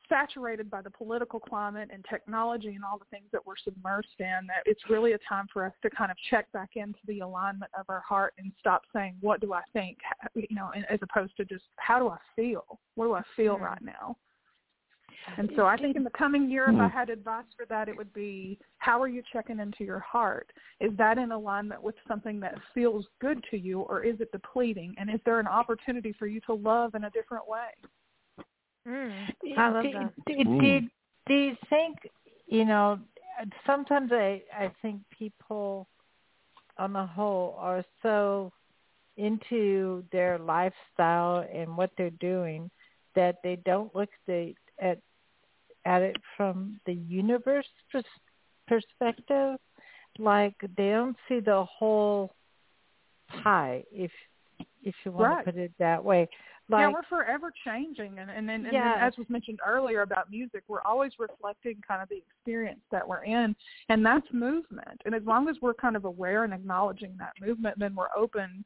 [0.08, 4.46] saturated by the political climate and technology and all the things that we're submersed in
[4.46, 7.70] that it's really a time for us to kind of check back into the alignment
[7.78, 9.98] of our heart and stop saying what do I think
[10.34, 13.64] you know as opposed to just how do I feel what do I feel mm-hmm.
[13.64, 14.16] right now
[15.36, 17.96] and so I think in the coming year, if I had advice for that, it
[17.96, 20.50] would be how are you checking into your heart?
[20.80, 24.94] Is that in alignment with something that feels good to you or is it depleting?
[24.98, 27.68] And is there an opportunity for you to love in a different way?
[28.88, 30.12] Mm, I love that.
[30.26, 30.80] Do, do,
[31.26, 31.96] do you think,
[32.46, 32.98] you know,
[33.66, 35.86] sometimes I, I think people
[36.78, 38.52] on the whole are so
[39.16, 42.70] into their lifestyle and what they're doing
[43.14, 44.98] that they don't look the, at
[45.84, 48.04] at it from the universe pers-
[48.66, 49.58] perspective,
[50.18, 52.34] like they don't see the whole
[53.42, 54.10] pie, if
[54.82, 55.44] if you want right.
[55.46, 56.28] to put it that way.
[56.70, 58.96] Like, yeah, we're forever changing, and and then, and yeah.
[59.00, 63.24] as was mentioned earlier about music, we're always reflecting kind of the experience that we're
[63.24, 63.56] in,
[63.88, 65.00] and that's movement.
[65.06, 68.64] And as long as we're kind of aware and acknowledging that movement, then we're open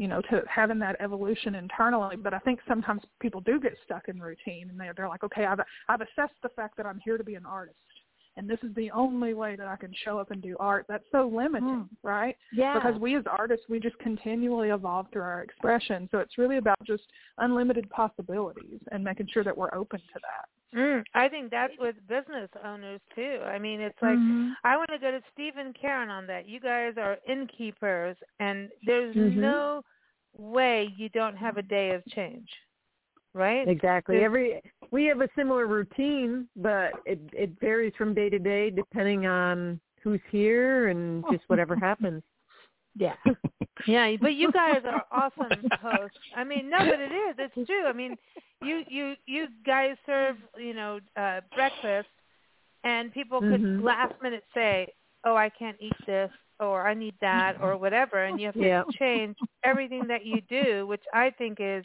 [0.00, 2.16] you know, to having that evolution internally.
[2.16, 5.44] But I think sometimes people do get stuck in routine and they're they're like, okay,
[5.44, 5.60] I've
[5.90, 7.76] I've assessed the fact that I'm here to be an artist
[8.40, 10.86] and this is the only way that I can show up and do art.
[10.88, 11.88] That's so limiting, mm.
[12.02, 12.34] right?
[12.54, 12.72] Yeah.
[12.72, 16.08] Because we as artists, we just continually evolve through our expression.
[16.10, 17.02] So it's really about just
[17.36, 20.78] unlimited possibilities and making sure that we're open to that.
[20.78, 23.40] Mm, I think that's with business owners too.
[23.44, 24.52] I mean, it's like mm-hmm.
[24.64, 26.48] I want to go to Steve and Karen on that.
[26.48, 29.38] You guys are innkeepers, and there's mm-hmm.
[29.38, 29.82] no
[30.38, 32.48] way you don't have a day of change,
[33.34, 33.68] right?
[33.68, 34.22] Exactly.
[34.22, 38.70] There's, Every we have a similar routine, but it it varies from day to day
[38.70, 42.22] depending on who's here and just whatever happens.
[42.96, 43.14] Yeah.
[43.86, 46.16] yeah, but you guys are awesome hosts.
[46.34, 47.36] I mean, no, but it is.
[47.38, 47.86] It's true.
[47.86, 48.16] I mean,
[48.60, 52.08] you you you guys serve, you know, uh breakfast
[52.84, 53.80] and people could Mhm.
[53.80, 54.88] last minute say,
[55.24, 56.30] "Oh, I can't eat this."
[56.60, 58.84] or I need that or whatever and you have to Yeah.
[58.98, 61.84] change everything that you do, which I think is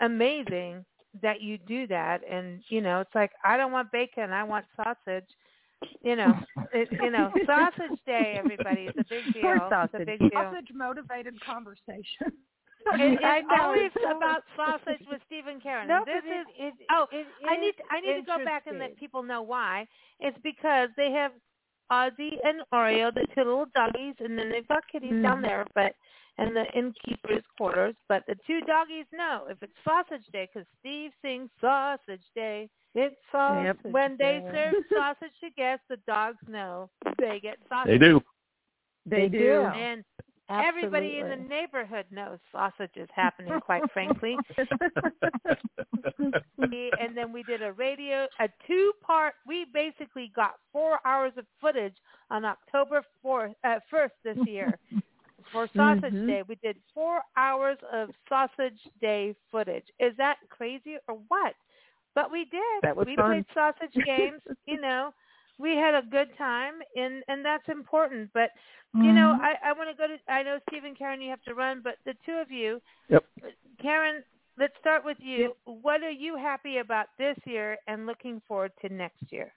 [0.00, 0.84] amazing
[1.22, 4.64] that you do that and you know, it's like I don't want bacon, I want
[4.76, 5.28] sausage.
[6.02, 6.32] You know,
[6.72, 9.42] it, you know, sausage day everybody is a big deal.
[9.42, 10.06] Poor It's a sausage.
[10.06, 10.30] big deal.
[10.32, 12.32] Sausage motivated conversation.
[12.86, 15.88] It, I it's know, always it's so- about sausage with Stephen Karen.
[15.88, 18.44] No, this but it- is it- oh, it I is need I need to go
[18.44, 19.86] back and let people know why.
[20.20, 21.32] It's because they have
[21.92, 25.46] Ozzy and Oreo, the two little doggies, and then they've got kitties down Mhm.
[25.46, 25.94] there, but
[26.36, 27.94] and the innkeeper's quarters.
[28.08, 32.68] But the two doggies know if it's Sausage Day because Steve sings Sausage Day.
[32.96, 33.76] It's sausage.
[33.84, 33.92] Yep.
[33.92, 38.00] When they serve sausage to guests, the dogs know they get sausage.
[38.00, 38.20] They do.
[39.06, 39.38] They, They do.
[39.38, 39.62] do.
[39.62, 40.04] And
[40.50, 43.60] everybody in the neighborhood knows sausage is happening.
[43.60, 44.36] Quite frankly.
[46.58, 49.34] And then we did a radio, a two-part.
[49.46, 51.96] We basically got four hours of footage
[52.30, 54.78] on October fourth, uh, first this year
[55.52, 56.26] for Sausage Mhm.
[56.26, 56.42] Day.
[56.42, 59.90] We did four hours of Sausage Day footage.
[59.98, 61.54] Is that crazy or what?
[62.14, 62.82] But we did.
[62.82, 63.26] That was we fun.
[63.26, 64.40] played sausage games.
[64.66, 65.12] You know,
[65.58, 68.30] we had a good time, and and that's important.
[68.32, 68.50] But
[68.94, 69.40] you know, Mhm.
[69.40, 70.18] I I want to go to.
[70.28, 73.24] I know Steve and Karen, you have to run, but the two of you, Yep.
[73.78, 74.24] Karen,
[74.56, 75.56] let's start with you.
[75.64, 79.52] What are you happy about this year and looking forward to next year?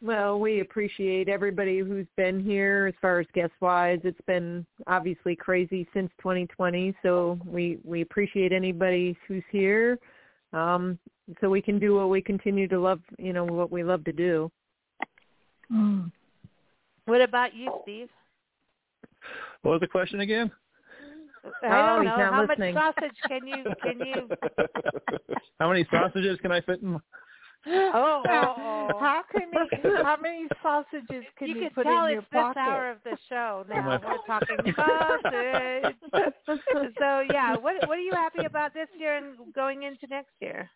[0.00, 3.98] Well, we appreciate everybody who's been here as far as guest wise.
[4.04, 9.98] It's been obviously crazy since 2020, so we we appreciate anybody who's here.
[10.52, 10.98] Um,
[11.40, 14.12] so we can do what we continue to love, you know, what we love to
[14.12, 14.50] do.
[15.72, 16.10] Mm.
[17.06, 18.08] What about you, Steve?
[19.62, 20.50] What was the question again?
[21.62, 22.30] I Oh, don't he's know.
[22.32, 22.74] How listening.
[22.74, 24.28] much sausage can you can you?
[25.60, 27.00] How many sausages can I fit in?
[27.66, 28.88] Oh, oh, oh.
[29.00, 29.66] How can you,
[30.04, 32.50] how many sausages can you you, can put tell in your pocket?
[32.50, 33.82] it's this hour of the show now.
[33.82, 35.96] my- We're talking sausage.
[36.98, 40.70] so yeah, what what are you happy about this year and going into next year?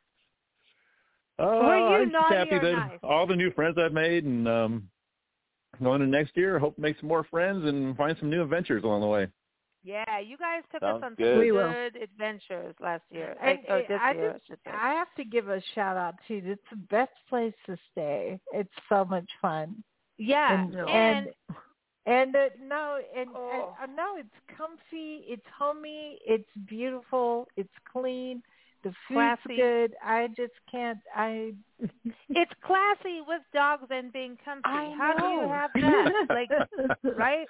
[1.39, 2.99] Oh, Were you I'm just happy that nice?
[3.03, 4.89] all the new friends I've made and um
[5.83, 8.85] going into next year, hope to make some more friends and find some new adventures
[8.85, 9.27] along the way.
[9.85, 11.33] Yeah, you guys took Sounds us on good.
[11.35, 11.73] some We will.
[11.73, 13.35] good adventures last year.
[13.43, 14.91] And, I, or uh, this I year, just I.
[14.91, 16.43] I have to give a shout out to you.
[16.53, 18.39] It's the best place to stay.
[18.53, 19.83] It's so much fun.
[20.19, 21.27] yeah, and and, and,
[22.07, 23.75] and uh, no, and Oh.
[23.83, 25.25] uh, no, it's comfy.
[25.27, 26.19] It's homey.
[26.27, 27.49] It's beautiful.
[27.57, 28.41] It's clean.
[28.85, 29.57] The food's Classy.
[29.57, 29.95] good.
[30.05, 30.99] I just can't.
[31.15, 31.53] I
[32.31, 34.63] it's classy with dogs and being comfy.
[34.65, 36.27] I How do you have that?
[36.31, 36.51] like,
[37.17, 37.47] right?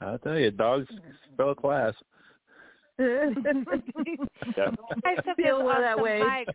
[0.00, 0.86] I'll tell you, dogs
[1.34, 1.94] spell class.
[2.98, 3.32] You
[5.04, 6.20] guys took Feel well that way.
[6.22, 6.52] hikes.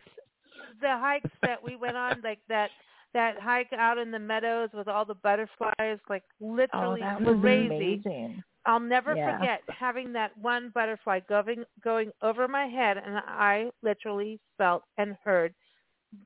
[0.80, 2.70] the hikes that we went on, like that
[3.14, 7.20] that hike out in the meadows with all the butterflies, like literally Oh, literally that
[7.22, 8.02] was crazy.
[8.04, 8.42] amazing.
[8.64, 9.38] I'll never Yeah.
[9.38, 15.16] forget having that one butterfly going going over my head, and I literally felt and
[15.24, 15.54] heard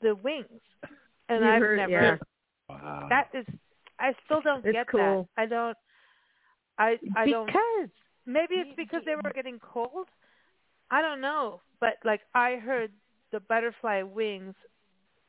[0.02, 0.60] the wings.
[1.28, 1.90] And You I've heard- never.
[1.92, 2.16] yeah.
[2.68, 3.06] Wow.
[3.08, 3.46] That is,
[3.98, 5.28] I still don't It's get cool.
[5.36, 5.42] that.
[5.42, 5.76] I don't.
[6.78, 7.46] I I don't.
[7.46, 7.90] Because
[8.26, 10.08] Maybe it's because they were getting cold.
[10.90, 12.92] I don't know, but like I heard
[13.30, 14.54] the butterfly wings.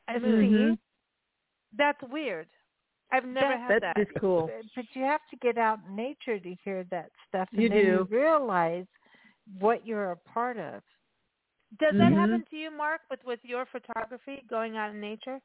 [0.08, 0.24] I move.
[0.44, 0.72] Mm-hmm.
[0.74, 0.78] see.
[1.76, 2.48] That's weird.
[3.10, 3.96] I've never That- had that.
[3.96, 4.50] just cool.
[4.76, 7.78] But you have to get out in nature to hear that stuff, and You then
[7.78, 7.84] do.
[7.84, 8.86] you realize
[9.58, 10.82] what you're a part of.
[11.78, 12.16] Does that Mhm.
[12.16, 15.40] happen to you, Mark, with with your photography, going out in nature?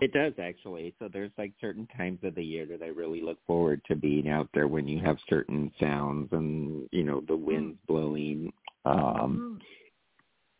[0.00, 0.94] It does actually.
[1.00, 4.28] So there's like certain times of the year that I really look forward to being
[4.28, 8.52] out there when you have certain sounds and you know the winds blowing.
[8.84, 9.60] Um,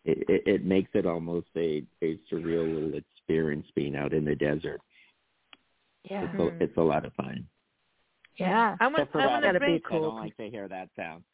[0.05, 4.35] it, it, it makes it almost a, a surreal little experience being out in the
[4.35, 4.81] desert.
[6.11, 6.27] Yeah.
[6.33, 7.47] It's a, it's a lot of fun.
[8.37, 8.77] Yeah.
[8.81, 10.01] I'm gonna, Except for I'm gonna rattlesnakes, bring.
[10.01, 11.25] I don't like to hear that sound.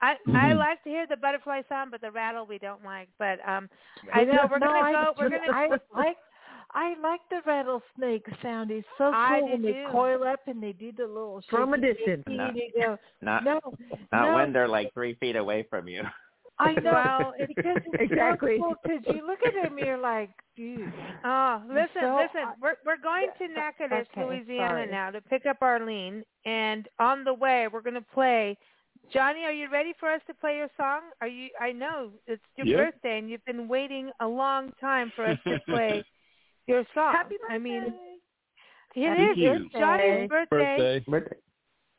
[0.00, 0.36] I Mm-hmm.
[0.36, 3.08] I like to hear the butterfly sound, but the rattle we don't like.
[3.18, 3.68] But um,
[4.12, 5.12] I know we're no, gonna I, go.
[5.18, 5.52] We're gonna.
[5.52, 6.16] I like.
[6.74, 8.70] I like the rattlesnake sound.
[8.70, 11.74] It's so cool I do when they coil up and they do the little From
[11.74, 12.24] a distance.
[12.26, 13.60] shaky, Not- and you go, Not no,
[14.10, 14.34] not no.
[14.36, 16.02] when they're like three feet away from you.
[16.58, 18.58] I know Well, it- because it's Exactly.
[18.58, 18.74] so cool.
[18.82, 20.92] Because you look at him, you're like, dude.
[21.24, 22.48] Oh, listen, so- listen.
[22.60, 24.90] We're we're going to Natchitoches, okay, Louisiana sorry.
[24.90, 28.56] now to pick up Arlene, and on the way we're going to play.
[29.12, 31.00] Johnny, are you ready for us to play your song?
[31.20, 31.48] Are you?
[31.60, 32.76] I know it's your Yeah.
[32.76, 36.04] birthday, and you've been waiting a long time for us to play
[36.66, 37.12] your song.
[37.12, 37.94] Happy I mean,
[38.94, 39.62] it Happy is.
[39.62, 39.78] It's birthday.
[39.80, 41.00] Johnny's birthday.
[41.08, 41.36] Birthday.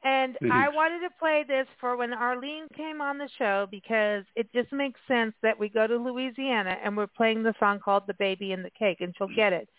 [0.04, 4.24] And It I wanted to play this for when Arlene came on the show because
[4.36, 8.04] it just makes sense that we go to Louisiana and we're playing the song called
[8.08, 9.70] "The Baby and the Cake," and she'll get it.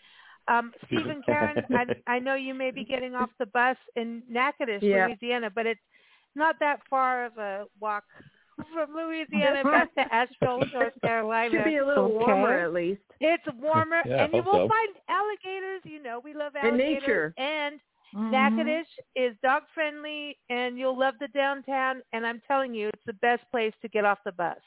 [0.47, 4.83] Um, Stephen Karen, I, I know you may be getting off the bus in Natchitoches,
[4.83, 5.07] Yeah.
[5.07, 5.79] Louisiana, but it's
[6.35, 8.03] not that far of a walk
[8.73, 11.51] from Louisiana back to Asheville, North Carolina.
[11.51, 12.25] Should be a little Okay.
[12.25, 13.01] warmer at least.
[13.19, 14.69] It's warmer, Yeah, and you will so.
[14.69, 15.81] find alligators.
[15.83, 17.01] You know, we love alligators In alligators.
[17.03, 17.33] nature.
[17.37, 17.79] And
[18.15, 18.31] Mm-hmm.
[18.31, 22.01] Natchitoches is dog friendly, and you'll love the downtown.
[22.13, 24.57] And I'm telling you, it's the best place to get off the bus.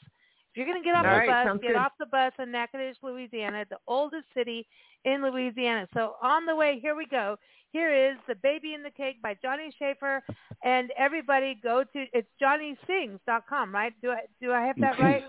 [0.51, 1.75] If you're going to get off All the right, bus, get good.
[1.75, 4.67] off the bus in Natchitoches, Louisiana, the oldest city
[5.05, 5.87] in Louisiana.
[5.93, 7.37] So on the way, here we go.
[7.71, 10.23] Here is "The Baby in the Cake" by Johnny Schaefer,
[10.63, 13.93] and everybody go to it's johnnysings.com, right?
[14.01, 15.23] Do I do I have that right?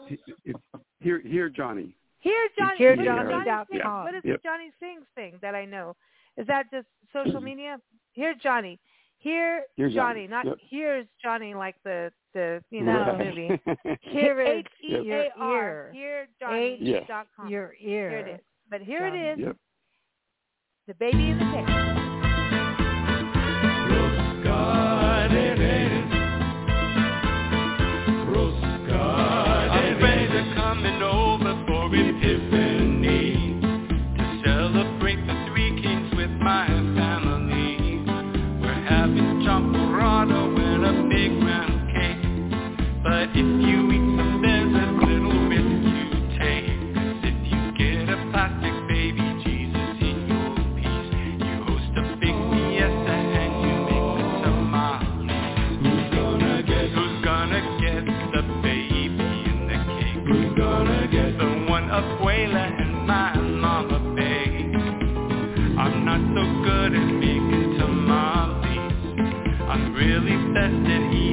[1.00, 1.94] Here, here, Johnny.
[2.20, 2.76] Here, Johnny.
[2.76, 3.84] Here, what is Johnny Johnny dot Sings?
[3.84, 4.42] What is Yep.
[4.42, 5.96] the Johnny Sings thing that I know?
[6.36, 7.44] Is that just social mm-hmm.
[7.44, 7.80] media?
[8.12, 8.78] Here, Johnny.
[9.18, 10.26] Here, Here, Johnny.
[10.26, 10.26] Johnny.
[10.28, 10.56] Not Yep.
[10.68, 13.60] here's Johnny, like the the you know the movie.
[14.02, 15.90] Here H is E your ear.
[15.92, 16.78] Here, Johnny.
[16.80, 17.04] Yes.
[17.08, 17.48] dot com.
[17.48, 18.08] Your ear.
[18.10, 18.40] Here it is.
[18.70, 19.20] But here Johnny.
[19.20, 19.46] it is.
[19.46, 19.56] Yep.
[20.88, 21.96] The baby in the cake.
[70.54, 71.29] Really best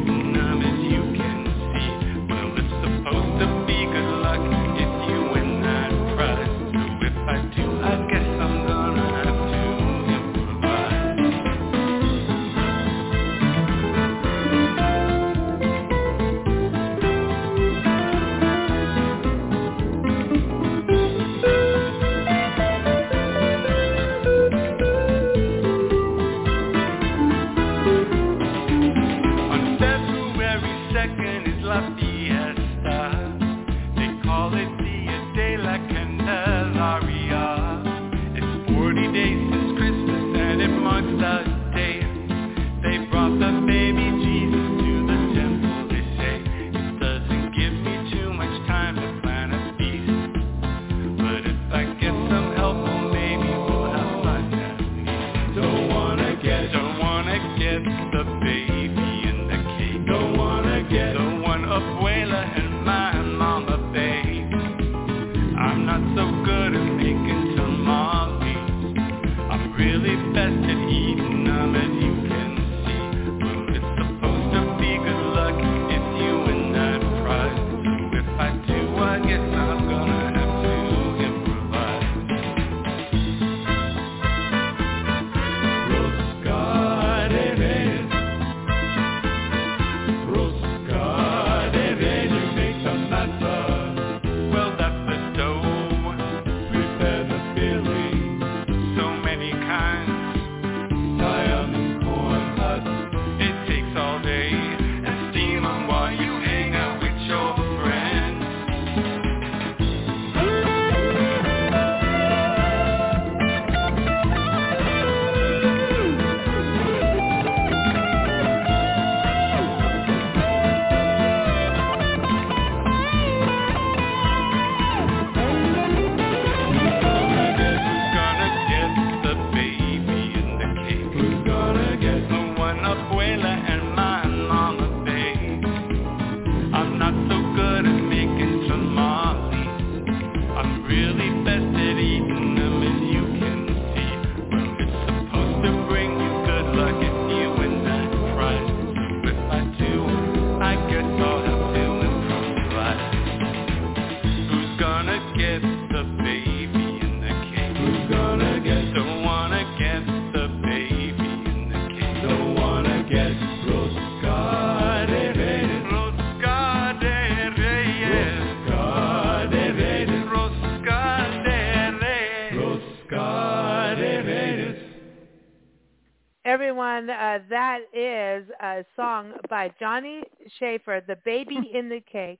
[179.49, 180.23] by Johnny
[180.59, 182.39] Schaefer, The Baby in the Cake.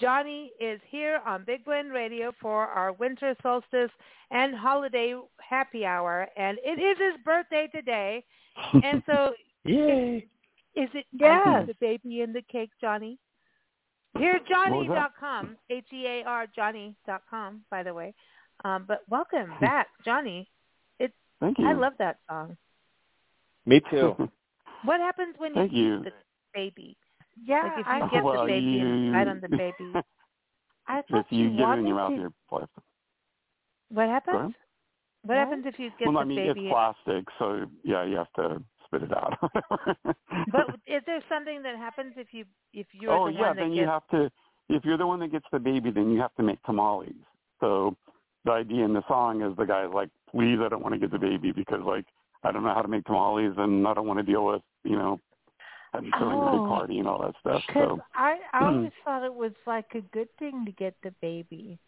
[0.00, 3.90] Johnny is here on Big Blend Radio for our winter solstice
[4.30, 8.24] and holiday happy hour, and it is his birthday today.
[8.84, 9.32] And so,
[9.64, 10.26] Yay.
[10.76, 11.66] is it Yes.
[11.66, 13.18] The Baby in the Cake, Johnny?
[14.16, 18.12] HearJohnny.com, H-E-A-R Johnny.com, by the way.
[18.64, 20.48] Um, but welcome back, Johnny.
[20.98, 21.66] It, Thank you.
[21.68, 22.56] I love that song.
[23.66, 24.14] Me too.
[24.82, 25.96] What happens when you you.
[25.98, 26.12] eat the
[26.54, 26.96] baby?
[27.44, 29.92] Yeah, like if you I, get Well, the baby and you- right on the baby.
[30.86, 32.82] I if you you get it in your mouth, you're plastic.
[33.90, 34.54] What happens?
[35.22, 36.60] What happens if you get well, the I mean, baby?
[36.60, 39.38] it's plastic, so yeah, you have to spit it out.
[40.50, 43.62] But is there something that happens if you if you're oh the yeah, one that
[43.62, 43.76] then gets?
[43.76, 44.30] you have to.
[44.68, 47.14] If you're the one that gets the baby, then you have to make tamales.
[47.60, 47.96] So
[48.44, 51.10] the idea in the song is the guy's like, please, I don't want to get
[51.10, 52.06] the baby because like
[52.44, 54.96] I don't know how to make tamales and I don't want to deal with you
[54.96, 55.20] know
[55.92, 56.66] having throwing a big Oh.
[56.68, 57.62] party and all that stuff.
[57.74, 61.78] So I, I always thought it was like a good thing to get the baby.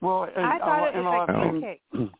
[0.00, 2.10] well, and I thought it was like lot of king things- cake.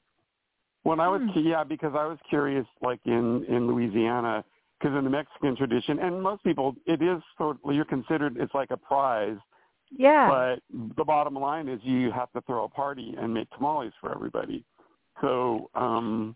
[0.84, 1.38] When I was Hmm.
[1.40, 4.44] yeah, because I was curious, like in in Louisiana,
[4.78, 8.52] because in the Mexican tradition, and most people, it is sort of you're considered it's
[8.54, 9.36] like a prize.
[9.96, 10.28] Yeah.
[10.28, 14.12] But the bottom line is you have to throw a party and make tamales for
[14.12, 14.64] everybody.
[15.20, 16.34] So um,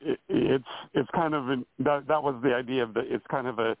[0.00, 0.64] it, it's
[0.94, 3.76] it's kind of an, that that was the idea of the it's kind of a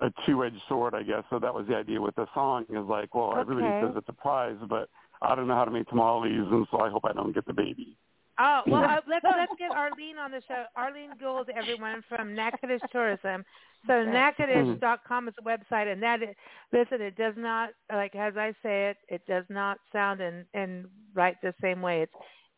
[0.00, 1.24] a two-edged sword, I guess.
[1.30, 4.12] So that was the idea with the song is like, well, everybody says it's a
[4.12, 4.88] prize, but
[5.22, 7.52] I don't know how to make tamales, and so I hope I don't get the
[7.52, 7.96] baby.
[8.40, 10.64] Oh well, uh, let's let's get Arlene on the show.
[10.76, 13.44] Arlene Gould, everyone from Natchitoches Tourism.
[13.88, 16.36] So Natchitoches.com is a website, and that is,
[16.72, 20.86] listen, it does not like as I say it, it does not sound and and
[21.14, 22.02] write the same way.
[22.02, 22.12] It's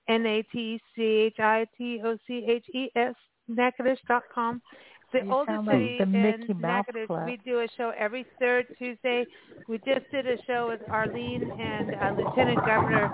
[0.06, 3.14] N A T C H I T O C H E S
[3.50, 4.56] Natchitoches.com.
[4.56, 7.06] It's the You oldest like city the Mickey in Mouse Natchitoches.
[7.06, 7.26] Club.
[7.26, 9.26] We do a show every third Tuesday.
[9.68, 13.12] We just did a show with Arlene and uh, Lieutenant Governor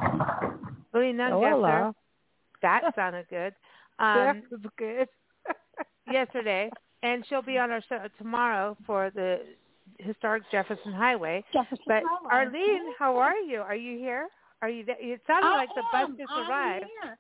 [0.95, 1.95] Nunn Oh,
[2.63, 3.55] that sounded good.
[3.99, 5.09] that Um, was good.
[6.11, 6.71] yesterday,
[7.03, 9.41] and she'll be on our show tomorrow for the
[9.99, 11.45] historic Jefferson Highway.
[11.53, 12.47] Jefferson But Highway.
[12.47, 13.61] Arlene, how are you?
[13.61, 14.29] Are you here?
[14.63, 14.85] Are you?
[14.85, 14.97] There?
[14.99, 16.87] It sounded I like the bus just I'm arrived.
[17.03, 17.19] here.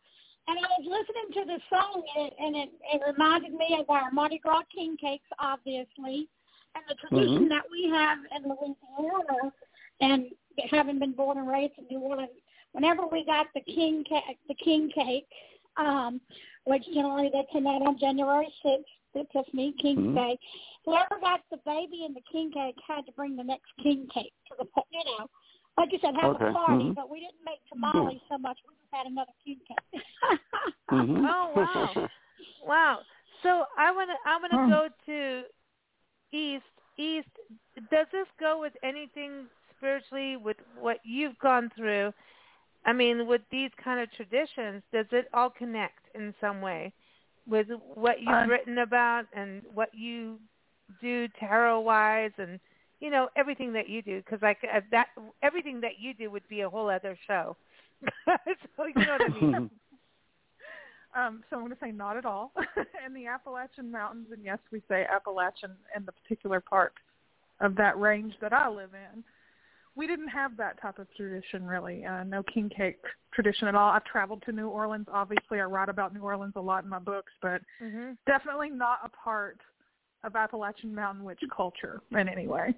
[0.49, 3.91] And I was listening to the song, and, it, and it, it reminded me of
[3.91, 6.29] our Mardi Gras king cakes, obviously,
[6.75, 7.49] and the tradition Mhm.
[7.49, 9.53] that we have in Louisiana.
[10.01, 10.31] And
[10.71, 12.31] having been born and raised in New Orleans,
[12.73, 15.27] whenever we got the king cake, the king cake,
[15.77, 16.21] um,
[16.65, 20.15] which generally they came out on January sixth, Epiphany, King's Mhm.
[20.15, 20.39] Day.
[20.85, 24.35] Whoever got the baby in the king cake had to bring the next king cake
[24.49, 25.29] to the, you know,
[25.77, 26.49] like you said, have Okay.
[26.49, 26.85] a party.
[26.85, 26.95] Mhm.
[26.95, 28.59] But we didn't make tamales so much.
[28.69, 30.03] We just had another king cake.
[30.91, 31.25] Mhm.
[31.29, 32.09] Oh wow,
[32.67, 32.99] wow.
[33.43, 34.69] So I want to I want to Hmm.
[34.69, 35.45] go to
[36.33, 36.65] East.
[36.99, 37.29] East.
[37.91, 39.47] Does this go with anything
[39.77, 42.13] spiritually with what you've gone through?
[42.85, 46.93] I mean, with these kind of traditions, does it all connect in some way
[47.47, 50.39] with what you've Uh, written about and what you
[51.01, 52.59] do tarot wise and
[53.01, 55.09] you know everything that you do because like uh, that
[55.43, 57.57] everything that you do would be a whole other show.
[58.27, 59.71] so you know what I mean.
[61.17, 62.53] Um, so I'm going to say not at all.
[63.07, 66.93] in the Appalachian Mountains, and yes, we say Appalachian in the particular part
[67.61, 69.25] of that range that I live in.
[69.95, 72.05] We didn't have that type of tradition really.
[72.05, 73.01] Uh, no king cake
[73.33, 73.93] tradition at all.
[73.93, 75.07] I've traveled to New Orleans.
[75.11, 78.11] Obviously, I write about New Orleans a lot in my books, but mm-hmm.
[78.27, 79.59] definitely not a part
[80.25, 82.75] of Appalachian Mountain Witch culture in any way.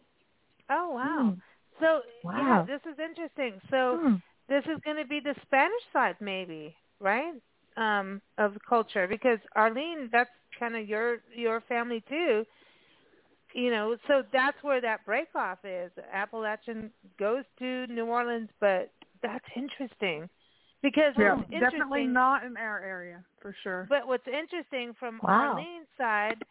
[0.70, 1.32] Oh wow!
[1.32, 1.38] Hmm.
[1.80, 2.34] So Wow.
[2.36, 3.60] yeah, this is interesting.
[3.70, 4.16] So Hmm.
[4.48, 7.34] this is going to be the Spanish side, maybe, right?
[7.76, 12.44] Um, of culture because Arlene, that's kind of your your family too.
[13.54, 15.90] You know, so that's where that break off is.
[16.12, 18.90] Appalachian goes to New Orleans, but
[19.22, 20.28] that's interesting
[20.82, 23.86] because Yeah, definitely not in our area for sure.
[23.88, 25.56] But what's interesting from Wow.
[25.56, 26.44] Arlene's side,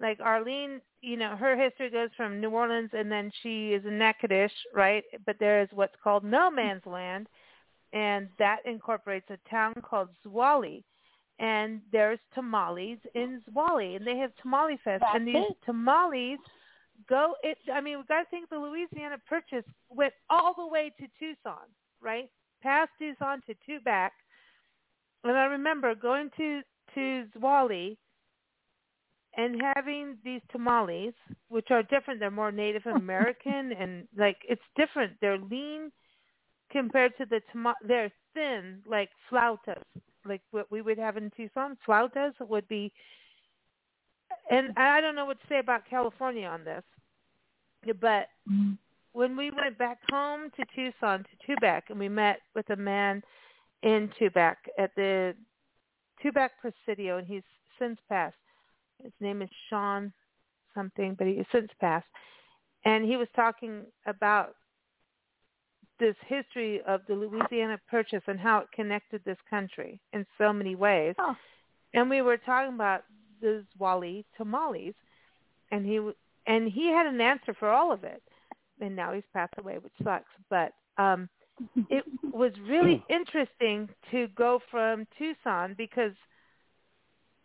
[0.00, 3.98] like Arlene, you know, her history goes from New Orleans and then she is in
[3.98, 5.04] Natchitoches, right?
[5.26, 7.28] But there is what's called No Man's Land,
[7.92, 10.82] and that incorporates a town called Zwolle.
[11.38, 15.02] And there's tamales in Zwolle, and they have tamale fest.
[15.14, 16.38] and That's these tamales
[17.08, 17.34] go.
[17.42, 17.56] It.
[17.72, 21.66] I mean, we got to think the Louisiana Purchase went all the way to Tucson,
[22.02, 22.30] right?
[22.62, 24.10] Past Tucson to Tubac.
[25.24, 26.60] And I remember going to
[26.94, 27.96] to Zwolle
[29.40, 31.14] and having these tamales,
[31.48, 32.20] which are different.
[32.20, 35.12] They're more Native American and like it's different.
[35.20, 35.90] They're lean
[36.70, 39.82] compared to the tama- they're thin like flautas,
[40.24, 41.76] like what we would have in Tucson.
[41.86, 42.92] Flautas would be,
[44.50, 46.84] and I don't know what to say about California on this,
[48.00, 48.72] but mm-hmm.
[49.12, 53.22] when we went back home to Tucson to Tubac, and we met with a man
[53.82, 55.34] in Tubac at the
[56.22, 57.42] Tubac Presidio, and he's
[57.78, 58.36] since passed.
[59.02, 60.12] His name is Sean
[60.74, 62.06] something, but he has since passed.
[62.84, 64.54] And he was talking about
[65.98, 70.74] this history of the Louisiana Purchase and how it connected this country in so many
[70.74, 71.14] ways.
[71.18, 71.36] Oh.
[71.92, 73.04] And we were talking about
[73.40, 74.94] the Zwolle tamales,
[75.70, 76.00] and he
[76.46, 78.22] and he had an answer for all of it.
[78.80, 80.30] And now he's passed away, which sucks.
[80.48, 81.28] But um,
[81.90, 86.12] it was really interesting to go from Tucson because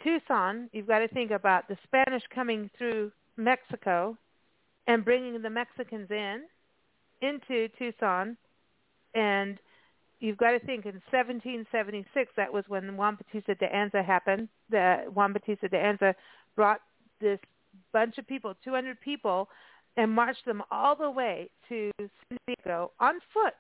[0.06, 4.16] Tucson, you've got to think about the Spanish coming through Mexico
[4.86, 6.44] and bringing the Mexicans in
[7.24, 8.38] into Tucson,
[9.16, 9.58] and
[10.20, 14.48] you've got to think in 1776 that was when Juan Bautista de Anza happened.
[14.70, 16.14] The Juan Bautista de Anza
[16.56, 16.82] brought
[17.20, 17.40] this
[17.92, 19.50] bunch of people, 200 people,
[19.98, 23.56] and marched them all the way to San Diego on foot,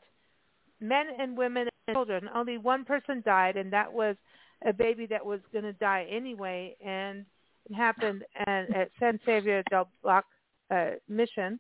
[0.79, 2.29] men and women and children.
[2.35, 4.15] Only one person died, and that was
[4.63, 7.25] a baby that was going to die anyway, and
[7.69, 10.25] it happened at, at San Xavier del Bac
[10.71, 11.59] uh, Mission.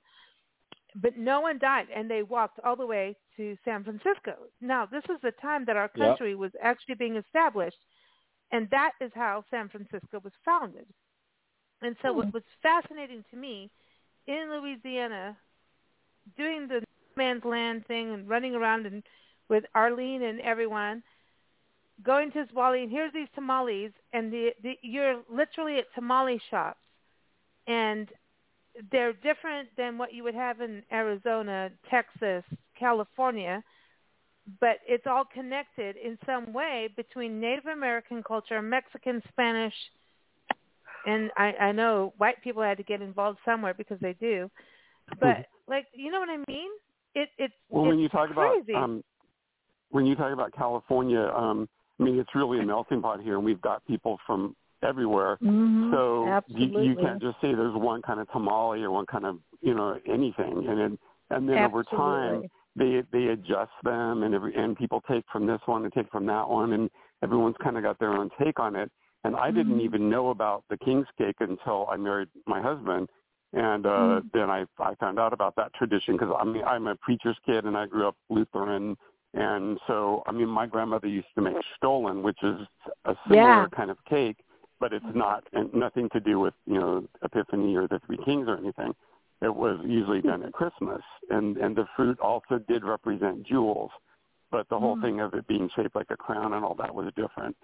[1.01, 4.35] But no one died, and they walked all the way to San Francisco.
[4.61, 6.07] Now, this is the time that our Yep.
[6.07, 7.77] country was actually being established,
[8.51, 10.85] and that is how San Francisco was founded.
[11.81, 13.69] And so, what was fascinating to me
[14.27, 15.37] in Louisiana,
[16.37, 16.81] doing the
[17.17, 19.03] man's land thing and running around and
[19.49, 21.03] with Arlene and everyone,
[22.03, 26.79] going to Zwolle and here's these tamales, and the, the you're literally at tamale shops,
[27.67, 28.09] and
[28.91, 32.43] they're different than what you would have in Arizona, Texas,
[32.77, 33.63] California,
[34.59, 39.73] but it's all connected in some way between Native American culture, Mexican, Spanish,
[41.05, 44.49] and I, I know white people had to get involved somewhere because they do.
[45.19, 46.69] But like, you know what I mean?
[47.13, 48.71] It it's Well, it's when you talk crazy.
[48.71, 49.03] about um,
[49.89, 51.69] when you talk about California, um,
[51.99, 55.37] I mean it's really a melting pot here, and we've got people from everywhere.
[55.41, 55.91] Mhm.
[55.91, 59.39] So you, you can't just say there's one kind of tamale or one kind of
[59.61, 60.99] you know anything, and then
[61.29, 62.43] and then over time
[62.75, 66.25] they they adjust them, and every and people take from this one and take from
[66.25, 66.89] that one, and
[67.23, 68.91] everyone's kind of got their own take on it.
[69.23, 69.85] And I didn't Mhm.
[69.85, 73.09] even know about the king's cake until I married my husband,
[73.53, 74.31] and uh Mhm.
[74.33, 77.65] then I I found out about that tradition because I mean I'm a preacher's kid
[77.65, 78.97] and I grew up Lutheran,
[79.35, 82.57] and so I mean my grandmother used to make stollen, which is
[83.05, 83.67] a similar Yeah.
[83.75, 84.37] kind of cake,
[84.79, 88.47] but it's not and nothing to do with you know Epiphany or the Three Kings
[88.47, 88.95] or anything.
[89.41, 93.91] It was usually done at Christmas, and and the fruit also did represent jewels,
[94.51, 95.01] but the whole Mm.
[95.01, 97.55] thing of it being shaped like a crown and all that was different.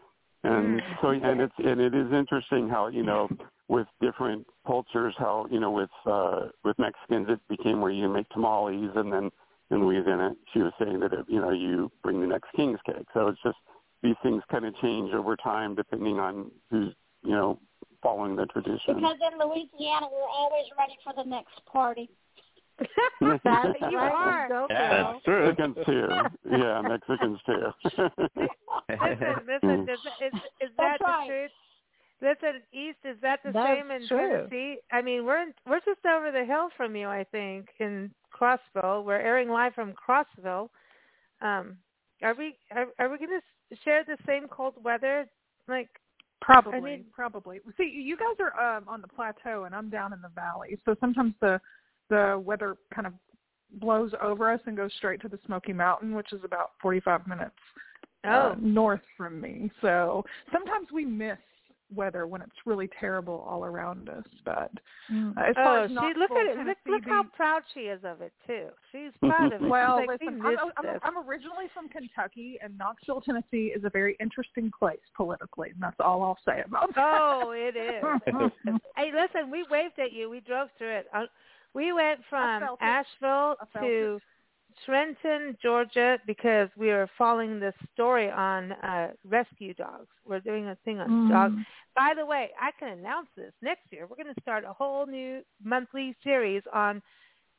[0.44, 1.02] And Mm.
[1.02, 3.30] so and it's and it is interesting how you know
[3.70, 8.28] with different cultures how you know with uh with Mexicans it became where you make
[8.30, 9.32] tamales and then
[9.72, 12.80] in Louisiana uh, she was saying that it, you know you bring the next king's
[12.86, 13.08] cake.
[13.14, 13.58] So it's just
[14.04, 16.94] these things kind of change over time depending on who's
[17.24, 17.60] you know
[18.04, 18.96] following the tradition.
[18.96, 22.10] Because in Louisiana, we're always ready for the next party.
[23.20, 24.12] That's you right.
[24.12, 24.48] are.
[24.48, 25.14] Go Yeah, girl.
[25.14, 25.46] that's true.
[25.48, 26.08] Mexicans too.
[26.50, 27.72] Yeah, Mexicans too.
[28.90, 31.28] listen, listen, is, is, is that That's the right.
[31.28, 31.52] truth?
[32.22, 34.48] Listen, East, is that the That's same in true.
[34.50, 34.78] Tennessee?
[34.92, 39.04] I mean, we're in, we're just over the hill from you, I think, in Crossville.
[39.06, 40.70] We're airing live from Crossville.
[41.42, 41.78] Um,
[42.24, 43.40] are we are, are we going
[43.70, 45.28] to share the same cold weather?
[45.68, 45.90] Like,
[46.42, 47.60] Probably, I mean- probably.
[47.78, 50.78] See, you guys are um, on the plateau, and I'm down in the valley.
[50.86, 51.60] So sometimes the
[52.10, 53.14] the weather kind of
[53.80, 57.56] blows over us and goes straight to the Smoky Mountain, which is about 45 minutes
[58.26, 58.56] uh, Oh.
[58.60, 59.72] north from me.
[59.82, 61.38] So sometimes we miss
[61.94, 64.26] weather when it's really terrible all around us.
[64.46, 64.72] But
[65.12, 65.38] Mm.
[65.38, 66.58] uh, as far oh, as she look at it.
[66.58, 68.68] Look, Tennessee look how proud she is of it too.
[68.92, 69.68] She's proud of it.
[69.70, 71.00] Well, like, listen, I'm, I'm.
[71.04, 76.00] I'm originally from Kentucky, and Knoxville, Tennessee is a very interesting place politically, and that's
[76.00, 77.20] all I'll say about that.
[77.20, 78.04] Oh, it is.
[78.96, 80.30] hey, listen, we waved at you.
[80.30, 81.08] We drove through it.
[81.14, 81.26] Uh,
[81.74, 82.78] we went from.
[82.82, 84.20] Asheville I felt to
[84.86, 90.08] Trenton, Georgia, because we are following this story on uh, rescue dogs.
[90.26, 91.56] We're doing a thing on dogs.
[91.56, 91.66] Mm.
[91.96, 94.08] By the way, I can announce this next year.
[94.08, 97.02] We're going to start a whole new monthly series on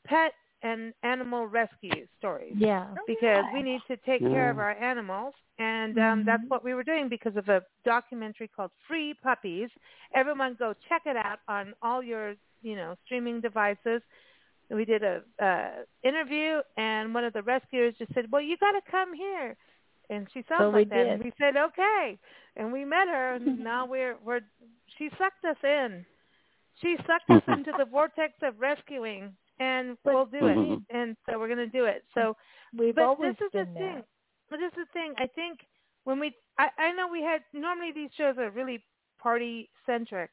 [0.07, 0.33] pet
[0.63, 2.87] and animal rescue stories Yeah.
[3.07, 6.49] because we need to take care of our animals and um that's Mhm.
[6.49, 9.71] what we were doing because of a documentary called Free Puppies.
[10.15, 14.03] Everyone go check it out on all your, you know, streaming devices.
[14.73, 18.73] We did a uh interview and one of the rescuers just said, "Well, you got
[18.73, 19.57] to come here."
[20.11, 21.07] And she sounds So like that.
[21.07, 22.19] And we said, "Okay."
[22.57, 24.41] And we met her and now we're we're
[24.99, 26.05] she sucked us in.
[26.81, 30.81] She sucked us into the vortex of rescuing and we'll do it.
[30.91, 32.05] And so we're going to do it.
[32.15, 32.37] So
[32.77, 34.03] We've but always this is the been thing.
[34.51, 35.15] But this is the thing.
[35.19, 35.61] I think
[36.05, 38.85] when we, I, I know we had normally these shows are really
[39.21, 40.31] party centric.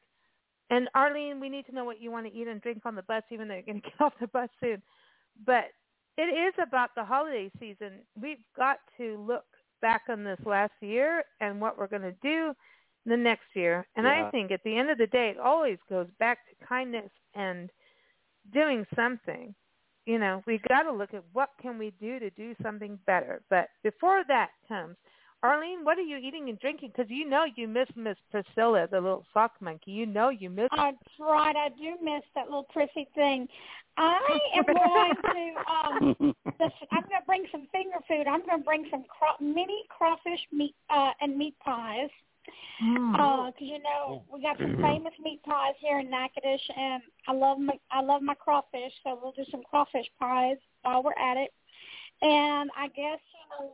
[0.70, 3.02] And Arlene, we need to know what you want to eat and drink on the
[3.02, 4.82] bus, even though you're going to get off the bus soon.
[5.44, 5.64] But
[6.16, 8.00] it is about the holiday season.
[8.20, 9.44] We've got to look
[9.82, 12.52] back on this last year and what we're going to do
[13.06, 13.86] the next year.
[13.96, 17.10] And I think at the end of the day, it always goes back to kindness
[17.34, 17.70] and
[18.52, 19.54] doing something
[20.06, 23.42] you know we got to look at what can we do to do something better
[23.50, 24.96] but before that comes
[25.42, 29.00] arlene what are you eating and drinking because you know you miss miss priscilla the
[29.00, 31.56] little sock monkey you know you miss That's right.
[31.56, 33.48] I do miss that little prissy thing.
[33.96, 34.18] I
[34.56, 38.26] am going to um the, I'm going to bring some finger food.
[38.26, 42.10] I'm going to bring some craw, mini crawfish meat uh and meat pies.
[42.82, 43.14] Mm.
[43.14, 47.58] Uh, you know we got some famous meat pies here in Natchitoches, and I love
[47.58, 51.52] my I love my crawfish, so we'll do some crawfish pies while we're at it.
[52.22, 53.72] And I guess you know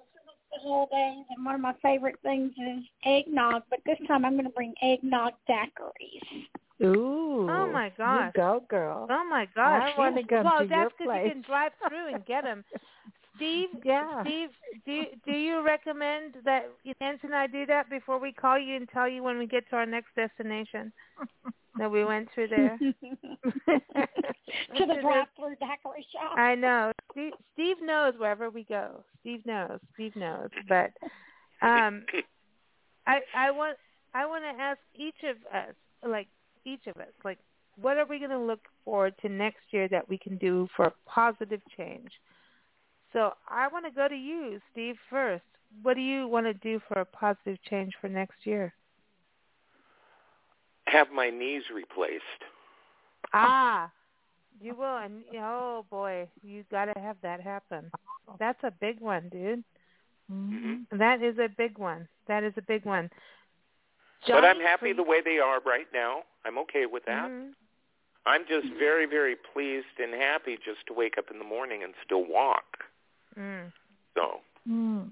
[0.62, 4.44] the holidays, and one of my favorite things is eggnog, but this time I'm going
[4.44, 6.46] to bring eggnog daiquiris.
[6.84, 7.48] Ooh.
[7.50, 9.06] oh my gosh You go, girl.
[9.08, 12.26] oh my gosh I wanna come well to that's your you can drive through and
[12.26, 12.64] get them
[13.36, 14.22] steve Yeah.
[14.22, 14.50] steve
[14.84, 18.88] do do you recommend that Nancy and i do that before we call you and
[18.88, 20.92] tell you when we get to our next destination
[21.78, 22.78] that we went through there
[23.68, 26.36] to the drive-through daiquiri shop.
[26.36, 26.92] I know.
[27.12, 29.04] Steve, Steve knows wherever we go.
[29.20, 29.78] Steve knows.
[29.94, 30.48] Steve knows.
[30.68, 30.92] But
[31.62, 32.04] um
[33.06, 33.76] I I want
[34.14, 35.74] I want to ask each of us,
[36.06, 36.28] like
[36.64, 37.38] each of us, like
[37.76, 40.92] what are we going to look forward to next year that we can do for
[41.06, 42.10] positive change?
[43.16, 45.42] So I want to go to you, Steve, first.
[45.82, 48.74] What do you want to do for a positive change for next year?
[50.86, 52.22] Have my knees replaced.
[53.32, 53.90] Ah,
[54.60, 57.90] you will, and oh boy, you got to have that happen.
[58.38, 59.64] That's a big one, dude.
[60.30, 60.98] Mm-hmm.
[60.98, 62.06] That is a big one.
[62.28, 63.08] That is a big one.
[64.28, 66.20] but I'm happy the way they are right now.
[66.44, 67.30] I'm okay with that.
[67.30, 67.52] Mhm.
[68.26, 71.94] I'm just very, very pleased and happy just to wake up in the morning and
[72.04, 72.84] still walk.
[73.38, 73.72] Mm.
[74.14, 75.10] So Mm.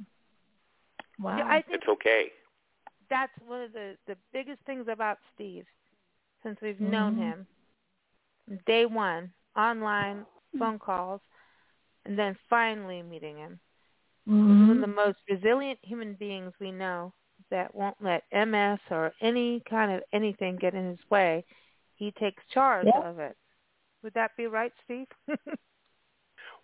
[1.21, 1.37] Wow.
[1.39, 2.33] Yeah, I think it's okay.
[3.09, 5.67] that's one of the the biggest things about Steve
[6.43, 7.19] since we've known Mhm.
[7.19, 7.47] him.
[8.67, 10.27] Day one, online
[10.59, 11.21] phone calls,
[12.05, 13.61] and then finally meeting him.
[14.27, 14.35] He's
[14.69, 14.95] one of the Mhm.
[14.95, 17.13] most resilient human beings we know
[17.51, 21.45] that won't let MS or any kind of anything get in his way.
[21.95, 23.09] He takes charge Yeah.
[23.09, 23.37] of it.
[24.03, 25.09] Would that be right, Steve?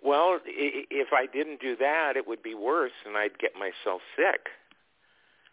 [0.02, 4.02] Well, i- if I didn't do that, it would be worse, and I'd get myself
[4.16, 4.48] sick.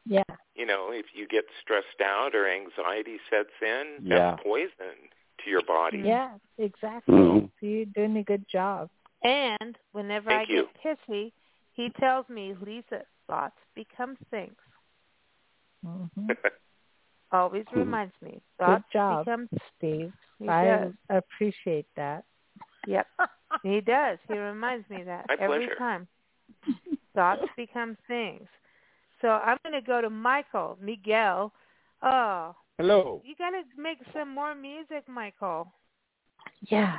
[0.06, 0.24] Yeah.
[0.56, 4.32] You know, if you get stressed out or anxiety sets in, Yeah.
[4.32, 4.96] that's poison
[5.40, 6.00] to your body.
[6.00, 7.14] Yeah, exactly.
[7.16, 7.52] Mhm.
[7.60, 8.90] So you're doing a good job.
[9.24, 10.70] and whenever Thank I you.
[10.84, 11.34] get pissy,
[11.74, 14.56] he tells me, Lisa, thoughts become things.
[15.84, 16.08] hmm
[17.32, 17.80] Always Hmm.
[17.80, 18.32] reminds me.
[18.32, 20.14] Good Thoughts job, become Steve.
[20.40, 20.94] He I does.
[21.10, 22.26] appreciate that.
[22.86, 23.08] Yep.
[23.64, 24.18] he does.
[24.28, 25.76] He reminds me of that My every pleasure.
[25.78, 26.08] time.
[27.16, 28.48] Thoughts become things.
[29.22, 31.52] So I'm going to go to Michael, Miguel.
[32.04, 33.22] Oh, Hello.
[33.26, 35.72] you got to make some more music, Michael.
[36.62, 36.98] Yeah.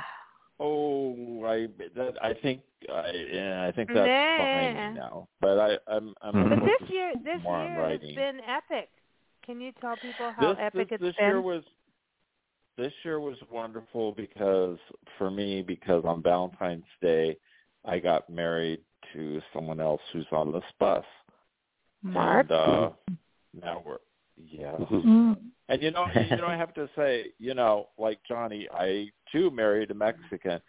[0.59, 1.15] Oh,
[1.45, 2.59] I that I think
[2.93, 5.27] I yeah, I think that's behind me now.
[5.39, 8.15] But I I'm I'm But this year, this more on year has writing.
[8.15, 8.89] been epic.
[9.45, 11.27] Can you tell people how this epic this, it's this been?
[11.27, 11.63] year was
[12.79, 14.77] this year was wonderful because
[15.17, 17.37] for me because on Valentine's Day
[17.85, 18.79] I got married
[19.13, 21.03] to someone else who's on this bus.
[22.01, 22.47] Mark.
[22.49, 22.89] And uh
[23.61, 23.97] now we're
[24.37, 24.77] yeah.
[24.91, 25.37] Mm.
[25.67, 29.51] And you know, you know, I have to say, you know, like Johnny, I too
[29.51, 30.61] married a Mexican,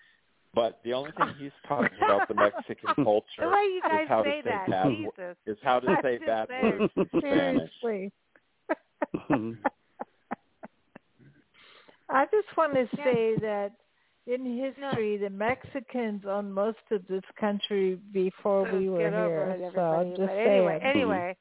[0.52, 4.02] but the only thing he's taught me about the Mexican the culture way you guys
[4.02, 5.36] is how say to say that, bad wo- Jesus.
[5.46, 6.78] is how to I'm say just bad saying.
[6.78, 7.70] words in Spanish.
[12.10, 12.38] Seriously.
[12.38, 13.72] I just want to say that
[14.26, 19.66] in history, the Mexicans owned most of this country before we were Get over here.
[19.68, 20.48] it, so I'm just But saying.
[20.48, 21.36] anyway, anyway,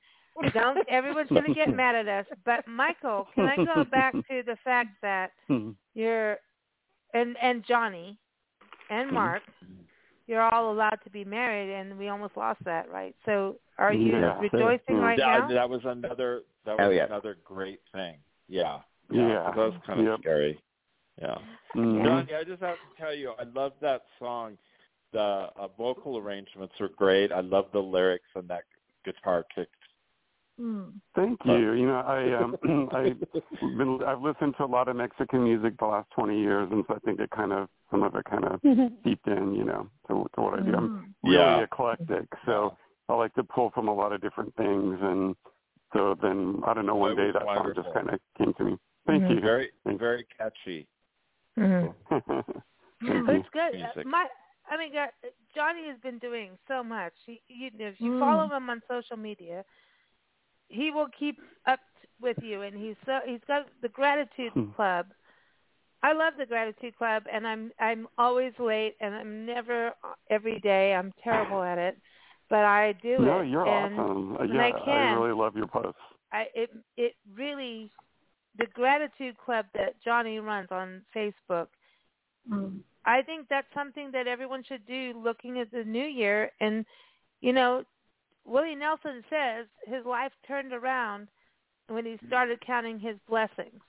[0.54, 2.26] don't everyone's going to get mad at us.
[2.46, 5.72] But Michael, can I go back to the fact that hmm.
[5.94, 6.38] you're
[7.14, 8.18] and and Johnny
[8.90, 9.16] and hmm.
[9.16, 9.42] Mark,
[10.28, 13.16] you're all allowed to be married, and we almost lost that, right?
[13.26, 14.40] So, are you Yeah.
[14.40, 15.02] rejoicing hmm.
[15.02, 15.48] right that, now?
[15.48, 17.06] That was another that Oh, was yeah.
[17.06, 18.18] another great thing.
[18.48, 18.80] Yeah.
[19.12, 19.54] Yeah.
[19.54, 20.20] So that was kind of Yep.
[20.22, 20.62] scary.
[21.22, 21.38] Yeah.
[21.76, 22.04] Mhm.
[22.06, 24.58] Johnny, I just have to tell you, I love that song.
[25.12, 27.32] The uh, vocal arrangements are great.
[27.32, 28.64] I love the lyrics and that
[29.04, 29.70] guitar kick.
[30.60, 31.00] Mm.
[31.16, 31.72] Thank you.
[31.74, 32.58] You know, I um
[32.94, 36.84] I've been I've listened to a lot of Mexican music the last twenty years, and
[36.88, 38.60] so I think it kind of some of it kind of
[39.04, 40.76] seeped in, you know, to, to what I do.
[40.76, 41.64] I'm really Yeah.
[41.64, 42.78] eclectic, so
[43.08, 45.36] I like to pull from a lot of different things, and
[45.94, 48.54] so then I don't know, one It day was that song just kind of came
[48.54, 48.78] to me.
[49.10, 49.34] Thank Mm-hmm.
[49.34, 49.42] you.
[49.42, 50.88] Very very catchy.
[51.58, 51.94] Mm.
[52.12, 53.74] Thank But it's good.
[53.76, 54.06] Uh, Music.
[54.06, 54.26] My,
[54.70, 55.10] I mean, God,
[55.56, 57.14] Johnny has been doing so much.
[57.26, 58.20] He, you, if you Mm.
[58.20, 59.64] follow him on social media,
[60.68, 64.72] he will keep up t- with you, and he's so he's got the gratitude Hmm.
[64.76, 65.08] club.
[66.04, 70.60] I love the gratitude club, and I'm I'm always late, and I'm never uh, every
[70.60, 70.94] day.
[70.94, 71.98] I'm terrible at it,
[72.50, 73.48] but I do No, it.
[73.48, 74.38] you're and awesome.
[74.38, 76.00] Uh, yeah, I can, really love your posts.
[76.32, 77.92] I it it really
[78.60, 81.68] the gratitude club that Johnny runs on Facebook.
[82.52, 82.80] Mm.
[83.06, 86.86] I think that's something that everyone should do looking at the new year and
[87.42, 87.84] you know
[88.46, 91.28] Willie Nelson says his life turned around
[91.88, 93.82] when he started counting his blessings.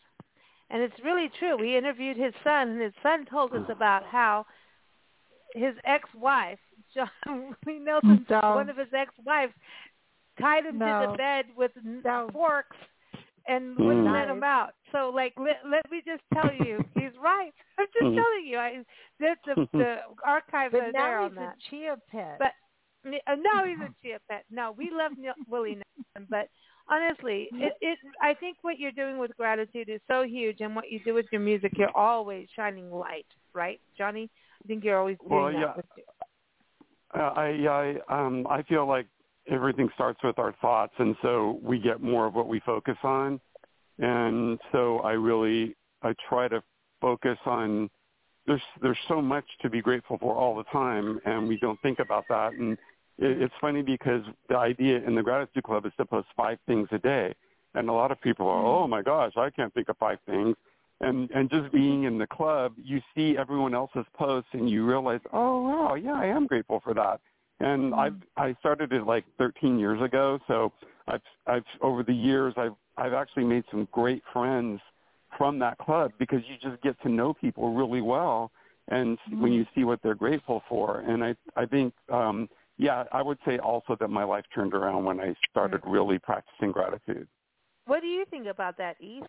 [0.71, 1.57] And it's really true.
[1.57, 4.47] We interviewed his son and his son told us about how
[5.55, 6.59] his ex-wife,
[6.95, 7.09] John
[7.67, 8.41] Willie Nelson, No.
[8.55, 9.53] one of his ex-wives
[10.41, 12.29] tied him to the bed with No.
[12.33, 12.77] forks
[13.51, 13.87] and Mm.
[13.87, 14.71] wouldn't let him out.
[14.93, 17.53] So, like, let, let me just tell you, he's right.
[17.79, 18.15] I'm just Mm.
[18.15, 18.59] telling you.
[18.59, 18.85] I
[19.19, 21.57] the the, the archives But are there he's on that.
[21.57, 22.39] a chia pet.
[22.39, 22.53] But
[23.07, 24.45] uh, no, he's a chia pet.
[24.51, 25.79] No, we love Neil, Willie
[26.17, 26.49] Nelson, but
[26.89, 27.99] honestly, it, it.
[28.23, 31.27] I think what you're doing with gratitude is so huge, and what you do with
[31.33, 34.31] your music, you're always shining light, right, Johnny?
[34.65, 35.75] I think you're always doing Well, that yeah.
[35.77, 36.03] with you.
[37.15, 39.07] Uh, I I um I feel like
[39.49, 43.41] everything starts with our thoughts, and so we get more of what we focus on,
[43.99, 46.63] and so I really I try to
[47.01, 47.91] focus on.
[48.47, 51.99] There's there's so much to be grateful for all the time, and we don't think
[51.99, 52.53] about that.
[52.53, 52.73] And
[53.19, 56.89] it, it's funny because the idea in the gratitude club is to post five things
[56.93, 57.35] a day,
[57.75, 58.85] and a lot of people are, mm-hmm.
[58.85, 60.57] oh my gosh, I can't think of five things.
[61.03, 65.21] And and just being in the club, you see everyone else's posts, and you realize,
[65.33, 67.21] oh wow, yeah, I am grateful for that.
[67.61, 68.01] And mm-hmm.
[68.01, 70.73] I've I started it like 13 years ago, so
[71.09, 74.81] I've I've over the years I've I've actually made some great friends
[75.37, 78.51] from that club because you just get to know people really well,
[78.89, 79.53] and when mm-hmm.
[79.53, 83.59] you see what they're grateful for, and I I think um yeah I would say
[83.59, 85.91] also that my life turned around when I started mm-hmm.
[85.91, 87.29] really practicing gratitude.
[87.87, 89.27] What do you think about that, East?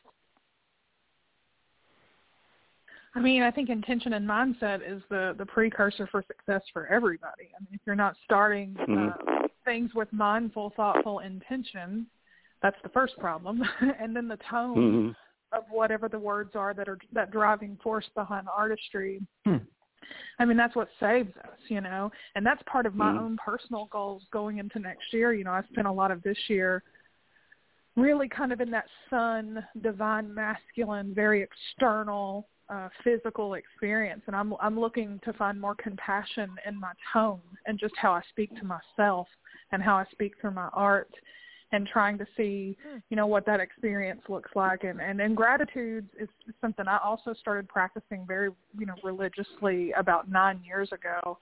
[3.13, 7.49] I mean, I think intention and mindset is the the precursor for success for everybody.
[7.55, 9.13] I mean, if you're not starting uh,
[9.65, 12.07] things with mindful, thoughtful intention,
[12.61, 13.61] that's the first problem,
[13.99, 15.15] and then the tone Mhm.
[15.51, 19.21] of whatever the words are that are that driving force behind artistry.
[20.39, 23.19] I mean, that's what saves us, you know, and that's part of my Mhm.
[23.19, 25.33] own personal goals going into next year.
[25.33, 26.83] You know, I spent a lot of this year
[27.95, 34.53] really kind of in that sun, divine, masculine, very external, uh, physical experience, and I'm
[34.61, 38.63] I'm looking to find more compassion in my tone and just how I speak to
[38.63, 39.27] myself
[39.71, 41.11] and how I speak through my art.
[41.73, 42.77] and trying to see,
[43.09, 44.83] you know, what that experience looks like.
[44.83, 46.29] And and, and gratitude is
[46.59, 51.37] something I also started practicing very, you know, religiously about nine years ago,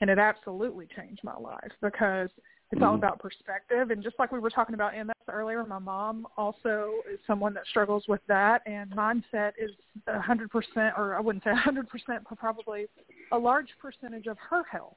[0.00, 2.30] and it absolutely changed my life because
[2.72, 3.90] it's all about perspective.
[3.90, 7.66] And just like we were talking about MS earlier, my mom also is someone that
[7.66, 8.62] struggles with that.
[8.66, 9.70] And mindset is
[10.06, 11.84] a 100%, or I wouldn't say a 100%,
[12.28, 12.86] but probably
[13.32, 14.96] a large percentage of her health.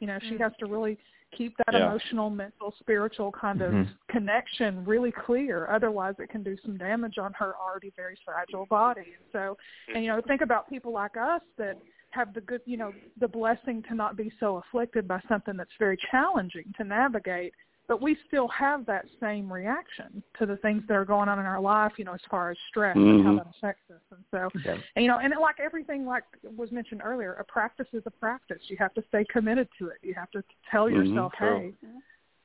[0.00, 0.98] You know, she has to really
[1.32, 1.86] keep that Yeah.
[1.86, 3.88] emotional, mental, spiritual kind of Mhm.
[4.08, 5.66] connection really clear.
[5.68, 9.14] Otherwise, it can do some damage on her already very fragile body.
[9.14, 9.58] And so,
[9.92, 11.76] and you know, think about people like us that
[12.10, 15.74] have the good, you know, the blessing to not be so afflicted by something that's
[15.78, 17.52] very challenging to navigate,
[17.88, 21.46] but we still have that same reaction to the things that are going on in
[21.46, 23.36] our life, you know, as far as stress and how Mhm.
[23.36, 24.02] that affects us.
[24.10, 24.76] And so, Yeah.
[24.94, 26.24] and, you know, and like everything, like
[26.56, 28.62] was mentioned earlier, a practice is a practice.
[28.68, 29.98] You have to stay committed to it.
[30.02, 31.00] You have to tell Mm-hmm.
[31.00, 31.72] Mhm, yourself, hey,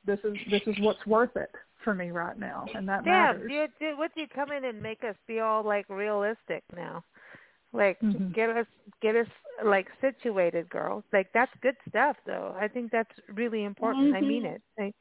[0.06, 1.50] this is this is what's worth it
[1.82, 3.50] for me right now, and that Yeah, matters.
[3.50, 7.04] you, you, what do you come in and make us be all like realistic now?
[7.72, 8.32] Like Mhm.
[8.32, 8.66] get us
[9.02, 9.26] get us
[9.64, 11.04] like situated, girls.
[11.12, 12.54] Like that's good stuff, though.
[12.58, 14.14] I think that's really important.
[14.14, 14.54] I mean Mhm.
[14.54, 14.62] it.
[14.78, 14.94] Like,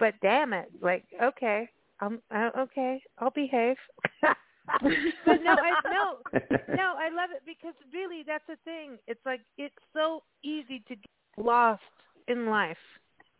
[0.00, 1.68] but damn it, like okay,
[2.00, 3.00] I'm uh, okay.
[3.18, 3.76] I'll behave.
[4.22, 6.16] but no, I no,
[6.74, 8.98] no, I love it because really that's the thing.
[9.06, 11.82] It's like it's so easy to get lost
[12.26, 12.76] in life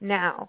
[0.01, 0.49] now.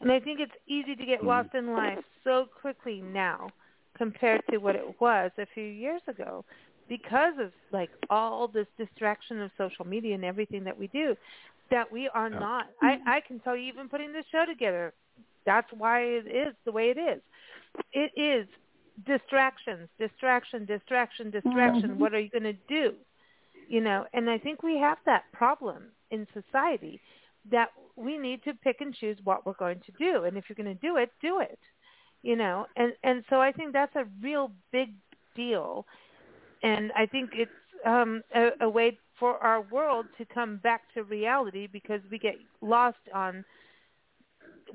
[0.00, 3.50] And I think it's easy to get lost in life so quickly now
[3.98, 6.42] compared to what it was a few years ago
[6.88, 11.14] because of like all this distraction of social media and everything that we do
[11.70, 14.92] that we are not I, I can tell you even putting this show together
[15.46, 17.20] that's why it is the way it is.
[17.92, 18.46] It is
[19.06, 21.90] distractions distraction distraction distraction.
[21.90, 21.98] Mhm.
[21.98, 22.94] what are you going to do?
[23.68, 27.00] You know and i think we have that problem in society
[27.50, 30.24] that we need to pick and choose what we're going to do.
[30.24, 31.58] And if you're going to do it do it
[32.22, 32.66] you know.
[32.76, 34.94] And and so i think that's a real big
[35.36, 35.86] deal.
[36.62, 37.50] And i think it's
[37.86, 42.34] um a, a way for our world to come back to reality because we get
[42.60, 43.44] lost on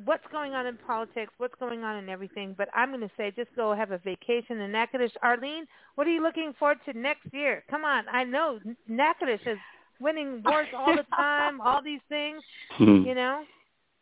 [0.03, 2.53] what's going on in politics, what's going on in everything.
[2.57, 5.15] But I'm going to say just go have a vacation in Natchitoches.
[5.23, 5.65] Arlene,
[5.95, 7.63] what are you looking forward to next year?
[7.69, 9.57] Come on, I know Natchitoches is
[9.99, 12.41] winning wars all the time, all these things,
[12.77, 13.03] Hmm.
[13.05, 13.43] you know.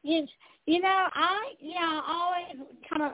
[0.04, 0.28] You,
[0.66, 3.12] you know, I yeah, I always kind of.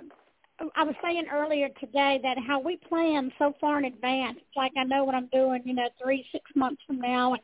[0.76, 4.38] I was saying earlier today that how we plan so far in advance.
[4.39, 7.41] It's like I know what I'm doing, you know, three, six months from now, and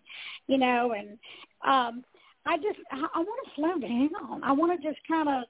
[0.47, 1.17] you know, and
[1.65, 2.03] um,
[2.45, 4.43] I just I, want to slow down.
[4.43, 5.43] I want to just kind of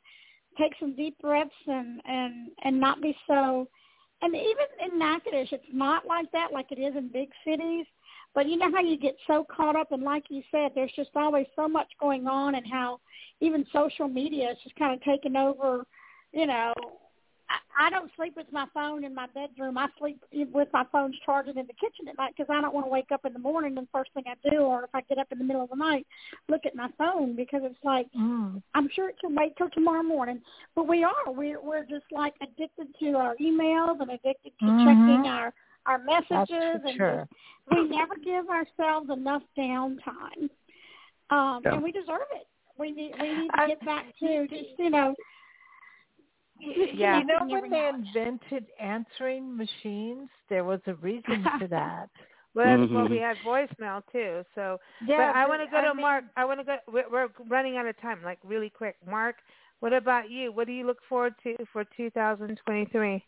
[0.57, 3.67] take some deep breaths and and and not be so.
[4.21, 7.85] And even in Natchitoches, it's not like that, like it is in big cities.
[8.33, 11.11] But you know how you get so caught up, and like you said, there's just
[11.15, 12.99] always so much going on, and how
[13.41, 15.85] even social media is just kind of taking over.
[16.33, 16.73] You know,
[17.49, 19.77] I, I don't sleep with my phone in my bedroom.
[19.77, 20.21] I sleep
[20.53, 23.11] with my phone's charging in the kitchen at night because I don't want to wake
[23.11, 25.37] up in the morning and first thing I do, or if I get up in
[25.37, 26.07] the middle of the night,
[26.49, 28.07] look at my phone because it's like
[28.73, 30.41] I'm sure it can wait till tomorrow morning.
[30.75, 31.31] But we are.
[31.31, 34.83] We we're just like addicted to our emails and addicted to Mhm.
[34.83, 35.53] checking our
[35.85, 37.27] our That's messages for and sure.
[37.71, 40.49] we never give ourselves enough downtime.
[41.29, 41.73] Um Yeah.
[41.75, 42.47] and we deserve it.
[42.77, 45.15] We need we need to get back to just, you know,
[46.59, 52.09] You know when they invented answering machines, there was a reason for that.
[52.53, 54.43] Well, that's well, we had voicemail too.
[54.55, 56.23] So, Yeah, but I want to go I to mean- Mark.
[56.37, 56.77] I want to go.
[56.87, 58.95] We're, we're running out of time, like really quick.
[59.09, 59.35] Mark,
[59.81, 60.53] what about you?
[60.53, 63.23] What do you look forward to for 2023?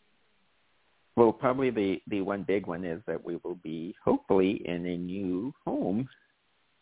[1.16, 4.96] Well, probably the the one big one is that we will be hopefully in a
[4.96, 6.08] new home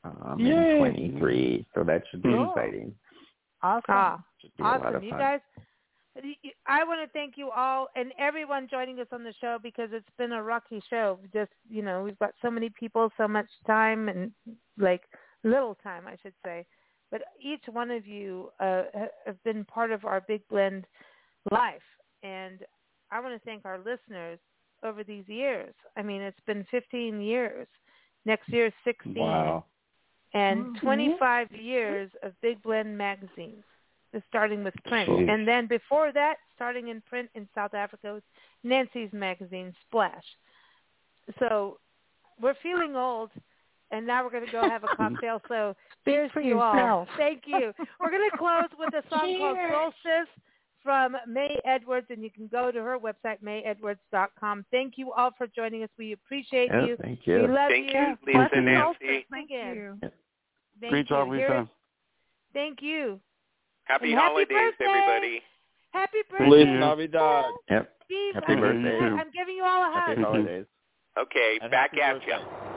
[0.04, 0.72] um, Yay.
[0.72, 1.66] in 23.
[1.74, 2.50] So that should be Cool.
[2.54, 2.94] exciting.
[3.62, 3.82] Awesome.
[3.88, 4.24] Ah,
[4.56, 5.02] be awesome.
[5.02, 5.40] You guys,
[6.66, 10.08] I want to thank you all and everyone joining us on the show because it's
[10.18, 11.18] been a rocky show.
[11.32, 14.30] Just, you know, we've got so many people, so much time and
[14.78, 15.02] like
[15.44, 16.66] little time, I should say.
[17.10, 18.84] But each one of you uh,
[19.26, 20.86] have been part of our Big Blend
[21.50, 21.82] life.
[22.22, 22.60] And
[23.10, 24.38] I want to thank our listeners
[24.82, 25.74] over these years.
[25.96, 27.68] I mean, it's been 15 years.
[28.24, 29.64] Next year is 16 Wow.
[30.34, 30.80] and Mhm.
[30.80, 33.64] 25 years of Big Blend magazines,
[34.16, 35.08] just starting with print.
[35.10, 35.30] Jeez.
[35.30, 38.24] And then before that, starting in print in South Africa with
[38.64, 40.24] Nancy's magazine, Splash.
[41.38, 41.78] So
[42.40, 43.30] we're feeling old,
[43.90, 45.42] and now we're going to go have a cocktail.
[45.48, 45.74] So
[46.06, 47.06] cheers for to you all.
[47.18, 47.72] Thank you.
[48.00, 49.72] We're going to close with a song called Cheers.
[49.72, 50.28] Solstice
[50.82, 54.64] from May Edwards, and you can go to her website, mayedwards.com.
[54.70, 55.90] Thank you all for joining us.
[55.98, 56.96] We appreciate Yeah, you.
[57.02, 57.42] thank you.
[57.42, 57.98] We love Thank you.
[58.00, 58.80] you, Lisa Nancy.
[58.80, 59.98] solstice again.
[60.80, 61.34] Thank Great job, you.
[61.34, 61.62] Here Lisa.
[61.62, 61.68] is-
[62.54, 63.20] Thank you.
[63.86, 64.84] Happy And happy holidays, birthday.
[64.86, 65.42] everybody.
[65.92, 66.44] Happy birthday.
[66.44, 67.44] Feliz Navidad.
[67.70, 67.92] Yep.
[68.04, 68.98] Steve, Happy I'm, birthday.
[68.98, 70.08] I'm giving you all a hug.
[70.10, 70.66] Happy holidays.
[71.18, 72.32] Okay, And back at birthday.
[72.32, 72.75] you.